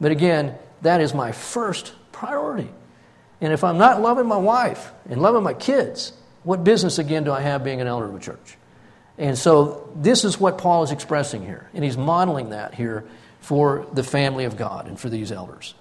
But 0.00 0.12
again, 0.12 0.56
that 0.82 1.00
is 1.00 1.14
my 1.14 1.32
first 1.32 1.92
priority. 2.12 2.70
And 3.40 3.52
if 3.52 3.64
I'm 3.64 3.78
not 3.78 4.00
loving 4.00 4.26
my 4.26 4.36
wife 4.36 4.92
and 5.08 5.20
loving 5.20 5.42
my 5.42 5.54
kids, 5.54 6.12
what 6.44 6.64
business 6.64 6.98
again 6.98 7.24
do 7.24 7.32
I 7.32 7.40
have 7.40 7.64
being 7.64 7.80
an 7.80 7.86
elder 7.86 8.06
of 8.06 8.14
a 8.14 8.20
church? 8.20 8.56
And 9.16 9.38
so 9.38 9.88
this 9.94 10.24
is 10.24 10.40
what 10.40 10.58
Paul 10.58 10.82
is 10.82 10.90
expressing 10.90 11.44
here. 11.44 11.68
And 11.72 11.84
he's 11.84 11.96
modeling 11.96 12.50
that 12.50 12.74
here 12.74 13.04
for 13.40 13.86
the 13.92 14.02
family 14.02 14.44
of 14.44 14.56
God 14.56 14.88
and 14.88 14.98
for 14.98 15.08
these 15.08 15.30
elders. 15.30 15.74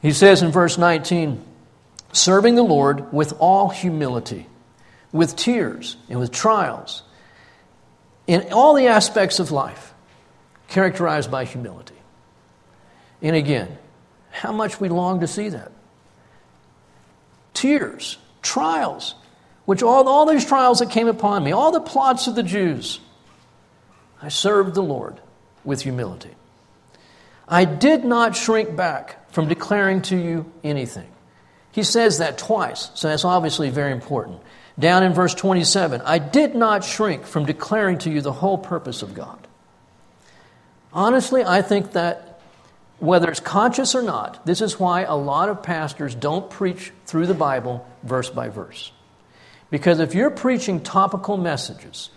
He 0.00 0.12
says 0.12 0.42
in 0.42 0.50
verse 0.50 0.78
19, 0.78 1.44
serving 2.12 2.56
the 2.56 2.62
Lord 2.62 3.12
with 3.12 3.34
all 3.38 3.68
humility, 3.68 4.46
with 5.12 5.36
tears 5.36 5.96
and 6.08 6.18
with 6.18 6.32
trials, 6.32 7.02
in 8.26 8.52
all 8.52 8.74
the 8.74 8.88
aspects 8.88 9.38
of 9.38 9.50
life, 9.50 9.94
characterized 10.68 11.30
by 11.30 11.44
humility. 11.44 11.94
And 13.20 13.36
again, 13.36 13.78
how 14.30 14.52
much 14.52 14.80
we 14.80 14.88
long 14.88 15.20
to 15.20 15.26
see 15.28 15.50
that. 15.50 15.70
Tears, 17.54 18.18
trials, 18.40 19.14
which 19.72 19.82
all, 19.82 20.06
all 20.06 20.26
these 20.26 20.44
trials 20.44 20.80
that 20.80 20.90
came 20.90 21.08
upon 21.08 21.42
me, 21.42 21.50
all 21.50 21.72
the 21.72 21.80
plots 21.80 22.26
of 22.26 22.34
the 22.34 22.42
Jews, 22.42 23.00
I 24.20 24.28
served 24.28 24.74
the 24.74 24.82
Lord 24.82 25.18
with 25.64 25.80
humility. 25.80 26.28
I 27.48 27.64
did 27.64 28.04
not 28.04 28.36
shrink 28.36 28.76
back 28.76 29.32
from 29.32 29.48
declaring 29.48 30.02
to 30.02 30.16
you 30.18 30.52
anything. 30.62 31.08
He 31.70 31.84
says 31.84 32.18
that 32.18 32.36
twice, 32.36 32.90
so 32.92 33.08
that's 33.08 33.24
obviously 33.24 33.70
very 33.70 33.92
important. 33.92 34.40
Down 34.78 35.04
in 35.04 35.14
verse 35.14 35.34
27, 35.34 36.02
I 36.02 36.18
did 36.18 36.54
not 36.54 36.84
shrink 36.84 37.24
from 37.24 37.46
declaring 37.46 37.96
to 38.00 38.10
you 38.10 38.20
the 38.20 38.30
whole 38.30 38.58
purpose 38.58 39.00
of 39.00 39.14
God. 39.14 39.38
Honestly, 40.92 41.46
I 41.46 41.62
think 41.62 41.92
that 41.92 42.42
whether 42.98 43.30
it's 43.30 43.40
conscious 43.40 43.94
or 43.94 44.02
not, 44.02 44.44
this 44.44 44.60
is 44.60 44.78
why 44.78 45.04
a 45.04 45.16
lot 45.16 45.48
of 45.48 45.62
pastors 45.62 46.14
don't 46.14 46.50
preach 46.50 46.92
through 47.06 47.26
the 47.26 47.32
Bible 47.32 47.88
verse 48.02 48.28
by 48.28 48.50
verse. 48.50 48.92
Because 49.72 49.98
if 49.98 50.14
you're 50.14 50.30
preaching 50.30 50.80
topical 50.80 51.36
messages, 51.36 52.10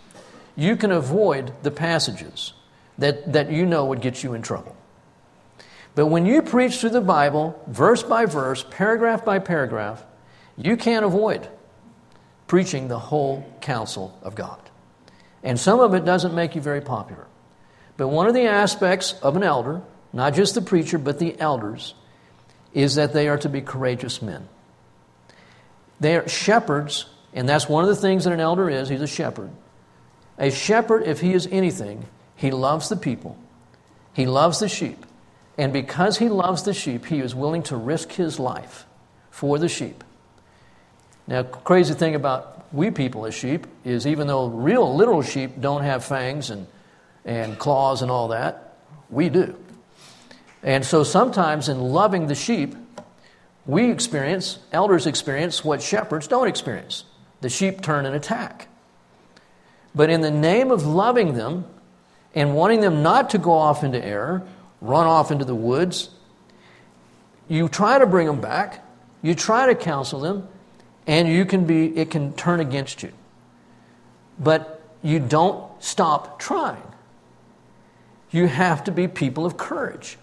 you 0.56 0.76
can 0.76 0.91
avoid 0.91 1.52
the 1.63 1.72
passages 1.72 2.54
that, 3.00 3.34
that 3.34 3.52
you 3.52 3.65
know 3.65 3.86
would 3.86 4.02
get 4.02 4.24
you 4.24 4.36
in 4.36 4.44
trouble. 4.44 4.76
But 5.96 6.08
when 6.08 6.28
you 6.28 6.44
preach 6.44 6.78
through 6.78 6.91
the 6.91 7.02
Bible, 7.02 7.60
verse 7.65 8.04
by 8.04 8.28
verse, 8.28 8.63
paragraph 8.70 9.26
by 9.26 9.39
paragraph, 9.39 10.06
you 10.56 10.78
can't 10.78 11.04
avoid 11.04 11.50
preaching 12.46 12.88
the 12.88 13.00
whole 13.00 13.44
counsel 13.62 14.15
of 14.22 14.36
God. 14.36 14.60
And 15.41 15.60
some 15.60 15.80
of 15.80 15.96
it 15.96 16.06
doesn't 16.06 16.36
make 16.36 16.54
you 16.54 16.62
very 16.62 16.82
popular. 16.82 17.26
But 17.98 18.10
one 18.10 18.28
of 18.28 18.36
the 18.36 18.46
aspects 18.46 19.13
of 19.24 19.36
an 19.36 19.41
elder 19.41 19.82
not 20.15 20.34
just 20.34 20.56
the 20.56 20.62
preacher, 20.62 20.98
but 20.98 21.20
the 21.20 21.38
elders, 21.41 21.94
is 22.74 22.96
that 22.96 23.12
they 23.12 23.28
are 23.28 23.38
to 23.38 23.50
be 23.50 23.60
courageous 23.60 24.22
men. 24.22 24.48
They 26.00 26.15
are 26.15 26.28
shepherds, 26.28 27.06
and 27.36 27.48
that's 27.48 27.67
one 27.67 27.84
of 27.84 27.89
the 27.89 27.95
things 27.95 28.24
that 28.24 28.34
an 28.34 28.39
elder 28.39 28.69
is. 28.69 28.88
He's 28.88 29.02
a 29.02 29.08
shepherd. 29.08 29.52
A 30.38 30.50
shepherd, 30.50 31.04
if 31.04 31.19
he 31.19 31.34
is 31.34 31.48
anything, 31.52 32.06
he 32.36 32.50
loves 32.50 32.89
the 32.89 32.95
people, 32.95 33.38
he 34.13 34.26
loves 34.26 34.60
the 34.60 34.69
sheep. 34.69 35.06
And 35.58 35.71
because 35.71 36.17
he 36.17 36.28
loves 36.28 36.63
the 36.63 36.74
sheep, 36.74 37.06
he 37.06 37.19
is 37.19 37.34
willing 37.34 37.63
to 37.63 37.78
risk 37.78 38.12
his 38.12 38.39
life 38.39 38.86
for 39.32 39.58
the 39.58 39.69
sheep. 39.69 40.04
Now, 41.28 41.43
crazy 41.43 41.93
thing 41.93 42.13
about 42.13 42.74
we 42.74 42.91
people 42.91 43.26
as 43.26 43.34
sheep 43.34 43.65
is 43.86 44.06
even 44.06 44.28
though 44.28 44.48
real, 44.48 44.95
literal 44.95 45.21
sheep 45.21 45.62
don't 45.62 45.84
have 45.84 46.04
fangs 46.04 46.50
and, 46.50 46.67
and 47.24 47.58
claws 47.58 48.02
and 48.02 48.12
all 48.12 48.30
that, 48.30 48.76
we 49.10 49.30
do. 49.30 49.56
And 50.62 50.86
so 50.86 51.04
sometimes 51.04 51.69
in 51.69 51.79
loving 51.79 52.27
the 52.27 52.36
sheep, 52.36 52.75
we 53.65 53.92
experience, 53.92 54.60
elders 54.73 55.08
experience 55.08 55.63
what 55.63 55.81
shepherds 55.81 56.27
don't 56.27 56.50
experience. 56.50 57.06
The 57.42 57.50
sheep 57.50 57.81
turn 57.81 58.06
and 58.06 58.15
attack. 58.15 58.67
But 59.94 60.10
in 60.10 60.21
the 60.21 60.31
name 60.31 60.71
of 60.71 60.86
loving 60.86 61.33
them 61.33 61.65
and 62.33 62.54
wanting 62.56 62.81
them 62.81 63.02
not 63.02 63.29
to 63.31 63.38
go 63.38 63.52
off 63.52 63.83
into 63.83 64.04
error, 64.04 64.46
run 64.81 65.08
off 65.08 65.31
into 65.31 65.46
the 65.46 65.56
woods, 65.56 66.10
you 67.48 67.69
try 67.69 67.98
to 68.00 68.06
bring 68.06 68.27
them 68.27 68.42
back, 68.42 68.83
you 69.21 69.36
try 69.36 69.67
to 69.67 69.75
counsel 69.75 70.19
them, 70.19 70.48
and 71.08 71.27
you 71.27 71.46
can 71.46 71.65
be, 71.65 71.98
it 71.98 72.12
can 72.12 72.33
turn 72.33 72.60
against 72.60 73.04
you. 73.04 73.12
But 74.40 74.83
you 75.02 75.19
don't 75.19 75.71
stop 75.81 76.40
trying. 76.40 76.81
You 78.31 78.48
have 78.48 78.83
to 78.86 78.92
be 78.92 79.08
people 79.08 79.46
of 79.46 79.56
courage. 79.56 80.17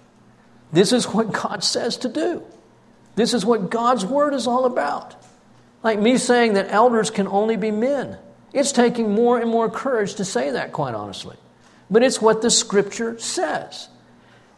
This 0.72 0.92
is 0.92 1.06
what 1.06 1.32
God 1.32 1.62
says 1.62 1.96
to 1.98 2.08
do. 2.08 2.42
This 3.14 3.32
is 3.32 3.44
what 3.44 3.70
God's 3.70 4.04
Word 4.04 4.34
is 4.34 4.46
all 4.46 4.64
about. 4.64 5.21
Like 5.82 5.98
me 5.98 6.16
saying 6.16 6.54
that 6.54 6.70
elders 6.70 7.10
can 7.10 7.26
only 7.26 7.56
be 7.56 7.70
men. 7.70 8.18
It's 8.52 8.72
taking 8.72 9.10
more 9.10 9.38
and 9.38 9.50
more 9.50 9.70
courage 9.70 10.14
to 10.16 10.24
say 10.24 10.50
that, 10.50 10.72
quite 10.72 10.94
honestly. 10.94 11.36
But 11.90 12.02
it's 12.02 12.20
what 12.20 12.42
the 12.42 12.50
Scripture 12.50 13.18
says. 13.18 13.88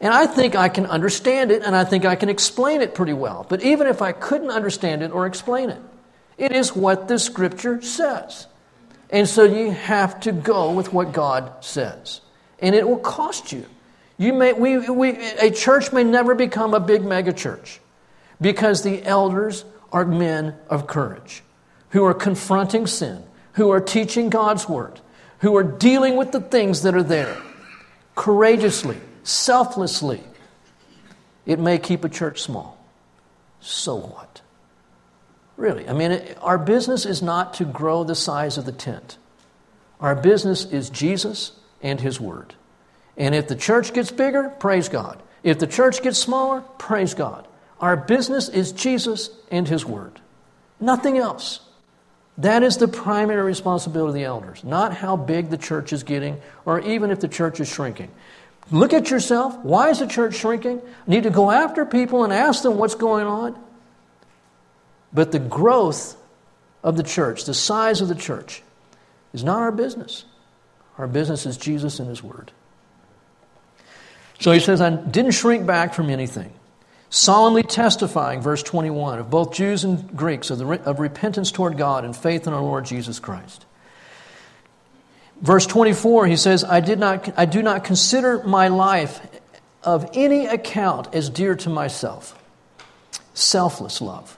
And 0.00 0.12
I 0.12 0.26
think 0.26 0.54
I 0.54 0.68
can 0.68 0.86
understand 0.86 1.50
it 1.50 1.62
and 1.62 1.74
I 1.74 1.84
think 1.84 2.04
I 2.04 2.14
can 2.14 2.28
explain 2.28 2.82
it 2.82 2.94
pretty 2.94 3.12
well. 3.12 3.46
But 3.48 3.62
even 3.62 3.86
if 3.86 4.02
I 4.02 4.12
couldn't 4.12 4.50
understand 4.50 5.02
it 5.02 5.12
or 5.12 5.26
explain 5.26 5.70
it, 5.70 5.80
it 6.36 6.52
is 6.52 6.74
what 6.74 7.08
the 7.08 7.18
scripture 7.18 7.80
says. 7.80 8.46
And 9.10 9.28
so 9.28 9.44
you 9.44 9.70
have 9.70 10.20
to 10.20 10.32
go 10.32 10.72
with 10.72 10.92
what 10.92 11.12
God 11.12 11.64
says. 11.64 12.20
And 12.58 12.74
it 12.74 12.86
will 12.86 12.98
cost 12.98 13.52
you. 13.52 13.64
You 14.18 14.32
may, 14.32 14.52
we, 14.52 14.78
we, 14.90 15.10
a 15.40 15.50
church 15.50 15.92
may 15.92 16.04
never 16.04 16.34
become 16.34 16.74
a 16.74 16.80
big 16.80 17.02
mega 17.02 17.32
church 17.32 17.80
because 18.40 18.82
the 18.82 19.02
elders 19.04 19.64
are 19.94 20.04
men 20.04 20.56
of 20.68 20.88
courage 20.88 21.44
who 21.90 22.04
are 22.04 22.12
confronting 22.12 22.86
sin, 22.86 23.22
who 23.52 23.70
are 23.70 23.80
teaching 23.80 24.28
God's 24.28 24.68
word, 24.68 25.00
who 25.38 25.56
are 25.56 25.62
dealing 25.62 26.16
with 26.16 26.32
the 26.32 26.40
things 26.40 26.82
that 26.82 26.96
are 26.96 27.02
there 27.04 27.40
courageously, 28.16 28.98
selflessly. 29.22 30.20
It 31.46 31.60
may 31.60 31.78
keep 31.78 32.04
a 32.04 32.08
church 32.08 32.42
small. 32.42 32.76
So 33.60 33.94
what? 33.94 34.40
Really, 35.56 35.88
I 35.88 35.92
mean, 35.92 36.10
it, 36.10 36.38
our 36.42 36.58
business 36.58 37.06
is 37.06 37.22
not 37.22 37.54
to 37.54 37.64
grow 37.64 38.02
the 38.02 38.16
size 38.16 38.58
of 38.58 38.64
the 38.64 38.72
tent. 38.72 39.16
Our 40.00 40.16
business 40.16 40.64
is 40.64 40.90
Jesus 40.90 41.52
and 41.80 42.00
His 42.00 42.20
Word. 42.20 42.54
And 43.16 43.32
if 43.32 43.46
the 43.46 43.54
church 43.54 43.92
gets 43.94 44.10
bigger, 44.10 44.48
praise 44.58 44.88
God. 44.88 45.22
If 45.44 45.60
the 45.60 45.68
church 45.68 46.02
gets 46.02 46.18
smaller, 46.18 46.62
praise 46.78 47.14
God. 47.14 47.46
Our 47.84 47.98
business 47.98 48.48
is 48.48 48.72
Jesus 48.72 49.28
and 49.50 49.68
His 49.68 49.84
Word. 49.84 50.18
Nothing 50.80 51.18
else. 51.18 51.60
That 52.38 52.62
is 52.62 52.78
the 52.78 52.88
primary 52.88 53.42
responsibility 53.42 54.08
of 54.08 54.14
the 54.14 54.24
elders, 54.24 54.64
not 54.64 54.94
how 54.94 55.16
big 55.16 55.50
the 55.50 55.58
church 55.58 55.92
is 55.92 56.02
getting 56.02 56.40
or 56.64 56.80
even 56.80 57.10
if 57.10 57.20
the 57.20 57.28
church 57.28 57.60
is 57.60 57.68
shrinking. 57.68 58.10
Look 58.70 58.94
at 58.94 59.10
yourself. 59.10 59.58
Why 59.58 59.90
is 59.90 59.98
the 59.98 60.06
church 60.06 60.36
shrinking? 60.36 60.80
Need 61.06 61.24
to 61.24 61.30
go 61.30 61.50
after 61.50 61.84
people 61.84 62.24
and 62.24 62.32
ask 62.32 62.62
them 62.62 62.78
what's 62.78 62.94
going 62.94 63.26
on. 63.26 63.54
But 65.12 65.30
the 65.30 65.38
growth 65.38 66.16
of 66.82 66.96
the 66.96 67.02
church, 67.02 67.44
the 67.44 67.52
size 67.52 68.00
of 68.00 68.08
the 68.08 68.14
church, 68.14 68.62
is 69.34 69.44
not 69.44 69.58
our 69.58 69.72
business. 69.72 70.24
Our 70.96 71.06
business 71.06 71.44
is 71.44 71.58
Jesus 71.58 72.00
and 72.00 72.08
His 72.08 72.22
Word. 72.22 72.50
So 74.40 74.52
he 74.52 74.60
says, 74.60 74.80
I 74.80 74.88
didn't 74.88 75.32
shrink 75.32 75.66
back 75.66 75.92
from 75.92 76.08
anything. 76.08 76.50
Solemnly 77.14 77.62
testifying, 77.62 78.40
verse 78.40 78.60
21, 78.64 79.20
of 79.20 79.30
both 79.30 79.52
Jews 79.52 79.84
and 79.84 80.16
Greeks, 80.16 80.50
of, 80.50 80.58
the, 80.58 80.66
of 80.82 80.98
repentance 80.98 81.52
toward 81.52 81.78
God 81.78 82.04
and 82.04 82.14
faith 82.14 82.48
in 82.48 82.52
our 82.52 82.60
Lord 82.60 82.86
Jesus 82.86 83.20
Christ. 83.20 83.66
Verse 85.40 85.64
24, 85.64 86.26
he 86.26 86.36
says, 86.36 86.64
I, 86.64 86.80
did 86.80 86.98
not, 86.98 87.32
I 87.38 87.44
do 87.44 87.62
not 87.62 87.84
consider 87.84 88.42
my 88.42 88.66
life 88.66 89.20
of 89.84 90.10
any 90.14 90.46
account 90.46 91.14
as 91.14 91.30
dear 91.30 91.54
to 91.54 91.70
myself. 91.70 92.36
Selfless 93.32 94.00
love. 94.00 94.36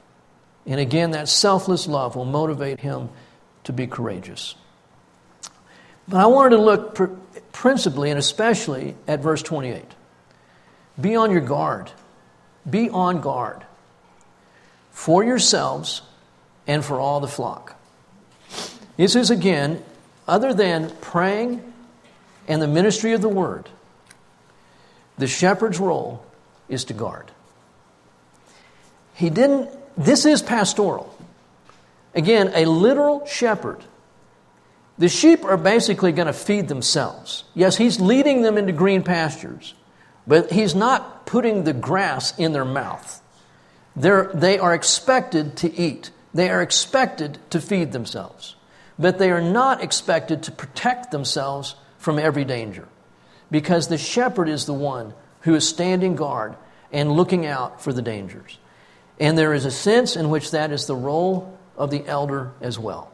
And 0.66 0.78
again, 0.78 1.12
that 1.12 1.30
selfless 1.30 1.86
love 1.86 2.14
will 2.14 2.26
motivate 2.26 2.80
him 2.80 3.08
to 3.64 3.72
be 3.72 3.86
courageous. 3.86 4.54
But 6.06 6.18
I 6.18 6.26
wanted 6.26 6.56
to 6.56 6.62
look 6.62 7.52
principally 7.52 8.10
and 8.10 8.18
especially 8.18 8.96
at 9.08 9.20
verse 9.20 9.42
28. 9.42 9.82
Be 11.00 11.16
on 11.16 11.30
your 11.30 11.40
guard. 11.40 11.90
Be 12.68 12.90
on 12.90 13.20
guard 13.20 13.64
for 14.90 15.22
yourselves 15.22 16.02
and 16.66 16.84
for 16.84 17.00
all 17.00 17.20
the 17.20 17.28
flock. 17.28 17.78
This 18.96 19.14
is 19.14 19.30
again, 19.30 19.82
other 20.26 20.52
than 20.54 20.90
praying 21.00 21.72
and 22.48 22.60
the 22.60 22.66
ministry 22.66 23.12
of 23.12 23.20
the 23.20 23.28
word, 23.28 23.68
the 25.18 25.26
shepherd's 25.26 25.78
role 25.78 26.24
is 26.68 26.84
to 26.86 26.94
guard. 26.94 27.30
He 29.14 29.30
didn't 29.30 29.70
this 29.96 30.26
is 30.26 30.42
pastoral. 30.42 31.12
Again, 32.14 32.52
a 32.54 32.64
literal 32.66 33.26
shepherd. 33.26 33.82
The 34.98 35.08
sheep 35.08 35.44
are 35.44 35.56
basically 35.56 36.12
going 36.12 36.26
to 36.26 36.32
feed 36.32 36.68
themselves. 36.68 37.44
Yes, 37.54 37.76
he's 37.76 38.00
leading 38.00 38.42
them 38.42 38.56
into 38.56 38.72
green 38.72 39.02
pastures, 39.02 39.74
but 40.26 40.50
he's 40.52 40.74
not 40.74 41.26
putting 41.26 41.64
the 41.64 41.72
grass 41.72 42.36
in 42.38 42.52
their 42.52 42.64
mouth. 42.64 43.22
They're, 43.94 44.30
they 44.34 44.58
are 44.58 44.74
expected 44.74 45.56
to 45.58 45.74
eat, 45.74 46.10
they 46.34 46.50
are 46.50 46.62
expected 46.62 47.38
to 47.50 47.60
feed 47.60 47.92
themselves, 47.92 48.56
but 48.98 49.18
they 49.18 49.30
are 49.30 49.40
not 49.40 49.82
expected 49.82 50.42
to 50.44 50.52
protect 50.52 51.10
themselves 51.10 51.76
from 51.98 52.18
every 52.18 52.44
danger 52.44 52.88
because 53.50 53.88
the 53.88 53.98
shepherd 53.98 54.48
is 54.48 54.66
the 54.66 54.74
one 54.74 55.14
who 55.42 55.54
is 55.54 55.66
standing 55.66 56.16
guard 56.16 56.56
and 56.92 57.12
looking 57.12 57.46
out 57.46 57.80
for 57.82 57.92
the 57.92 58.02
dangers. 58.02 58.58
And 59.18 59.36
there 59.38 59.54
is 59.54 59.64
a 59.64 59.70
sense 59.70 60.16
in 60.16 60.28
which 60.28 60.50
that 60.50 60.72
is 60.72 60.86
the 60.86 60.96
role 60.96 61.58
of 61.76 61.90
the 61.90 62.04
elder 62.06 62.52
as 62.60 62.78
well. 62.78 63.10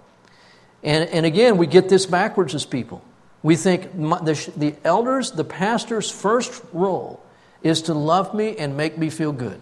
And, 0.82 1.08
and 1.10 1.24
again, 1.24 1.58
we 1.58 1.66
get 1.66 1.88
this 1.88 2.06
backwards 2.06 2.54
as 2.54 2.66
people. 2.66 3.02
We 3.43 3.57
think 3.57 3.93
the, 3.93 4.53
the 4.57 4.74
elders, 4.84 5.32
the 5.32 5.45
pastor's 5.45 6.11
first 6.11 6.62
role 6.72 7.24
is 7.62 7.82
to 7.82 7.95
love 7.95 8.34
me 8.34 8.57
and 8.57 8.76
make 8.76 8.97
me 8.99 9.11
feel 9.11 9.32
good. 9.32 9.61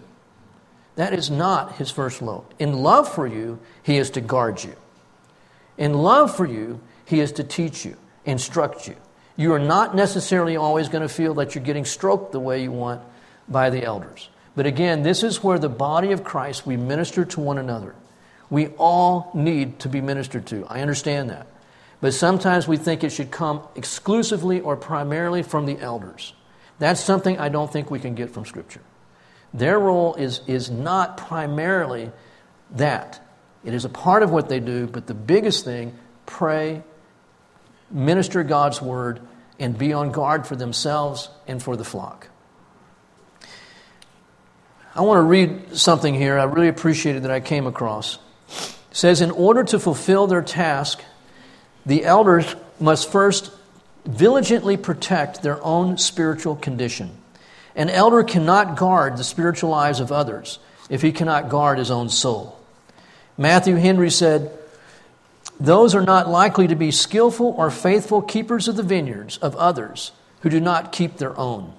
That 0.95 1.13
is 1.13 1.31
not 1.31 1.77
his 1.77 1.89
first 1.89 2.21
role. 2.21 2.45
In 2.59 2.83
love 2.83 3.11
for 3.11 3.25
you, 3.25 3.59
he 3.81 3.97
is 3.97 4.09
to 4.11 4.21
guard 4.21 4.63
you. 4.63 4.75
In 5.77 5.93
love 5.93 6.35
for 6.35 6.45
you, 6.45 6.79
he 7.05 7.19
is 7.19 7.31
to 7.33 7.43
teach 7.43 7.85
you, 7.85 7.97
instruct 8.25 8.87
you. 8.87 8.95
You 9.35 9.53
are 9.53 9.59
not 9.59 9.95
necessarily 9.95 10.57
always 10.57 10.89
going 10.89 11.01
to 11.01 11.13
feel 11.13 11.33
that 11.35 11.55
you're 11.55 11.63
getting 11.63 11.85
stroked 11.85 12.31
the 12.31 12.39
way 12.39 12.61
you 12.61 12.71
want 12.71 13.01
by 13.47 13.69
the 13.69 13.83
elders. 13.83 14.29
But 14.55 14.65
again, 14.65 15.01
this 15.01 15.23
is 15.23 15.43
where 15.43 15.57
the 15.57 15.69
body 15.69 16.11
of 16.11 16.23
Christ, 16.23 16.67
we 16.67 16.77
minister 16.77 17.25
to 17.25 17.39
one 17.39 17.57
another. 17.57 17.95
We 18.49 18.67
all 18.77 19.31
need 19.33 19.79
to 19.79 19.89
be 19.89 20.01
ministered 20.01 20.45
to. 20.47 20.65
I 20.67 20.81
understand 20.81 21.29
that. 21.29 21.47
But 22.01 22.15
sometimes 22.15 22.67
we 22.67 22.77
think 22.77 23.03
it 23.03 23.11
should 23.11 23.31
come 23.31 23.61
exclusively 23.75 24.59
or 24.59 24.75
primarily 24.75 25.43
from 25.43 25.67
the 25.67 25.79
elders. 25.79 26.33
That's 26.79 26.99
something 26.99 27.37
I 27.37 27.49
don't 27.49 27.71
think 27.71 27.91
we 27.91 27.99
can 27.99 28.15
get 28.15 28.31
from 28.31 28.43
Scripture. 28.43 28.81
Their 29.53 29.79
role 29.79 30.15
is, 30.15 30.41
is 30.47 30.71
not 30.71 31.15
primarily 31.15 32.11
that. 32.71 33.21
It 33.63 33.75
is 33.75 33.85
a 33.85 33.89
part 33.89 34.23
of 34.23 34.31
what 34.31 34.49
they 34.49 34.59
do, 34.59 34.87
but 34.87 35.05
the 35.05 35.13
biggest 35.13 35.63
thing 35.63 35.95
pray, 36.25 36.81
minister 37.91 38.43
God's 38.43 38.81
word, 38.81 39.19
and 39.59 39.77
be 39.77 39.93
on 39.93 40.11
guard 40.11 40.47
for 40.47 40.55
themselves 40.55 41.29
and 41.47 41.61
for 41.61 41.75
the 41.77 41.83
flock. 41.83 42.29
I 44.95 45.01
want 45.01 45.19
to 45.19 45.23
read 45.23 45.77
something 45.77 46.15
here 46.15 46.39
I 46.39 46.43
really 46.45 46.67
appreciated 46.67 47.23
that 47.23 47.31
I 47.31 47.39
came 47.39 47.67
across. 47.67 48.17
It 48.49 48.97
says, 48.97 49.21
In 49.21 49.31
order 49.31 49.63
to 49.65 49.79
fulfill 49.79 50.25
their 50.25 50.41
task, 50.41 51.03
the 51.85 52.05
elders 52.05 52.55
must 52.79 53.11
first 53.11 53.51
diligently 54.15 54.77
protect 54.77 55.41
their 55.41 55.63
own 55.63 55.97
spiritual 55.97 56.55
condition. 56.55 57.11
An 57.75 57.89
elder 57.89 58.23
cannot 58.23 58.75
guard 58.75 59.17
the 59.17 59.23
spiritual 59.23 59.69
lives 59.69 59.99
of 59.99 60.11
others 60.11 60.59
if 60.89 61.01
he 61.01 61.11
cannot 61.11 61.49
guard 61.49 61.77
his 61.77 61.91
own 61.91 62.09
soul. 62.09 62.59
Matthew 63.37 63.75
Henry 63.75 64.09
said, 64.09 64.51
Those 65.59 65.95
are 65.95 66.01
not 66.01 66.29
likely 66.29 66.67
to 66.67 66.75
be 66.75 66.91
skillful 66.91 67.55
or 67.57 67.71
faithful 67.71 68.21
keepers 68.21 68.67
of 68.67 68.75
the 68.75 68.83
vineyards 68.83 69.37
of 69.37 69.55
others 69.55 70.11
who 70.41 70.49
do 70.49 70.59
not 70.59 70.91
keep 70.91 71.17
their 71.17 71.37
own. 71.39 71.73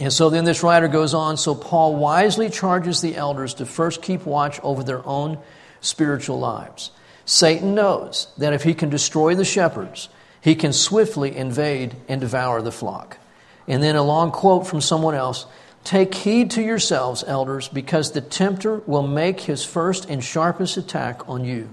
And 0.00 0.12
so 0.12 0.30
then 0.30 0.44
this 0.44 0.62
writer 0.62 0.86
goes 0.86 1.14
on. 1.14 1.36
So 1.36 1.54
Paul 1.54 1.96
wisely 1.96 2.50
charges 2.50 3.00
the 3.00 3.16
elders 3.16 3.54
to 3.54 3.66
first 3.66 4.02
keep 4.02 4.26
watch 4.26 4.60
over 4.62 4.84
their 4.84 5.04
own 5.06 5.38
spiritual 5.80 6.38
lives. 6.38 6.90
Satan 7.28 7.74
knows 7.74 8.28
that 8.38 8.54
if 8.54 8.62
he 8.62 8.72
can 8.72 8.88
destroy 8.88 9.34
the 9.34 9.44
shepherds, 9.44 10.08
he 10.40 10.54
can 10.54 10.72
swiftly 10.72 11.36
invade 11.36 11.94
and 12.08 12.22
devour 12.22 12.62
the 12.62 12.72
flock. 12.72 13.18
And 13.66 13.82
then 13.82 13.96
a 13.96 14.02
long 14.02 14.30
quote 14.30 14.66
from 14.66 14.80
someone 14.80 15.14
else 15.14 15.44
Take 15.84 16.14
heed 16.14 16.50
to 16.52 16.62
yourselves, 16.62 17.22
elders, 17.26 17.68
because 17.68 18.12
the 18.12 18.22
tempter 18.22 18.78
will 18.86 19.06
make 19.06 19.40
his 19.40 19.62
first 19.62 20.08
and 20.08 20.24
sharpest 20.24 20.78
attack 20.78 21.28
on 21.28 21.44
you. 21.44 21.68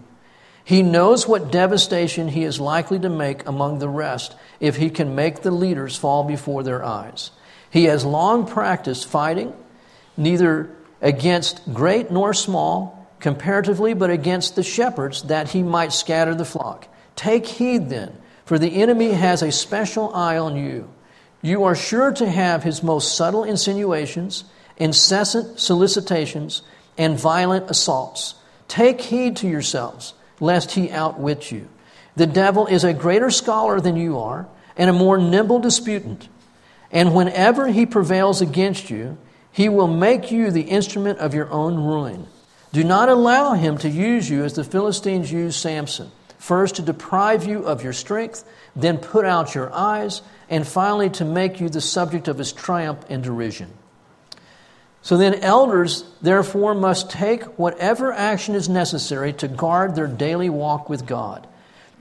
He 0.65 0.83
knows 0.83 1.25
what 1.25 1.53
devastation 1.53 2.27
he 2.27 2.43
is 2.43 2.59
likely 2.59 2.99
to 2.99 3.09
make 3.09 3.47
among 3.47 3.79
the 3.79 3.87
rest 3.87 4.35
if 4.59 4.75
he 4.75 4.89
can 4.89 5.15
make 5.15 5.41
the 5.41 5.51
leaders 5.51 5.95
fall 5.95 6.25
before 6.25 6.63
their 6.63 6.83
eyes. 6.83 7.31
He 7.69 7.85
has 7.85 8.03
long 8.03 8.45
practiced 8.45 9.07
fighting, 9.07 9.53
neither 10.17 10.69
against 11.01 11.61
great 11.73 12.11
nor 12.11 12.33
small, 12.33 13.04
comparatively, 13.25 13.95
but 13.95 14.11
against 14.11 14.55
the 14.55 14.61
shepherds, 14.61 15.23
that 15.23 15.49
he 15.49 15.63
might 15.63 15.91
scatter 15.91 16.35
the 16.35 16.45
flock. 16.45 16.87
Take 17.15 17.47
heed 17.47 17.89
then, 17.89 18.15
for 18.45 18.59
the 18.59 18.83
enemy 18.83 19.13
has 19.13 19.41
a 19.41 19.51
special 19.51 20.13
eye 20.13 20.37
on 20.37 20.55
you. 20.55 20.87
You 21.41 21.63
are 21.63 21.73
sure 21.73 22.11
to 22.11 22.29
have 22.29 22.61
his 22.61 22.83
most 22.83 23.17
subtle 23.17 23.43
insinuations, 23.43 24.43
incessant 24.77 25.59
solicitations, 25.59 26.61
and 26.99 27.19
violent 27.19 27.67
assaults. 27.67 28.35
Take 28.67 29.01
heed 29.01 29.37
to 29.37 29.47
yourselves, 29.47 30.13
lest 30.39 30.73
he 30.73 30.91
outwit 30.91 31.51
you. 31.51 31.67
The 32.15 32.27
devil 32.27 32.67
is 32.67 32.83
a 32.83 32.93
greater 32.93 33.31
scholar 33.31 33.81
than 33.81 33.95
you 33.95 34.19
are, 34.19 34.47
and 34.77 34.87
a 34.87 34.93
more 34.93 35.17
nimble 35.17 35.57
disputant 35.57 36.29
And 36.91 37.15
whenever 37.15 37.69
he 37.69 37.87
prevails 37.87 38.39
against 38.39 38.91
you, 38.91 39.17
he 39.51 39.67
will 39.67 39.87
make 39.87 40.31
you 40.31 40.51
the 40.51 40.69
instrument 40.69 41.17
of 41.17 41.33
your 41.33 41.49
own 41.49 41.75
ruin. 41.75 42.27
Do 42.75 42.83
not 42.83 43.07
allow 43.07 43.53
him 43.53 43.77
to 43.77 43.89
use 43.89 44.29
you 44.29 44.43
as 44.43 44.55
the 44.55 44.63
Philistines 44.65 45.31
used 45.31 45.57
Samson, 45.57 46.11
first 46.37 46.75
to 46.75 46.81
deprive 46.81 47.45
you 47.45 47.63
of 47.63 47.81
your 47.81 47.93
strength, 47.93 48.43
then 48.75 48.97
put 48.97 49.23
out 49.23 49.55
your 49.55 49.73
eyes, 49.73 50.21
and 50.49 50.67
finally 50.67 51.09
to 51.11 51.23
make 51.23 51.61
you 51.61 51.69
the 51.69 51.79
subject 51.79 52.27
of 52.27 52.37
his 52.37 52.51
triumph 52.51 53.05
and 53.07 53.23
derision. 53.23 53.71
So 55.01 55.15
then, 55.15 55.35
elders, 55.35 56.03
therefore, 56.21 56.75
must 56.75 57.09
take 57.09 57.43
whatever 57.57 58.11
action 58.11 58.55
is 58.55 58.67
necessary 58.67 59.31
to 59.31 59.47
guard 59.47 59.95
their 59.95 60.05
daily 60.05 60.49
walk 60.49 60.89
with 60.89 61.05
God. 61.05 61.47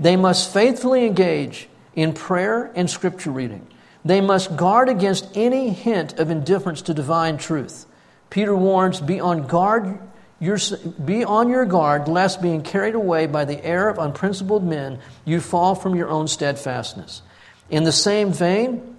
They 0.01 0.16
must 0.16 0.53
faithfully 0.53 1.07
engage 1.07 1.68
in 1.95 2.14
prayer 2.14 2.72
and 2.75 2.91
scripture 2.91 3.31
reading. 3.31 3.64
They 4.05 4.20
must 4.20 4.57
guard 4.57 4.89
against 4.89 5.37
any 5.37 5.70
hint 5.70 6.18
of 6.18 6.33
indifference 6.33 6.83
to 6.83 6.95
divine 6.95 7.39
truth. 7.39 7.87
Peter 8.29 8.57
warns, 8.57 9.01
be 9.01 9.20
on 9.20 9.47
guard 9.47 10.01
your, 10.45 10.59
be 11.05 11.25
on 11.25 11.49
your 11.49 11.65
guard, 11.65 12.09
lest 12.09 12.43
being 12.43 12.63
carried 12.63 12.95
away 12.95 13.27
by 13.27 13.45
the 13.45 13.65
air 13.65 13.89
of 13.89 13.99
unprincipled 13.99 14.65
men, 14.65 14.99
you 15.25 15.41
fall 15.41 15.75
from 15.75 15.95
your 15.95 16.09
own 16.09 16.29
steadfastness. 16.29 17.23
In 17.71 17.85
the 17.85 17.93
same 17.93 18.33
vein, 18.33 18.97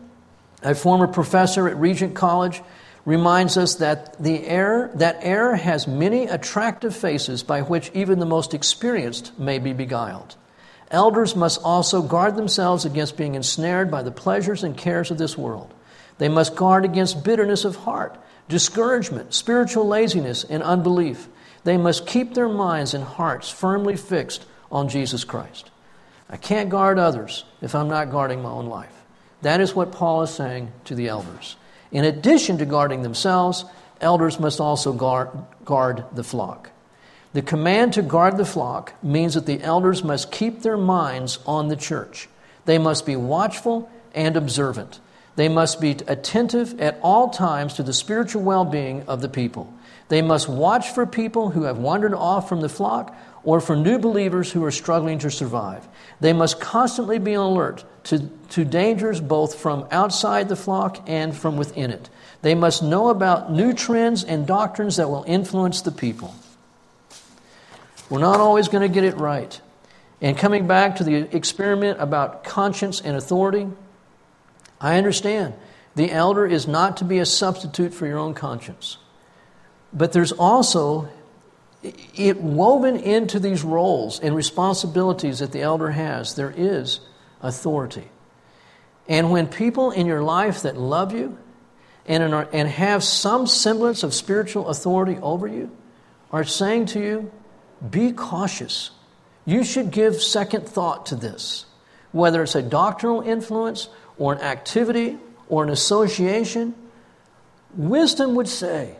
a 0.63 0.73
former 0.73 1.07
professor 1.07 1.67
at 1.67 1.77
Regent 1.77 2.15
College 2.15 2.61
reminds 3.05 3.55
us 3.55 3.75
that 3.75 4.21
the 4.21 4.45
air 4.47 4.89
that 4.95 5.19
air 5.21 5.55
has 5.55 5.87
many 5.87 6.25
attractive 6.25 6.95
faces 6.95 7.43
by 7.43 7.61
which 7.61 7.91
even 7.93 8.19
the 8.19 8.25
most 8.25 8.53
experienced 8.53 9.37
may 9.37 9.59
be 9.59 9.73
beguiled. 9.73 10.35
Elders 10.89 11.35
must 11.35 11.61
also 11.63 12.01
guard 12.01 12.35
themselves 12.35 12.85
against 12.85 13.17
being 13.17 13.35
ensnared 13.35 13.91
by 13.91 14.01
the 14.01 14.11
pleasures 14.11 14.63
and 14.63 14.77
cares 14.77 15.11
of 15.11 15.17
this 15.17 15.37
world. 15.37 15.73
They 16.17 16.29
must 16.29 16.55
guard 16.55 16.85
against 16.85 17.23
bitterness 17.23 17.65
of 17.65 17.75
heart, 17.75 18.17
discouragement, 18.49 19.33
spiritual 19.33 19.87
laziness, 19.87 20.43
and 20.43 20.63
unbelief. 20.63 21.27
They 21.65 21.77
must 21.77 22.05
keep 22.05 22.33
their 22.35 22.47
minds 22.47 22.93
and 22.93 23.03
hearts 23.03 23.49
firmly 23.49 23.97
fixed 23.97 24.45
on 24.71 24.87
Jesus 24.87 25.23
Christ. 25.23 25.71
I 26.29 26.37
can't 26.37 26.69
guard 26.69 26.97
others 26.99 27.43
if 27.61 27.73
I'm 27.75 27.89
not 27.89 28.11
guarding 28.11 28.41
my 28.41 28.49
own 28.49 28.67
life. 28.67 28.93
That 29.41 29.61
is 29.61 29.75
what 29.75 29.91
Paul 29.91 30.21
is 30.21 30.29
saying 30.29 30.71
to 30.85 30.95
the 30.95 31.07
elders. 31.07 31.55
In 31.91 32.05
addition 32.05 32.59
to 32.59 32.65
guarding 32.65 33.01
themselves, 33.01 33.65
elders 33.99 34.39
must 34.39 34.59
also 34.59 34.93
guard, 34.93 35.29
guard 35.65 36.05
the 36.13 36.23
flock. 36.23 36.69
The 37.33 37.41
command 37.41 37.93
to 37.93 38.03
guard 38.03 38.37
the 38.37 38.45
flock 38.45 38.93
means 39.03 39.33
that 39.33 39.47
the 39.47 39.61
elders 39.61 40.03
must 40.03 40.31
keep 40.31 40.61
their 40.61 40.77
minds 40.77 41.39
on 41.47 41.67
the 41.67 41.75
church. 41.75 42.29
They 42.65 42.77
must 42.77 43.07
be 43.07 43.15
watchful 43.15 43.89
and 44.13 44.37
observant. 44.37 44.99
They 45.35 45.49
must 45.49 45.81
be 45.81 45.97
attentive 46.07 46.79
at 46.79 46.99
all 47.01 47.29
times 47.29 47.73
to 47.73 47.83
the 47.83 47.91
spiritual 47.91 48.43
well 48.43 48.65
being 48.65 49.03
of 49.03 49.21
the 49.21 49.29
people. 49.29 49.73
They 50.07 50.21
must 50.21 50.47
watch 50.47 50.91
for 50.91 51.05
people 51.05 51.49
who 51.49 51.63
have 51.63 51.77
wandered 51.77 52.13
off 52.13 52.47
from 52.47 52.61
the 52.61 52.69
flock 52.69 53.15
or 53.43 53.59
for 53.59 53.75
new 53.75 53.97
believers 53.97 54.51
who 54.51 54.63
are 54.63 54.71
struggling 54.71 55.19
to 55.19 55.31
survive. 55.31 55.87
They 56.19 56.33
must 56.33 56.59
constantly 56.59 57.19
be 57.19 57.35
on 57.35 57.51
alert 57.51 57.83
to, 58.05 58.29
to 58.49 58.65
dangers 58.65 59.21
both 59.21 59.55
from 59.55 59.87
outside 59.91 60.49
the 60.49 60.55
flock 60.55 61.03
and 61.07 61.35
from 61.35 61.57
within 61.57 61.91
it. 61.91 62.09
They 62.41 62.55
must 62.55 62.83
know 62.83 63.09
about 63.09 63.51
new 63.51 63.73
trends 63.73 64.23
and 64.23 64.45
doctrines 64.45 64.97
that 64.97 65.09
will 65.09 65.23
influence 65.27 65.81
the 65.81 65.91
people. 65.91 66.35
We're 68.09 68.19
not 68.19 68.39
always 68.39 68.67
going 68.67 68.83
to 68.83 68.93
get 68.93 69.03
it 69.03 69.17
right. 69.17 69.59
And 70.21 70.37
coming 70.37 70.67
back 70.67 70.97
to 70.97 71.03
the 71.03 71.35
experiment 71.35 71.99
about 71.99 72.43
conscience 72.43 73.01
and 73.01 73.17
authority, 73.17 73.67
I 74.79 74.97
understand 74.97 75.55
the 75.95 76.11
elder 76.11 76.45
is 76.45 76.67
not 76.67 76.97
to 76.97 77.05
be 77.05 77.19
a 77.19 77.25
substitute 77.25 77.93
for 77.93 78.05
your 78.05 78.17
own 78.17 78.33
conscience. 78.33 78.97
But 79.95 80.11
there's 80.11 80.33
also 80.33 81.09
it 82.15 82.41
woven 82.41 82.97
into 82.97 83.39
these 83.39 83.63
roles 83.63 84.19
and 84.19 84.35
responsibilities 84.35 85.39
that 85.39 85.51
the 85.51 85.61
elder 85.61 85.91
has, 85.91 86.35
there 86.35 86.53
is 86.55 86.99
authority. 87.41 88.09
And 89.07 89.31
when 89.31 89.47
people 89.47 89.91
in 89.91 90.05
your 90.05 90.23
life 90.23 90.63
that 90.63 90.77
love 90.77 91.13
you 91.13 91.37
and, 92.07 92.23
and 92.23 92.69
have 92.69 93.03
some 93.03 93.47
semblance 93.47 94.03
of 94.03 94.13
spiritual 94.13 94.67
authority 94.69 95.17
over 95.21 95.47
you 95.47 95.71
are 96.31 96.43
saying 96.43 96.87
to 96.87 96.99
you, 96.99 97.31
be 97.87 98.11
cautious. 98.11 98.91
You 99.45 99.63
should 99.63 99.91
give 99.91 100.21
second 100.21 100.67
thought 100.67 101.05
to 101.07 101.15
this. 101.15 101.65
Whether 102.11 102.41
it's 102.43 102.55
a 102.55 102.63
doctrinal 102.63 103.21
influence 103.21 103.89
or 104.17 104.33
an 104.33 104.41
activity 104.41 105.17
or 105.49 105.63
an 105.63 105.69
association, 105.69 106.73
wisdom 107.75 108.33
would 108.35 108.47
say, 108.47 108.95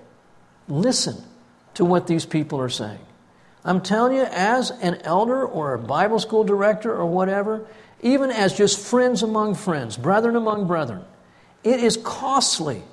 listen 0.67 1.21
to 1.75 1.85
what 1.85 2.07
these 2.07 2.25
people 2.25 2.59
are 2.59 2.69
saying. 2.69 2.99
I'm 3.63 3.81
telling 3.81 4.15
you, 4.15 4.23
as 4.23 4.71
an 4.71 5.01
elder 5.03 5.43
or 5.43 5.73
a 5.73 5.79
Bible 5.79 6.19
school 6.19 6.43
director 6.43 6.93
or 6.93 7.05
whatever, 7.05 7.65
even 8.01 8.29
as 8.29 8.55
just 8.55 8.79
friends 8.79 9.23
among 9.23 9.55
friends, 9.55 9.97
brethren 9.97 10.35
among 10.35 10.67
brethren, 10.67 11.03
it 11.63 11.79
is 11.79 11.97
costly 11.97 12.83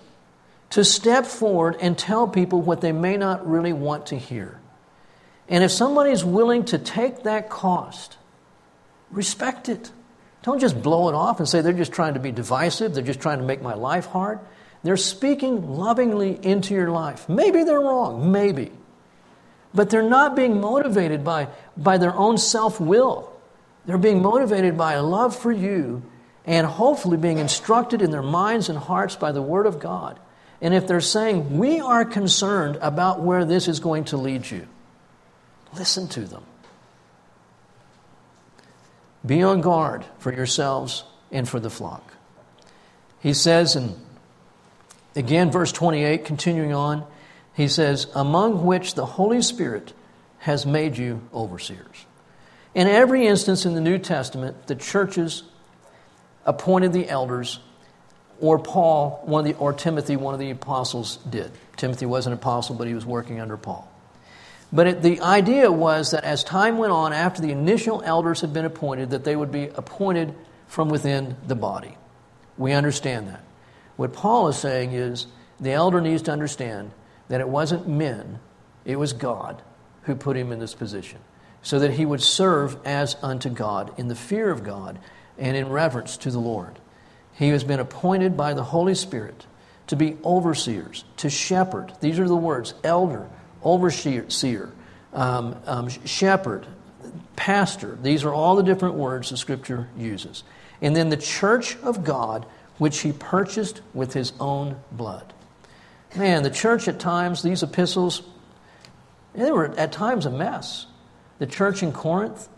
to 0.71 0.85
step 0.85 1.27
forward 1.27 1.77
and 1.81 1.99
tell 1.99 2.27
people 2.27 2.63
what 2.63 2.81
they 2.81 2.93
may 2.93 3.19
not 3.19 3.47
really 3.47 3.75
want 3.75 4.07
to 4.07 4.17
hear. 4.17 4.59
And 5.49 5.63
if 5.63 5.71
somebody 5.71 6.11
is 6.11 6.25
willing 6.25 6.65
to 6.67 6.79
take 6.79 7.25
that 7.25 7.51
cost, 7.51 8.17
respect 9.11 9.69
it. 9.69 9.91
Don't 10.43 10.59
just 10.59 10.83
blow 10.83 11.11
it 11.11 11.15
off 11.15 11.39
and 11.39 11.49
say 11.49 11.61
they're 11.61 11.75
just 11.75 11.93
trying 11.93 12.15
to 12.15 12.21
be 12.21 12.33
divisive, 12.33 12.95
they're 12.95 13.05
just 13.05 13.21
trying 13.21 13.39
to 13.39 13.45
make 13.45 13.61
my 13.61 13.75
life 13.75 14.07
hard. 14.07 14.41
They're 14.83 14.97
speaking 14.97 15.77
lovingly 15.77 16.39
into 16.43 16.75
your 16.75 16.91
life. 16.91 17.29
Maybe 17.29 17.63
they're 17.63 17.81
wrong, 17.81 18.33
maybe. 18.33 18.73
But 19.75 19.91
they're 19.91 20.03
not 20.03 20.37
being 20.37 20.61
motivated 20.61 21.25
by, 21.25 21.49
by 21.77 21.99
their 21.99 22.15
own 22.15 22.37
self 22.37 22.81
will. 22.81 23.33
They're 23.87 23.99
being 23.99 24.23
motivated 24.23 24.77
by 24.77 24.95
a 24.95 25.03
love 25.03 25.37
for 25.37 25.53
you 25.53 26.03
and 26.45 26.67
hopefully 26.67 27.17
being 27.17 27.39
instructed 27.39 28.03
in 28.03 28.11
their 28.11 28.23
minds 28.23 28.69
and 28.69 28.79
hearts 28.79 29.17
by 29.17 29.33
the 29.33 29.43
Word 29.43 29.67
of 29.67 29.79
God. 29.79 30.19
And 30.61 30.75
if 30.75 30.87
they're 30.87 31.01
saying, 31.01 31.59
We 31.59 31.81
are 31.81 32.05
concerned 32.05 32.79
about 32.81 33.21
where 33.21 33.45
this 33.45 33.69
is 33.69 33.81
going 33.81 34.05
to 34.05 34.17
lead 34.17 34.51
you, 34.51 34.67
listen 35.75 36.09
to 36.09 36.21
them. 36.21 36.43
Be 39.25 39.43
on 39.43 39.61
guard 39.61 40.05
for 40.19 40.33
yourselves 40.33 41.05
and 41.31 41.49
for 41.49 41.61
the 41.61 41.71
flock. 41.71 42.15
He 43.21 43.33
says 43.33 43.77
in 43.77 43.95
Again, 45.15 45.51
verse 45.51 45.73
28, 45.73 46.25
continuing 46.25 46.73
on, 46.73 47.07
he 47.55 47.69
says, 47.69 48.07
Among 48.15 48.65
which 48.65 48.95
the 48.95 49.05
Holy 49.05 49.43
Spirit 49.43 49.93
has 50.39 50.65
made 50.65 50.97
you 50.97 51.21
overseers. 51.35 52.07
In 52.75 52.89
every 52.89 53.27
instance 53.27 53.67
in 53.67 53.75
the 53.75 53.81
New 53.81 53.99
Testament, 53.99 54.67
the 54.67 54.75
churches 54.75 55.43
appointed 56.47 56.93
the 56.93 57.09
elders, 57.09 57.61
or 58.41 58.59
Paul, 58.59 59.23
one 59.25 59.47
of 59.47 59.53
the, 59.53 59.61
or 59.61 59.73
Timothy, 59.73 60.17
one 60.17 60.35
of 60.35 60.41
the 60.41 60.51
apostles, 60.51 61.19
did. 61.29 61.53
Timothy 61.77 62.07
was 62.07 62.27
an 62.27 62.33
apostle, 62.33 62.75
but 62.75 62.87
he 62.87 62.95
was 62.95 63.05
working 63.05 63.41
under 63.41 63.57
Paul. 63.57 63.89
But 64.73 64.87
it, 64.87 65.03
the 65.03 65.21
idea 65.21 65.71
was 65.71 66.13
that 66.13 66.25
as 66.25 66.43
time 66.43 66.79
went 66.79 66.93
on, 66.93 67.13
after 67.13 67.43
the 67.43 67.51
initial 67.51 68.03
elders 68.03 68.41
had 68.41 68.55
been 68.55 68.65
appointed, 68.65 69.11
that 69.11 69.25
they 69.25 69.37
would 69.37 69.53
be 69.53 69.67
appointed 69.67 70.35
from 70.67 70.89
within 70.89 71.37
the 71.47 71.55
body. 71.55 71.99
We 72.57 72.73
understand 72.73 73.29
that. 73.29 73.45
What 73.97 74.13
Paul 74.13 74.49
is 74.49 74.57
saying 74.57 74.93
is 74.93 75.27
the 75.61 75.73
elder 75.73 76.01
needs 76.01 76.23
to 76.23 76.33
understand 76.33 76.91
that 77.29 77.41
it 77.41 77.49
wasn't 77.49 77.89
men, 77.89 78.41
it 78.85 78.97
was 78.97 79.13
God 79.13 79.63
who 80.03 80.15
put 80.15 80.37
him 80.37 80.53
in 80.53 80.59
this 80.59 80.75
position, 80.75 81.19
so 81.63 81.79
that 81.79 81.93
he 81.93 82.05
would 82.05 82.23
serve 82.23 82.77
as 82.85 83.17
unto 83.23 83.49
God 83.49 83.93
in 83.99 84.09
the 84.09 84.15
fear 84.15 84.51
of 84.51 84.65
God 84.65 84.99
and 85.39 85.57
in 85.57 85.69
reverence 85.69 86.17
to 86.19 86.31
the 86.31 86.39
Lord. 86.39 86.79
He 87.35 87.49
has 87.49 87.65
been 87.65 87.81
appointed 87.81 88.37
by 88.37 88.55
the 88.55 88.65
Holy 88.65 88.95
Spirit 88.95 89.47
to 89.87 89.97
be 89.97 90.17
overseers, 90.25 91.05
to 91.19 91.31
shepherd. 91.31 91.93
These 92.01 92.19
are 92.19 92.29
the 92.29 92.37
words 92.37 92.75
elder, 92.85 93.29
overseer, 93.63 94.73
um, 95.13 95.57
um, 95.67 95.89
shepherd, 95.89 96.67
pastor. 97.37 97.99
These 98.03 98.25
are 98.25 98.33
all 98.33 98.57
the 98.57 98.63
different 98.63 98.95
words 98.95 99.31
the 99.31 99.37
Scripture 99.37 99.89
uses. 99.97 100.45
And 100.81 100.97
then 100.97 101.11
the 101.11 101.17
church 101.17 101.77
of 101.79 102.05
God 102.05 102.47
which 102.83 102.99
he 102.99 103.13
purchased 103.13 103.81
with 103.95 104.13
his 104.13 104.33
own 104.41 104.75
blood. 104.91 105.33
Man, 106.17 106.43
the 106.43 106.51
church 106.51 106.89
at 106.89 106.99
times, 106.99 107.41
these 107.41 107.63
epistles, 107.63 108.23
they 109.35 109.53
were 109.53 109.73
at 109.79 109.93
times 109.93 110.27
a 110.27 110.31
mess. 110.33 110.87
The 111.39 111.47
church 111.47 111.85
in 111.85 111.93
Corinth, 111.93 112.49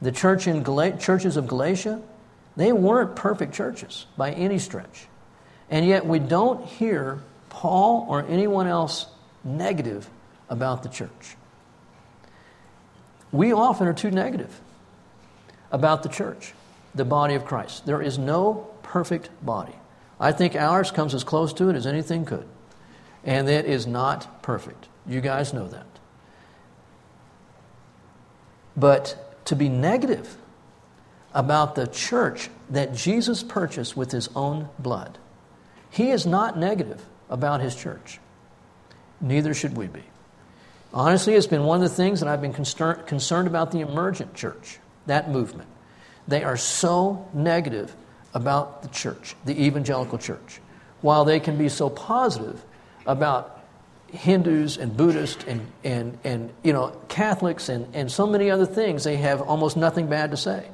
the 0.00 0.10
church 0.10 0.46
in 0.46 0.62
Gal- 0.62 0.96
churches 0.96 1.36
of 1.36 1.46
Galatia, 1.46 2.00
they 2.56 2.72
weren't 2.72 3.14
perfect 3.14 3.52
churches 3.52 4.06
by 4.16 4.30
any 4.32 4.58
stretch. 4.58 5.06
And 5.68 5.84
yet 5.84 6.06
we 6.06 6.18
don't 6.18 6.64
hear 6.64 7.18
Paul 7.50 8.06
or 8.08 8.24
anyone 8.26 8.66
else 8.66 9.04
negative 9.44 10.08
about 10.48 10.82
the 10.82 10.88
church. 10.88 11.36
We 13.32 13.52
often 13.52 13.86
are 13.86 13.92
too 13.92 14.10
negative 14.10 14.58
about 15.70 16.02
the 16.02 16.08
church, 16.08 16.54
the 16.94 17.04
body 17.04 17.34
of 17.34 17.44
Christ. 17.44 17.84
There 17.84 18.00
is 18.00 18.16
no 18.16 18.70
perfect 18.94 19.28
body. 19.44 19.74
I 20.20 20.30
think 20.30 20.54
ours 20.54 20.92
comes 20.92 21.14
as 21.14 21.24
close 21.24 21.52
to 21.54 21.68
it 21.68 21.74
as 21.74 21.84
anything 21.84 22.24
could. 22.24 22.46
And 23.24 23.48
it 23.48 23.64
is 23.64 23.88
not 23.88 24.40
perfect. 24.40 24.86
You 25.04 25.20
guys 25.20 25.52
know 25.52 25.66
that. 25.66 25.98
But 28.76 29.44
to 29.46 29.56
be 29.56 29.68
negative 29.68 30.36
about 31.32 31.74
the 31.74 31.88
church 31.88 32.50
that 32.70 32.94
Jesus 32.94 33.42
purchased 33.42 33.96
with 33.96 34.12
his 34.12 34.28
own 34.36 34.68
blood, 34.78 35.18
he 35.90 36.10
is 36.10 36.24
not 36.24 36.56
negative 36.56 37.04
about 37.28 37.60
his 37.60 37.74
church. 37.74 38.20
Neither 39.20 39.54
should 39.54 39.76
we 39.76 39.88
be. 39.88 40.04
Honestly, 40.92 41.34
it's 41.34 41.48
been 41.48 41.64
one 41.64 41.82
of 41.82 41.90
the 41.90 41.96
things 41.96 42.20
that 42.20 42.28
I've 42.28 42.40
been 42.40 42.52
concerned, 42.52 43.08
concerned 43.08 43.48
about 43.48 43.72
the 43.72 43.80
emergent 43.80 44.34
church, 44.34 44.78
that 45.06 45.32
movement. 45.32 45.68
They 46.28 46.44
are 46.44 46.56
so 46.56 47.28
negative 47.34 47.96
about 48.34 48.82
the 48.82 48.88
church, 48.88 49.34
the 49.44 49.64
evangelical 49.64 50.18
church, 50.18 50.60
while 51.00 51.24
they 51.24 51.40
can 51.40 51.56
be 51.56 51.68
so 51.68 51.88
positive 51.88 52.62
about 53.06 53.62
Hindus 54.08 54.76
and 54.76 54.96
Buddhists 54.96 55.44
and, 55.44 55.66
and, 55.82 56.18
and 56.24 56.52
you 56.62 56.72
know, 56.72 56.96
Catholics 57.08 57.68
and, 57.68 57.94
and 57.94 58.10
so 58.10 58.26
many 58.26 58.50
other 58.50 58.66
things, 58.66 59.04
they 59.04 59.16
have 59.16 59.40
almost 59.40 59.76
nothing 59.76 60.08
bad 60.08 60.30
to 60.32 60.36
say. 60.36 60.68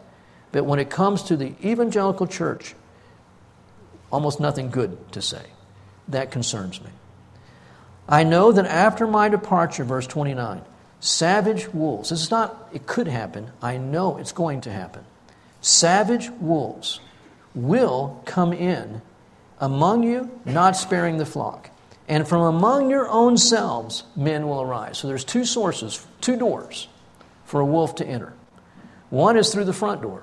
But 0.52 0.64
when 0.64 0.78
it 0.78 0.90
comes 0.90 1.22
to 1.24 1.36
the 1.36 1.54
evangelical 1.64 2.26
church, 2.26 2.74
almost 4.10 4.40
nothing 4.40 4.70
good 4.70 5.12
to 5.12 5.22
say. 5.22 5.42
That 6.08 6.30
concerns 6.30 6.82
me. 6.82 6.90
I 8.08 8.24
know 8.24 8.50
that 8.52 8.66
after 8.66 9.06
my 9.06 9.28
departure, 9.28 9.84
verse 9.84 10.06
29, 10.06 10.62
savage 10.98 11.72
wolves, 11.72 12.10
this 12.10 12.22
is 12.22 12.30
not, 12.30 12.68
it 12.72 12.86
could 12.86 13.06
happen, 13.06 13.50
I 13.62 13.76
know 13.76 14.16
it's 14.18 14.32
going 14.32 14.62
to 14.62 14.72
happen. 14.72 15.04
Savage 15.60 16.30
wolves 16.30 17.00
will 17.54 18.22
come 18.24 18.52
in 18.52 19.02
among 19.58 20.02
you, 20.02 20.30
not 20.44 20.76
sparing 20.76 21.18
the 21.18 21.26
flock. 21.26 21.70
And 22.08 22.26
from 22.26 22.42
among 22.42 22.90
your 22.90 23.08
own 23.08 23.36
selves, 23.36 24.04
men 24.16 24.48
will 24.48 24.62
arise. 24.62 24.98
So 24.98 25.06
there's 25.06 25.24
two 25.24 25.44
sources, 25.44 26.04
two 26.20 26.36
doors 26.36 26.88
for 27.44 27.60
a 27.60 27.64
wolf 27.64 27.96
to 27.96 28.06
enter. 28.06 28.32
One 29.10 29.36
is 29.36 29.52
through 29.52 29.64
the 29.64 29.72
front 29.72 30.02
door, 30.02 30.22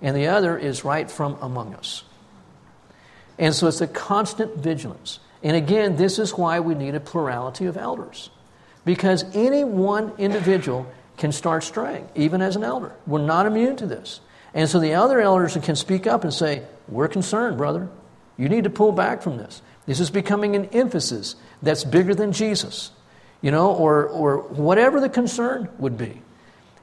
and 0.00 0.16
the 0.16 0.28
other 0.28 0.56
is 0.56 0.84
right 0.84 1.10
from 1.10 1.36
among 1.40 1.74
us. 1.74 2.04
And 3.38 3.54
so 3.54 3.66
it's 3.66 3.80
a 3.80 3.86
constant 3.86 4.56
vigilance. 4.56 5.18
And 5.42 5.56
again, 5.56 5.96
this 5.96 6.18
is 6.18 6.32
why 6.32 6.60
we 6.60 6.74
need 6.74 6.94
a 6.94 7.00
plurality 7.00 7.66
of 7.66 7.76
elders. 7.76 8.30
Because 8.84 9.24
any 9.34 9.64
one 9.64 10.12
individual 10.18 10.86
can 11.16 11.32
start 11.32 11.64
straying, 11.64 12.08
even 12.14 12.42
as 12.42 12.56
an 12.56 12.64
elder. 12.64 12.92
We're 13.06 13.24
not 13.24 13.46
immune 13.46 13.76
to 13.76 13.86
this. 13.86 14.20
And 14.54 14.68
so 14.68 14.78
the 14.78 14.94
other 14.94 15.20
elders 15.20 15.58
can 15.62 15.76
speak 15.76 16.06
up 16.06 16.22
and 16.24 16.32
say, 16.32 16.62
We're 16.88 17.08
concerned, 17.08 17.58
brother. 17.58 17.88
You 18.36 18.48
need 18.48 18.64
to 18.64 18.70
pull 18.70 18.92
back 18.92 19.22
from 19.22 19.36
this. 19.36 19.60
This 19.86 20.00
is 20.00 20.10
becoming 20.10 20.56
an 20.56 20.66
emphasis 20.66 21.36
that's 21.62 21.84
bigger 21.84 22.14
than 22.14 22.32
Jesus, 22.32 22.90
you 23.42 23.50
know, 23.50 23.72
or, 23.72 24.06
or 24.06 24.38
whatever 24.38 25.00
the 25.00 25.08
concern 25.08 25.68
would 25.78 25.98
be. 25.98 26.22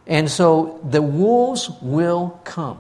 And 0.06 0.30
so 0.30 0.80
the 0.84 1.02
wolves 1.02 1.70
will 1.82 2.40
come. 2.44 2.80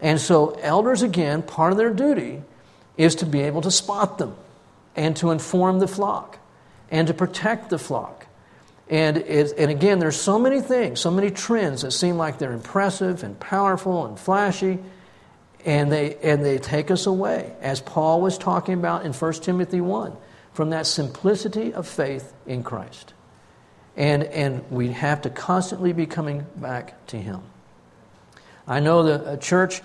And 0.00 0.20
so, 0.20 0.50
elders, 0.60 1.02
again, 1.02 1.42
part 1.42 1.72
of 1.72 1.78
their 1.78 1.92
duty 1.92 2.42
is 2.96 3.14
to 3.16 3.26
be 3.26 3.40
able 3.40 3.62
to 3.62 3.70
spot 3.70 4.18
them 4.18 4.36
and 4.94 5.16
to 5.16 5.30
inform 5.30 5.78
the 5.78 5.88
flock 5.88 6.38
and 6.90 7.06
to 7.08 7.14
protect 7.14 7.70
the 7.70 7.78
flock. 7.78 8.23
And, 8.88 9.16
and 9.16 9.70
again, 9.70 9.98
there's 9.98 10.20
so 10.20 10.38
many 10.38 10.60
things, 10.60 11.00
so 11.00 11.10
many 11.10 11.30
trends 11.30 11.82
that 11.82 11.92
seem 11.92 12.16
like 12.16 12.38
they're 12.38 12.52
impressive 12.52 13.22
and 13.22 13.38
powerful 13.40 14.04
and 14.04 14.18
flashy, 14.18 14.78
and 15.64 15.90
they, 15.90 16.16
and 16.16 16.44
they 16.44 16.58
take 16.58 16.90
us 16.90 17.06
away, 17.06 17.54
as 17.60 17.80
Paul 17.80 18.20
was 18.20 18.36
talking 18.36 18.74
about 18.74 19.06
in 19.06 19.12
1 19.14 19.32
Timothy 19.34 19.80
1, 19.80 20.14
from 20.52 20.70
that 20.70 20.86
simplicity 20.86 21.72
of 21.72 21.88
faith 21.88 22.34
in 22.46 22.62
Christ. 22.62 23.14
And, 23.96 24.24
and 24.24 24.70
we 24.70 24.88
have 24.88 25.22
to 25.22 25.30
constantly 25.30 25.92
be 25.92 26.04
coming 26.04 26.44
back 26.56 27.06
to 27.06 27.16
Him. 27.16 27.40
I 28.66 28.80
know 28.80 29.02
the 29.02 29.36
church, 29.36 29.80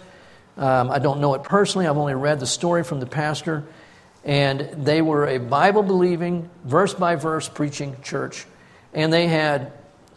um, 0.57 0.91
I 0.91 0.99
don't 0.99 1.21
know 1.21 1.35
it 1.35 1.43
personally, 1.43 1.87
I've 1.87 1.97
only 1.97 2.15
read 2.15 2.39
the 2.41 2.47
story 2.47 2.83
from 2.83 2.99
the 2.99 3.05
pastor 3.05 3.65
and 4.23 4.59
they 4.85 5.01
were 5.01 5.27
a 5.27 5.37
Bible 5.37 5.83
believing, 5.83 6.49
verse 6.65 6.93
by 6.93 7.15
verse 7.15 7.47
preaching 7.47 7.95
church. 8.03 8.45
And 8.93 9.11
they 9.13 9.27
had 9.27 9.71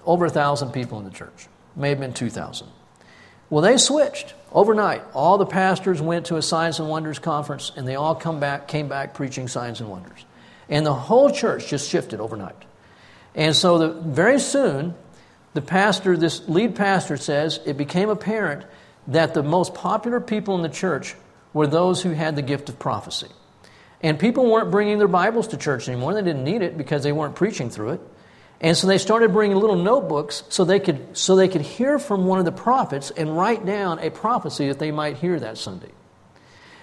over 0.05 0.27
a 0.27 0.31
thousand 0.31 0.73
people 0.73 0.99
in 0.99 1.05
the 1.05 1.11
church, 1.11 1.49
may 1.77 1.91
have 1.91 2.01
been 2.01 2.13
2,000. 2.13 2.67
Well, 3.51 3.63
they 3.63 3.77
switched 3.77 4.35
overnight. 4.51 5.03
All 5.13 5.39
the 5.39 5.47
pastors 5.47 6.01
went 6.01 6.27
to 6.27 6.37
a 6.37 6.43
Signs 6.43 6.81
and 6.81 6.89
Wonders 6.89 7.19
conference, 7.19 7.71
and 7.77 7.87
they 7.87 7.97
all 7.97 8.15
come 8.15 8.41
back, 8.41 8.67
came 8.67 8.89
back 8.89 9.15
preaching 9.15 9.49
signs 9.49 9.81
and 9.81 9.91
wonders. 9.91 10.25
And 10.69 10.87
the 10.87 10.95
whole 10.95 11.31
church 11.31 11.69
just 11.69 11.89
shifted 11.89 12.21
overnight. 12.21 12.57
And 13.35 13.55
so, 13.55 13.79
the, 13.79 13.89
very 13.89 14.41
soon, 14.41 14.95
the 15.55 15.61
pastor, 15.61 16.17
this 16.17 16.49
lead 16.49 16.75
pastor 16.75 17.17
says, 17.17 17.61
it 17.67 17.77
became 17.77 18.09
apparent 18.09 18.65
that 19.07 19.35
the 19.35 19.43
most 19.43 19.75
popular 19.75 20.21
people 20.21 20.55
in 20.55 20.63
the 20.63 20.69
church 20.69 21.15
were 21.53 21.67
those 21.67 22.03
who 22.03 22.11
had 22.11 22.37
the 22.37 22.43
gift 22.43 22.69
of 22.69 22.79
prophecy. 22.79 23.29
And 24.01 24.19
people 24.19 24.51
weren't 24.51 24.71
bringing 24.71 24.99
their 24.99 25.09
Bibles 25.09 25.49
to 25.49 25.57
church 25.57 25.89
anymore. 25.89 26.15
They 26.15 26.23
didn't 26.23 26.45
need 26.45 26.63
it 26.63 26.77
because 26.77 27.03
they 27.03 27.13
weren't 27.13 27.35
preaching 27.35 27.71
through 27.71 27.91
it. 27.91 28.01
And 28.63 28.77
so 28.77 28.87
they 28.87 28.99
started 28.99 29.33
bringing 29.33 29.57
little 29.57 29.77
notebooks 29.77 30.45
so 30.49 30.65
they 30.65 30.79
could, 30.79 31.19
so 31.19 31.35
they 31.35 31.49
could 31.49 31.63
hear 31.63 31.99
from 31.99 32.27
one 32.27 32.39
of 32.39 32.45
the 32.45 32.53
prophets 32.53 33.11
and 33.11 33.37
write 33.37 33.67
down 33.67 33.99
a 33.99 34.11
prophecy 34.11 34.69
that 34.69 34.79
they 34.79 34.93
might 34.93 35.17
hear 35.17 35.39
that 35.41 35.59
Sunday. 35.59 35.91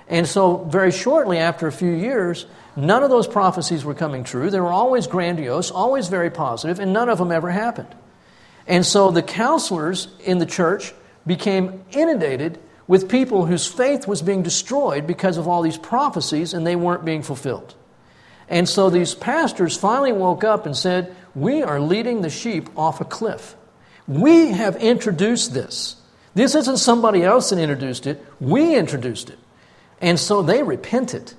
And 0.09 0.27
so, 0.27 0.57
very 0.57 0.91
shortly 0.91 1.37
after 1.37 1.67
a 1.67 1.71
few 1.71 1.91
years, 1.91 2.45
none 2.75 3.03
of 3.03 3.09
those 3.09 3.27
prophecies 3.27 3.85
were 3.85 3.93
coming 3.93 4.25
true. 4.25 4.49
They 4.49 4.59
were 4.59 4.71
always 4.71 5.07
grandiose, 5.07 5.71
always 5.71 6.09
very 6.09 6.29
positive, 6.29 6.79
and 6.79 6.91
none 6.91 7.07
of 7.07 7.17
them 7.17 7.31
ever 7.31 7.49
happened. 7.49 7.95
And 8.67 8.85
so 8.85 9.09
the 9.09 9.23
counselors 9.23 10.09
in 10.23 10.37
the 10.37 10.45
church 10.45 10.93
became 11.25 11.83
inundated 11.91 12.59
with 12.87 13.09
people 13.09 13.45
whose 13.45 13.67
faith 13.67 14.07
was 14.07 14.21
being 14.21 14.43
destroyed 14.43 15.07
because 15.07 15.37
of 15.37 15.47
all 15.47 15.61
these 15.61 15.77
prophecies 15.77 16.53
and 16.53 16.65
they 16.65 16.75
weren't 16.75 17.05
being 17.05 17.21
fulfilled. 17.21 17.75
And 18.47 18.67
so 18.67 18.89
these 18.89 19.13
pastors 19.13 19.77
finally 19.77 20.11
woke 20.11 20.43
up 20.43 20.65
and 20.65 20.75
said, 20.75 21.15
We 21.35 21.63
are 21.63 21.79
leading 21.79 22.21
the 22.21 22.29
sheep 22.29 22.69
off 22.77 23.01
a 23.01 23.05
cliff. 23.05 23.55
We 24.07 24.49
have 24.51 24.75
introduced 24.77 25.53
this. 25.53 25.95
This 26.33 26.55
isn't 26.55 26.77
somebody 26.77 27.23
else 27.23 27.49
that 27.49 27.59
introduced 27.59 28.07
it, 28.07 28.23
we 28.39 28.75
introduced 28.75 29.29
it. 29.29 29.39
And 30.01 30.19
so 30.19 30.41
they 30.41 30.63
repented. 30.63 31.33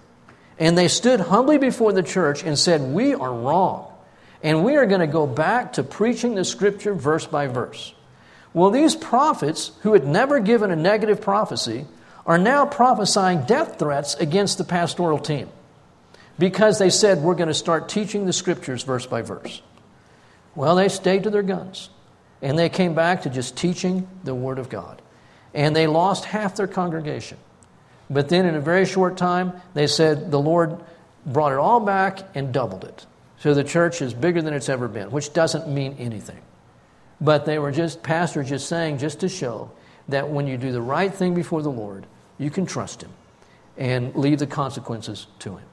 And 0.59 0.77
they 0.77 0.89
stood 0.89 1.21
humbly 1.21 1.57
before 1.57 1.93
the 1.93 2.03
church 2.03 2.45
and 2.45 2.59
said, 2.59 2.83
We 2.83 3.15
are 3.15 3.33
wrong. 3.33 3.91
And 4.43 4.65
we 4.65 4.77
are 4.77 4.87
going 4.87 5.01
to 5.01 5.07
go 5.07 5.27
back 5.27 5.75
to 5.75 5.83
preaching 5.83 6.35
the 6.35 6.45
scripture 6.45 6.95
verse 6.95 7.27
by 7.27 7.47
verse. 7.47 7.95
Well, 8.53 8.71
these 8.71 8.95
prophets, 8.95 9.73
who 9.83 9.93
had 9.93 10.07
never 10.07 10.41
given 10.41 10.71
a 10.71 10.77
negative 10.77 11.21
prophecy, 11.21 11.87
are 12.27 12.39
now 12.39 12.67
prophesying 12.67 13.45
death 13.45 13.79
threats 13.79 14.15
against 14.15 14.59
the 14.59 14.65
pastoral 14.65 15.19
team 15.19 15.49
because 16.39 16.79
they 16.79 16.91
said, 16.91 17.19
We're 17.19 17.35
going 17.35 17.49
to 17.49 17.55
start 17.55 17.89
teaching 17.89 18.27
the 18.27 18.33
scriptures 18.33 18.83
verse 18.83 19.07
by 19.07 19.23
verse. 19.23 19.63
Well, 20.55 20.75
they 20.75 20.89
stayed 20.89 21.25
to 21.25 21.31
their 21.31 21.43
guns 21.43 21.91
and 22.43 22.59
they 22.59 22.69
came 22.69 22.95
back 22.95 23.23
to 23.23 23.31
just 23.31 23.57
teaching 23.57 24.09
the 24.25 24.35
Word 24.35 24.59
of 24.59 24.69
God. 24.69 25.03
And 25.53 25.75
they 25.75 25.87
lost 25.87 26.25
half 26.25 26.57
their 26.57 26.67
congregation. 26.67 27.39
But 28.09 28.29
then, 28.29 28.45
in 28.47 28.55
a 28.55 28.61
very 28.61 28.87
short 28.87 29.17
time, 29.17 29.53
they 29.75 29.87
said 29.87 30.31
the 30.31 30.41
Lord 30.41 30.81
brought 31.25 31.53
it 31.53 31.59
all 31.59 31.81
back 31.81 32.21
and 32.35 32.53
doubled 32.53 32.85
it. 32.85 33.07
So 33.39 33.55
the 33.55 33.65
church 33.65 34.03
is 34.03 34.15
bigger 34.15 34.43
than 34.43 34.53
it's 34.53 34.69
ever 34.69 34.89
been, 34.89 35.11
which 35.11 35.33
doesn't 35.33 35.69
mean 35.69 35.97
anything. 35.99 36.41
But 37.21 37.47
they 37.47 37.59
were 37.59 37.73
just, 37.73 38.03
pastors 38.03 38.49
just 38.49 38.69
saying, 38.69 38.99
just 38.99 39.21
to 39.21 39.29
show 39.29 39.71
that 40.09 40.29
when 40.29 40.47
you 40.47 40.57
do 40.57 40.73
the 40.73 40.83
right 40.83 41.13
thing 41.13 41.35
before 41.35 41.63
the 41.63 41.71
Lord, 41.71 42.07
you 42.39 42.51
can 42.51 42.67
trust 42.67 43.03
Him 43.03 43.11
and 43.77 44.15
leave 44.15 44.39
the 44.39 44.47
consequences 44.47 45.27
to 45.41 45.57
Him. 45.57 45.70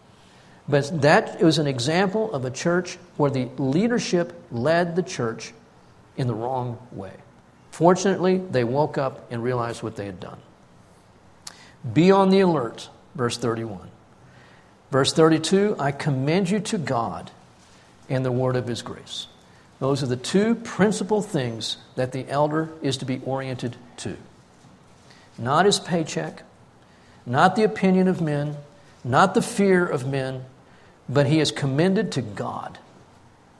But 0.69 1.01
that 1.01 1.41
was 1.41 1.59
an 1.59 1.67
example 1.67 2.33
of 2.33 2.43
a 2.43 2.51
church 2.51 2.97
where 3.15 3.31
the 3.31 3.45
leadership 3.57 4.33
led 4.51 4.95
the 4.95 5.03
church 5.03 5.53
in 6.17 6.27
the 6.27 6.33
wrong 6.33 6.77
way. 6.91 7.13
Fortunately, 7.71 8.37
they 8.37 8.63
woke 8.63 8.97
up 8.97 9.31
and 9.31 9.43
realized 9.43 9.83
what 9.83 9.95
they 9.95 10.05
had 10.05 10.19
done. 10.19 10.39
Be 11.93 12.11
on 12.11 12.29
the 12.29 12.41
alert, 12.41 12.89
verse 13.15 13.37
31. 13.37 13.89
Verse 14.91 15.13
32 15.13 15.75
I 15.79 15.91
commend 15.91 16.49
you 16.49 16.59
to 16.59 16.77
God 16.77 17.31
and 18.09 18.25
the 18.25 18.31
word 18.31 18.55
of 18.55 18.67
his 18.67 18.81
grace. 18.81 19.27
Those 19.79 20.01
are 20.01 20.07
the 20.07 20.15
two 20.15 20.55
principal 20.55 21.21
things 21.21 21.77
that 21.95 22.11
the 22.11 22.27
elder 22.29 22.69
is 22.81 22.97
to 22.97 23.05
be 23.05 23.21
oriented 23.25 23.75
to. 23.97 24.17
Not 25.37 25.65
his 25.65 25.79
paycheck, 25.79 26.41
not 27.25 27.55
the 27.55 27.63
opinion 27.63 28.07
of 28.07 28.21
men, 28.21 28.57
not 29.03 29.35
the 29.35 29.41
fear 29.41 29.85
of 29.85 30.07
men, 30.07 30.45
but 31.09 31.27
he 31.27 31.39
is 31.39 31.51
commended 31.51 32.11
to 32.13 32.21
God 32.21 32.77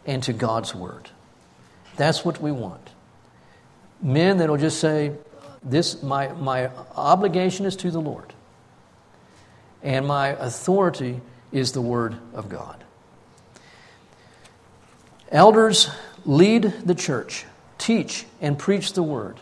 and 0.06 0.22
to 0.24 0.34
God's 0.34 0.76
word. 0.76 1.10
That's 1.96 2.24
what 2.26 2.42
we 2.42 2.52
want. 2.52 2.90
Men 4.02 4.38
that 4.38 4.50
will 4.50 4.58
just 4.58 4.80
say, 4.80 5.14
this 5.64 6.02
my, 6.04 6.30
my 6.34 6.70
obligation 6.96 7.66
is 7.66 7.76
to 7.78 7.92
the 7.92 8.00
Lord. 8.02 8.34
and 9.84 10.06
my 10.08 10.30
authority 10.30 11.22
is 11.52 11.72
the 11.72 11.82
Word 11.82 12.16
of 12.34 12.50
God. 12.50 12.84
Elders 15.32 15.90
lead 16.26 16.64
the 16.86 16.96
church, 16.96 17.46
teach 17.78 18.26
and 18.42 18.58
preach 18.58 18.94
the 18.94 19.04
Word, 19.04 19.40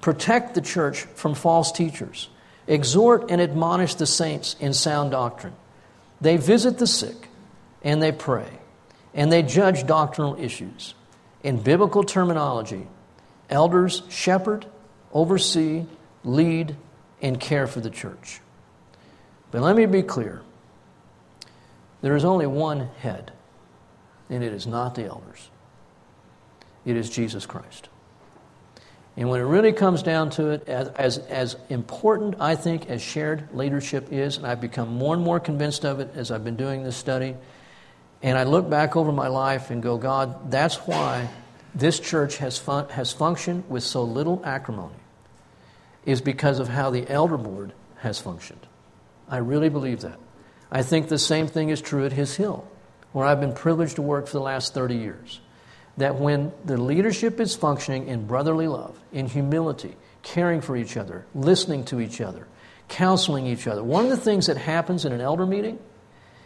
protect 0.00 0.54
the 0.54 0.60
church 0.60 1.02
from 1.02 1.34
false 1.34 1.72
teachers, 1.72 2.28
exhort 2.66 3.30
and 3.30 3.40
admonish 3.40 3.94
the 3.94 4.06
saints 4.06 4.56
in 4.60 4.72
sound 4.72 5.12
doctrine. 5.12 5.54
They 6.20 6.36
visit 6.36 6.78
the 6.78 6.86
sick 6.86 7.28
and 7.82 8.02
they 8.02 8.12
pray, 8.12 8.48
and 9.14 9.30
they 9.32 9.42
judge 9.42 9.86
doctrinal 9.86 10.36
issues. 10.38 10.94
In 11.42 11.62
biblical 11.62 12.04
terminology, 12.04 12.86
elders 13.48 14.02
shepherd, 14.08 14.66
oversee, 15.12 15.86
lead, 16.24 16.76
and 17.22 17.40
care 17.40 17.66
for 17.66 17.80
the 17.80 17.90
church. 17.90 18.40
But 19.50 19.62
let 19.62 19.76
me 19.76 19.86
be 19.86 20.02
clear 20.02 20.42
there 22.02 22.16
is 22.16 22.24
only 22.24 22.46
one 22.46 22.88
head, 22.98 23.32
and 24.28 24.42
it 24.42 24.52
is 24.52 24.66
not 24.66 24.94
the 24.94 25.04
elders, 25.04 25.50
it 26.84 26.96
is 26.96 27.10
Jesus 27.10 27.46
Christ. 27.46 27.88
And 29.16 29.28
when 29.28 29.40
it 29.40 29.44
really 29.44 29.72
comes 29.72 30.02
down 30.02 30.30
to 30.30 30.50
it, 30.50 30.68
as, 30.68 30.88
as, 30.88 31.18
as, 31.18 31.56
important, 31.68 32.36
I 32.40 32.54
think, 32.54 32.88
as 32.88 33.02
shared 33.02 33.48
leadership 33.52 34.12
is, 34.12 34.36
and 34.36 34.46
I've 34.46 34.60
become 34.60 34.88
more 34.94 35.14
and 35.14 35.22
more 35.22 35.40
convinced 35.40 35.84
of 35.84 36.00
it 36.00 36.12
as 36.14 36.30
I've 36.30 36.44
been 36.44 36.56
doing 36.56 36.84
this 36.84 36.96
study, 36.96 37.36
and 38.22 38.36
I 38.36 38.44
look 38.44 38.68
back 38.68 38.96
over 38.96 39.12
my 39.12 39.28
life 39.28 39.70
and 39.70 39.82
go, 39.82 39.96
God, 39.96 40.50
that's 40.50 40.76
why 40.76 41.28
this 41.74 41.98
church 41.98 42.36
has, 42.38 42.58
fun- 42.58 42.88
has 42.90 43.12
functioned 43.12 43.64
with 43.68 43.82
so 43.82 44.02
little 44.02 44.42
acrimony, 44.44 44.94
is 46.04 46.20
because 46.20 46.58
of 46.58 46.68
how 46.68 46.90
the 46.90 47.08
elder 47.08 47.38
board 47.38 47.72
has 47.98 48.20
functioned. 48.20 48.66
I 49.28 49.38
really 49.38 49.68
believe 49.68 50.00
that. 50.00 50.18
I 50.70 50.82
think 50.82 51.08
the 51.08 51.18
same 51.18 51.46
thing 51.46 51.70
is 51.70 51.80
true 51.80 52.04
at 52.04 52.12
His 52.12 52.36
Hill, 52.36 52.66
where 53.12 53.26
I've 53.26 53.40
been 53.40 53.54
privileged 53.54 53.96
to 53.96 54.02
work 54.02 54.26
for 54.26 54.34
the 54.34 54.42
last 54.44 54.74
30 54.74 54.96
years. 54.96 55.40
That 55.96 56.16
when 56.16 56.52
the 56.64 56.76
leadership 56.76 57.40
is 57.40 57.56
functioning 57.56 58.06
in 58.06 58.26
brotherly 58.26 58.68
love, 58.68 58.98
in 59.12 59.26
humility, 59.26 59.96
caring 60.22 60.60
for 60.60 60.76
each 60.76 60.96
other, 60.96 61.26
listening 61.34 61.84
to 61.86 62.00
each 62.00 62.20
other, 62.20 62.46
counseling 62.88 63.46
each 63.46 63.66
other, 63.66 63.82
one 63.82 64.04
of 64.04 64.10
the 64.10 64.16
things 64.16 64.46
that 64.46 64.56
happens 64.56 65.04
in 65.04 65.12
an 65.12 65.20
elder 65.20 65.46
meeting 65.46 65.78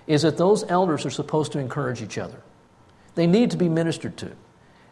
is 0.07 0.23
that 0.23 0.37
those 0.37 0.65
elders 0.69 1.07
are 1.07 1.11
supposed 1.11 1.53
to 1.53 1.59
encourage 1.59 2.03
each 2.03 2.19
other. 2.19 2.41
They 3.15 3.27
need 3.27 3.51
to 3.53 3.57
be 3.57 3.69
ministered 3.69 4.17
to. 4.19 4.33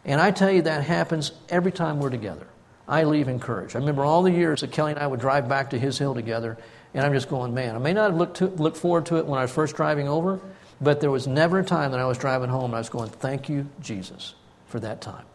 And 0.05 0.19
I 0.19 0.31
tell 0.31 0.51
you, 0.51 0.63
that 0.63 0.83
happens 0.83 1.31
every 1.49 1.71
time 1.71 1.99
we're 1.99 2.09
together. 2.09 2.47
I 2.87 3.03
leave 3.03 3.27
encouraged. 3.27 3.75
I 3.75 3.79
remember 3.79 4.03
all 4.03 4.23
the 4.23 4.31
years 4.31 4.61
that 4.61 4.71
Kelly 4.71 4.91
and 4.91 4.99
I 4.99 5.07
would 5.07 5.19
drive 5.19 5.47
back 5.47 5.69
to 5.69 5.79
His 5.79 5.97
Hill 5.97 6.13
together, 6.13 6.57
and 6.93 7.05
I'm 7.05 7.13
just 7.13 7.29
going, 7.29 7.53
man, 7.53 7.75
I 7.75 7.79
may 7.79 7.93
not 7.93 8.11
have 8.11 8.19
looked, 8.19 8.37
to, 8.37 8.47
looked 8.47 8.77
forward 8.77 9.05
to 9.07 9.17
it 9.17 9.25
when 9.25 9.39
I 9.39 9.43
was 9.43 9.51
first 9.51 9.75
driving 9.75 10.09
over, 10.09 10.41
but 10.81 10.99
there 10.99 11.11
was 11.11 11.27
never 11.27 11.59
a 11.59 11.63
time 11.63 11.91
that 11.91 11.99
I 11.99 12.05
was 12.05 12.17
driving 12.17 12.49
home 12.49 12.65
and 12.65 12.75
I 12.75 12.79
was 12.79 12.89
going, 12.89 13.09
thank 13.09 13.47
you, 13.47 13.67
Jesus, 13.79 14.35
for 14.67 14.79
that 14.81 14.99
time. 14.99 15.25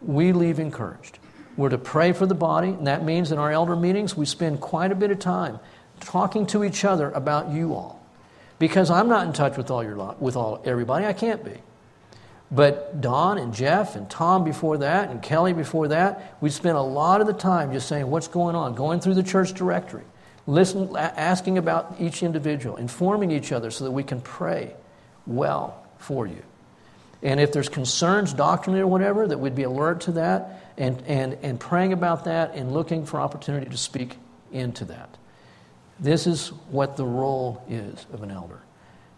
We 0.00 0.32
leave 0.32 0.60
encouraged. 0.60 1.18
We're 1.56 1.70
to 1.70 1.78
pray 1.78 2.12
for 2.12 2.26
the 2.26 2.34
body, 2.34 2.68
and 2.68 2.86
that 2.86 3.04
means 3.04 3.32
in 3.32 3.38
our 3.38 3.50
elder 3.50 3.74
meetings, 3.74 4.16
we 4.16 4.26
spend 4.26 4.60
quite 4.60 4.92
a 4.92 4.94
bit 4.94 5.10
of 5.10 5.18
time 5.18 5.58
talking 6.00 6.46
to 6.46 6.62
each 6.62 6.84
other 6.84 7.10
about 7.12 7.50
you 7.50 7.74
all. 7.74 8.03
Because 8.58 8.90
I'm 8.90 9.08
not 9.08 9.26
in 9.26 9.32
touch 9.32 9.56
with 9.56 9.70
all 9.70 9.82
your 9.82 10.14
with 10.20 10.36
all 10.36 10.62
everybody, 10.64 11.06
I 11.06 11.12
can't 11.12 11.44
be. 11.44 11.58
But 12.50 13.00
Don 13.00 13.38
and 13.38 13.52
Jeff 13.52 13.96
and 13.96 14.08
Tom 14.08 14.44
before 14.44 14.78
that 14.78 15.10
and 15.10 15.20
Kelly 15.20 15.52
before 15.52 15.88
that, 15.88 16.36
we 16.40 16.50
spent 16.50 16.76
a 16.76 16.82
lot 16.82 17.20
of 17.20 17.26
the 17.26 17.32
time 17.32 17.72
just 17.72 17.88
saying 17.88 18.08
what's 18.08 18.28
going 18.28 18.54
on, 18.54 18.74
going 18.74 19.00
through 19.00 19.14
the 19.14 19.22
church 19.22 19.54
directory, 19.54 20.04
listen, 20.46 20.94
asking 20.96 21.58
about 21.58 21.96
each 21.98 22.22
individual, 22.22 22.76
informing 22.76 23.30
each 23.30 23.50
other 23.50 23.70
so 23.70 23.84
that 23.84 23.90
we 23.90 24.04
can 24.04 24.20
pray 24.20 24.72
well 25.26 25.84
for 25.98 26.26
you. 26.26 26.42
And 27.22 27.40
if 27.40 27.52
there's 27.52 27.70
concerns 27.70 28.34
doctrinally 28.34 28.82
or 28.82 28.86
whatever, 28.86 29.26
that 29.26 29.38
we'd 29.38 29.54
be 29.54 29.62
alert 29.62 30.02
to 30.02 30.12
that 30.12 30.62
and, 30.76 31.02
and, 31.06 31.38
and 31.42 31.58
praying 31.58 31.92
about 31.94 32.24
that 32.26 32.54
and 32.54 32.72
looking 32.72 33.06
for 33.06 33.18
opportunity 33.18 33.70
to 33.70 33.78
speak 33.78 34.18
into 34.52 34.84
that. 34.84 35.08
This 36.00 36.26
is 36.26 36.48
what 36.70 36.96
the 36.96 37.04
role 37.04 37.64
is 37.68 38.06
of 38.12 38.22
an 38.22 38.30
elder. 38.30 38.60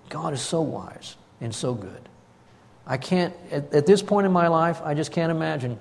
God 0.08 0.32
is 0.32 0.40
so 0.40 0.60
wise 0.60 1.16
and 1.40 1.54
so 1.54 1.74
good. 1.74 2.08
I 2.86 2.96
can't, 2.96 3.34
at, 3.50 3.72
at 3.72 3.86
this 3.86 4.02
point 4.02 4.26
in 4.26 4.32
my 4.32 4.48
life, 4.48 4.80
I 4.82 4.94
just 4.94 5.10
can't 5.10 5.30
imagine 5.30 5.78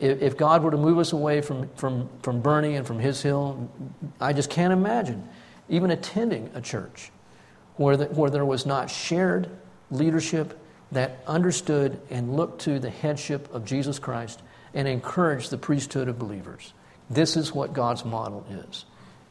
if, 0.00 0.22
if, 0.22 0.36
God 0.36 0.62
were 0.62 0.70
to 0.70 0.76
move 0.76 0.98
us 0.98 1.12
away 1.12 1.40
from, 1.40 1.68
from, 1.76 2.08
from 2.22 2.42
Boerne 2.42 2.76
and 2.76 2.86
from 2.86 2.98
His 2.98 3.22
Hill, 3.22 3.70
I 4.20 4.32
just 4.32 4.50
can't 4.50 4.72
imagine 4.72 5.26
even 5.68 5.90
attending 5.90 6.50
a 6.54 6.60
church 6.60 7.10
where, 7.76 7.96
the, 7.96 8.06
where 8.06 8.30
there 8.30 8.44
was 8.44 8.66
not 8.66 8.90
shared 8.90 9.48
leadership 9.90 10.58
that 10.92 11.18
understood 11.26 12.00
and 12.10 12.36
looked 12.36 12.62
to 12.62 12.78
the 12.78 12.90
headship 12.90 13.52
of 13.52 13.64
Jesus 13.64 13.98
Christ 13.98 14.42
and 14.74 14.86
encouraged 14.86 15.50
the 15.50 15.58
priesthood 15.58 16.08
of 16.08 16.18
believers. 16.18 16.72
This 17.10 17.36
is 17.36 17.52
what 17.52 17.72
God's 17.72 18.04
model 18.04 18.46
is, 18.50 18.84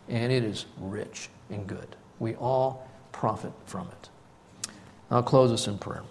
and 0.09 0.31
it 0.31 0.43
is 0.43 0.65
rich 0.79 1.29
and 1.49 1.67
good. 1.67 1.95
We 2.19 2.35
all 2.35 2.87
profit 3.11 3.53
from 3.65 3.87
it. 3.87 4.09
I'll 5.09 5.23
close 5.23 5.51
us 5.51 5.67
in 5.67 5.77
prayer. 5.77 6.03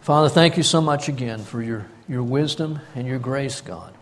Father, 0.00 0.28
thank 0.28 0.56
you 0.56 0.62
so 0.62 0.80
much 0.80 1.08
again 1.08 1.40
for 1.40 1.62
your, 1.62 1.86
your 2.08 2.22
wisdom 2.22 2.80
and 2.94 3.06
your 3.06 3.18
grace, 3.18 3.60
God. 3.60 3.92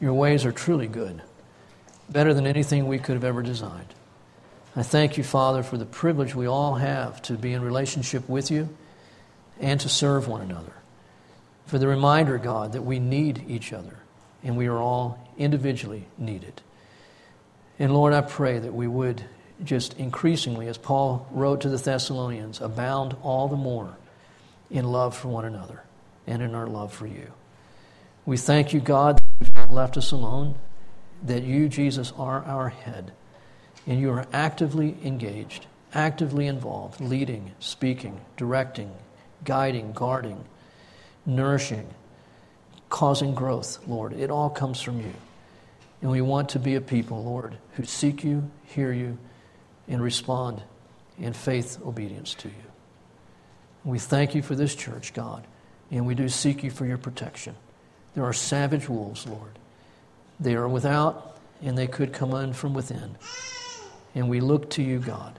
Your 0.00 0.14
ways 0.14 0.46
are 0.46 0.52
truly 0.52 0.86
good, 0.86 1.20
better 2.08 2.32
than 2.32 2.46
anything 2.46 2.86
we 2.86 2.98
could 2.98 3.14
have 3.14 3.24
ever 3.24 3.42
designed. 3.42 3.94
I 4.74 4.82
thank 4.82 5.18
you, 5.18 5.24
Father, 5.24 5.62
for 5.62 5.76
the 5.76 5.84
privilege 5.84 6.34
we 6.34 6.46
all 6.46 6.76
have 6.76 7.20
to 7.22 7.34
be 7.34 7.52
in 7.52 7.60
relationship 7.60 8.28
with 8.28 8.50
you 8.50 8.68
and 9.60 9.80
to 9.80 9.88
serve 9.88 10.28
one 10.28 10.40
another. 10.40 10.72
For 11.66 11.78
the 11.78 11.88
reminder, 11.88 12.38
God, 12.38 12.72
that 12.72 12.82
we 12.82 12.98
need 12.98 13.44
each 13.48 13.72
other 13.72 13.98
and 14.42 14.56
we 14.56 14.66
are 14.66 14.78
all 14.78 15.28
individually 15.36 16.06
needed. 16.16 16.62
And 17.80 17.94
Lord, 17.94 18.12
I 18.12 18.20
pray 18.20 18.58
that 18.58 18.74
we 18.74 18.86
would 18.86 19.24
just 19.64 19.98
increasingly, 19.98 20.68
as 20.68 20.76
Paul 20.76 21.26
wrote 21.30 21.62
to 21.62 21.70
the 21.70 21.78
Thessalonians, 21.78 22.60
abound 22.60 23.16
all 23.22 23.48
the 23.48 23.56
more 23.56 23.96
in 24.70 24.84
love 24.84 25.16
for 25.16 25.28
one 25.28 25.46
another 25.46 25.82
and 26.26 26.42
in 26.42 26.54
our 26.54 26.66
love 26.66 26.92
for 26.92 27.06
you. 27.06 27.32
We 28.26 28.36
thank 28.36 28.74
you, 28.74 28.80
God, 28.80 29.16
that 29.16 29.22
you've 29.40 29.54
not 29.54 29.72
left 29.72 29.96
us 29.96 30.12
alone, 30.12 30.56
that 31.22 31.42
you, 31.42 31.70
Jesus, 31.70 32.12
are 32.18 32.44
our 32.44 32.68
head, 32.68 33.12
and 33.86 33.98
you 33.98 34.10
are 34.10 34.26
actively 34.30 34.98
engaged, 35.02 35.66
actively 35.94 36.46
involved, 36.46 37.00
leading, 37.00 37.52
speaking, 37.60 38.20
directing, 38.36 38.92
guiding, 39.42 39.92
guarding, 39.92 40.44
nourishing, 41.24 41.88
causing 42.90 43.34
growth, 43.34 43.78
Lord. 43.86 44.12
It 44.12 44.30
all 44.30 44.50
comes 44.50 44.82
from 44.82 45.00
you. 45.00 45.14
And 46.02 46.10
we 46.10 46.20
want 46.20 46.50
to 46.50 46.58
be 46.58 46.76
a 46.76 46.80
people, 46.80 47.24
Lord, 47.24 47.58
who 47.74 47.84
seek 47.84 48.24
you, 48.24 48.50
hear 48.64 48.92
you, 48.92 49.18
and 49.86 50.02
respond 50.02 50.62
in 51.18 51.32
faith 51.32 51.78
obedience 51.84 52.34
to 52.34 52.48
you. 52.48 52.54
We 53.84 53.98
thank 53.98 54.34
you 54.34 54.42
for 54.42 54.54
this 54.54 54.74
church, 54.74 55.12
God, 55.14 55.46
and 55.90 56.06
we 56.06 56.14
do 56.14 56.28
seek 56.28 56.62
you 56.62 56.70
for 56.70 56.86
your 56.86 56.98
protection. 56.98 57.54
There 58.14 58.24
are 58.24 58.32
savage 58.32 58.88
wolves, 58.88 59.26
Lord. 59.26 59.58
They 60.38 60.54
are 60.54 60.68
without, 60.68 61.38
and 61.62 61.76
they 61.76 61.86
could 61.86 62.12
come 62.12 62.32
in 62.34 62.52
from 62.52 62.74
within. 62.74 63.16
And 64.14 64.28
we 64.28 64.40
look 64.40 64.70
to 64.70 64.82
you, 64.82 64.98
God, 64.98 65.38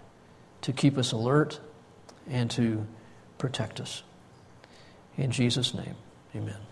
to 0.62 0.74
keep 0.74 0.98
us 0.98 1.12
alert 1.12 1.60
and 2.30 2.50
to 2.52 2.86
protect 3.38 3.80
us. 3.80 4.04
In 5.18 5.32
Jesus' 5.32 5.74
name, 5.74 5.96
amen. 6.36 6.71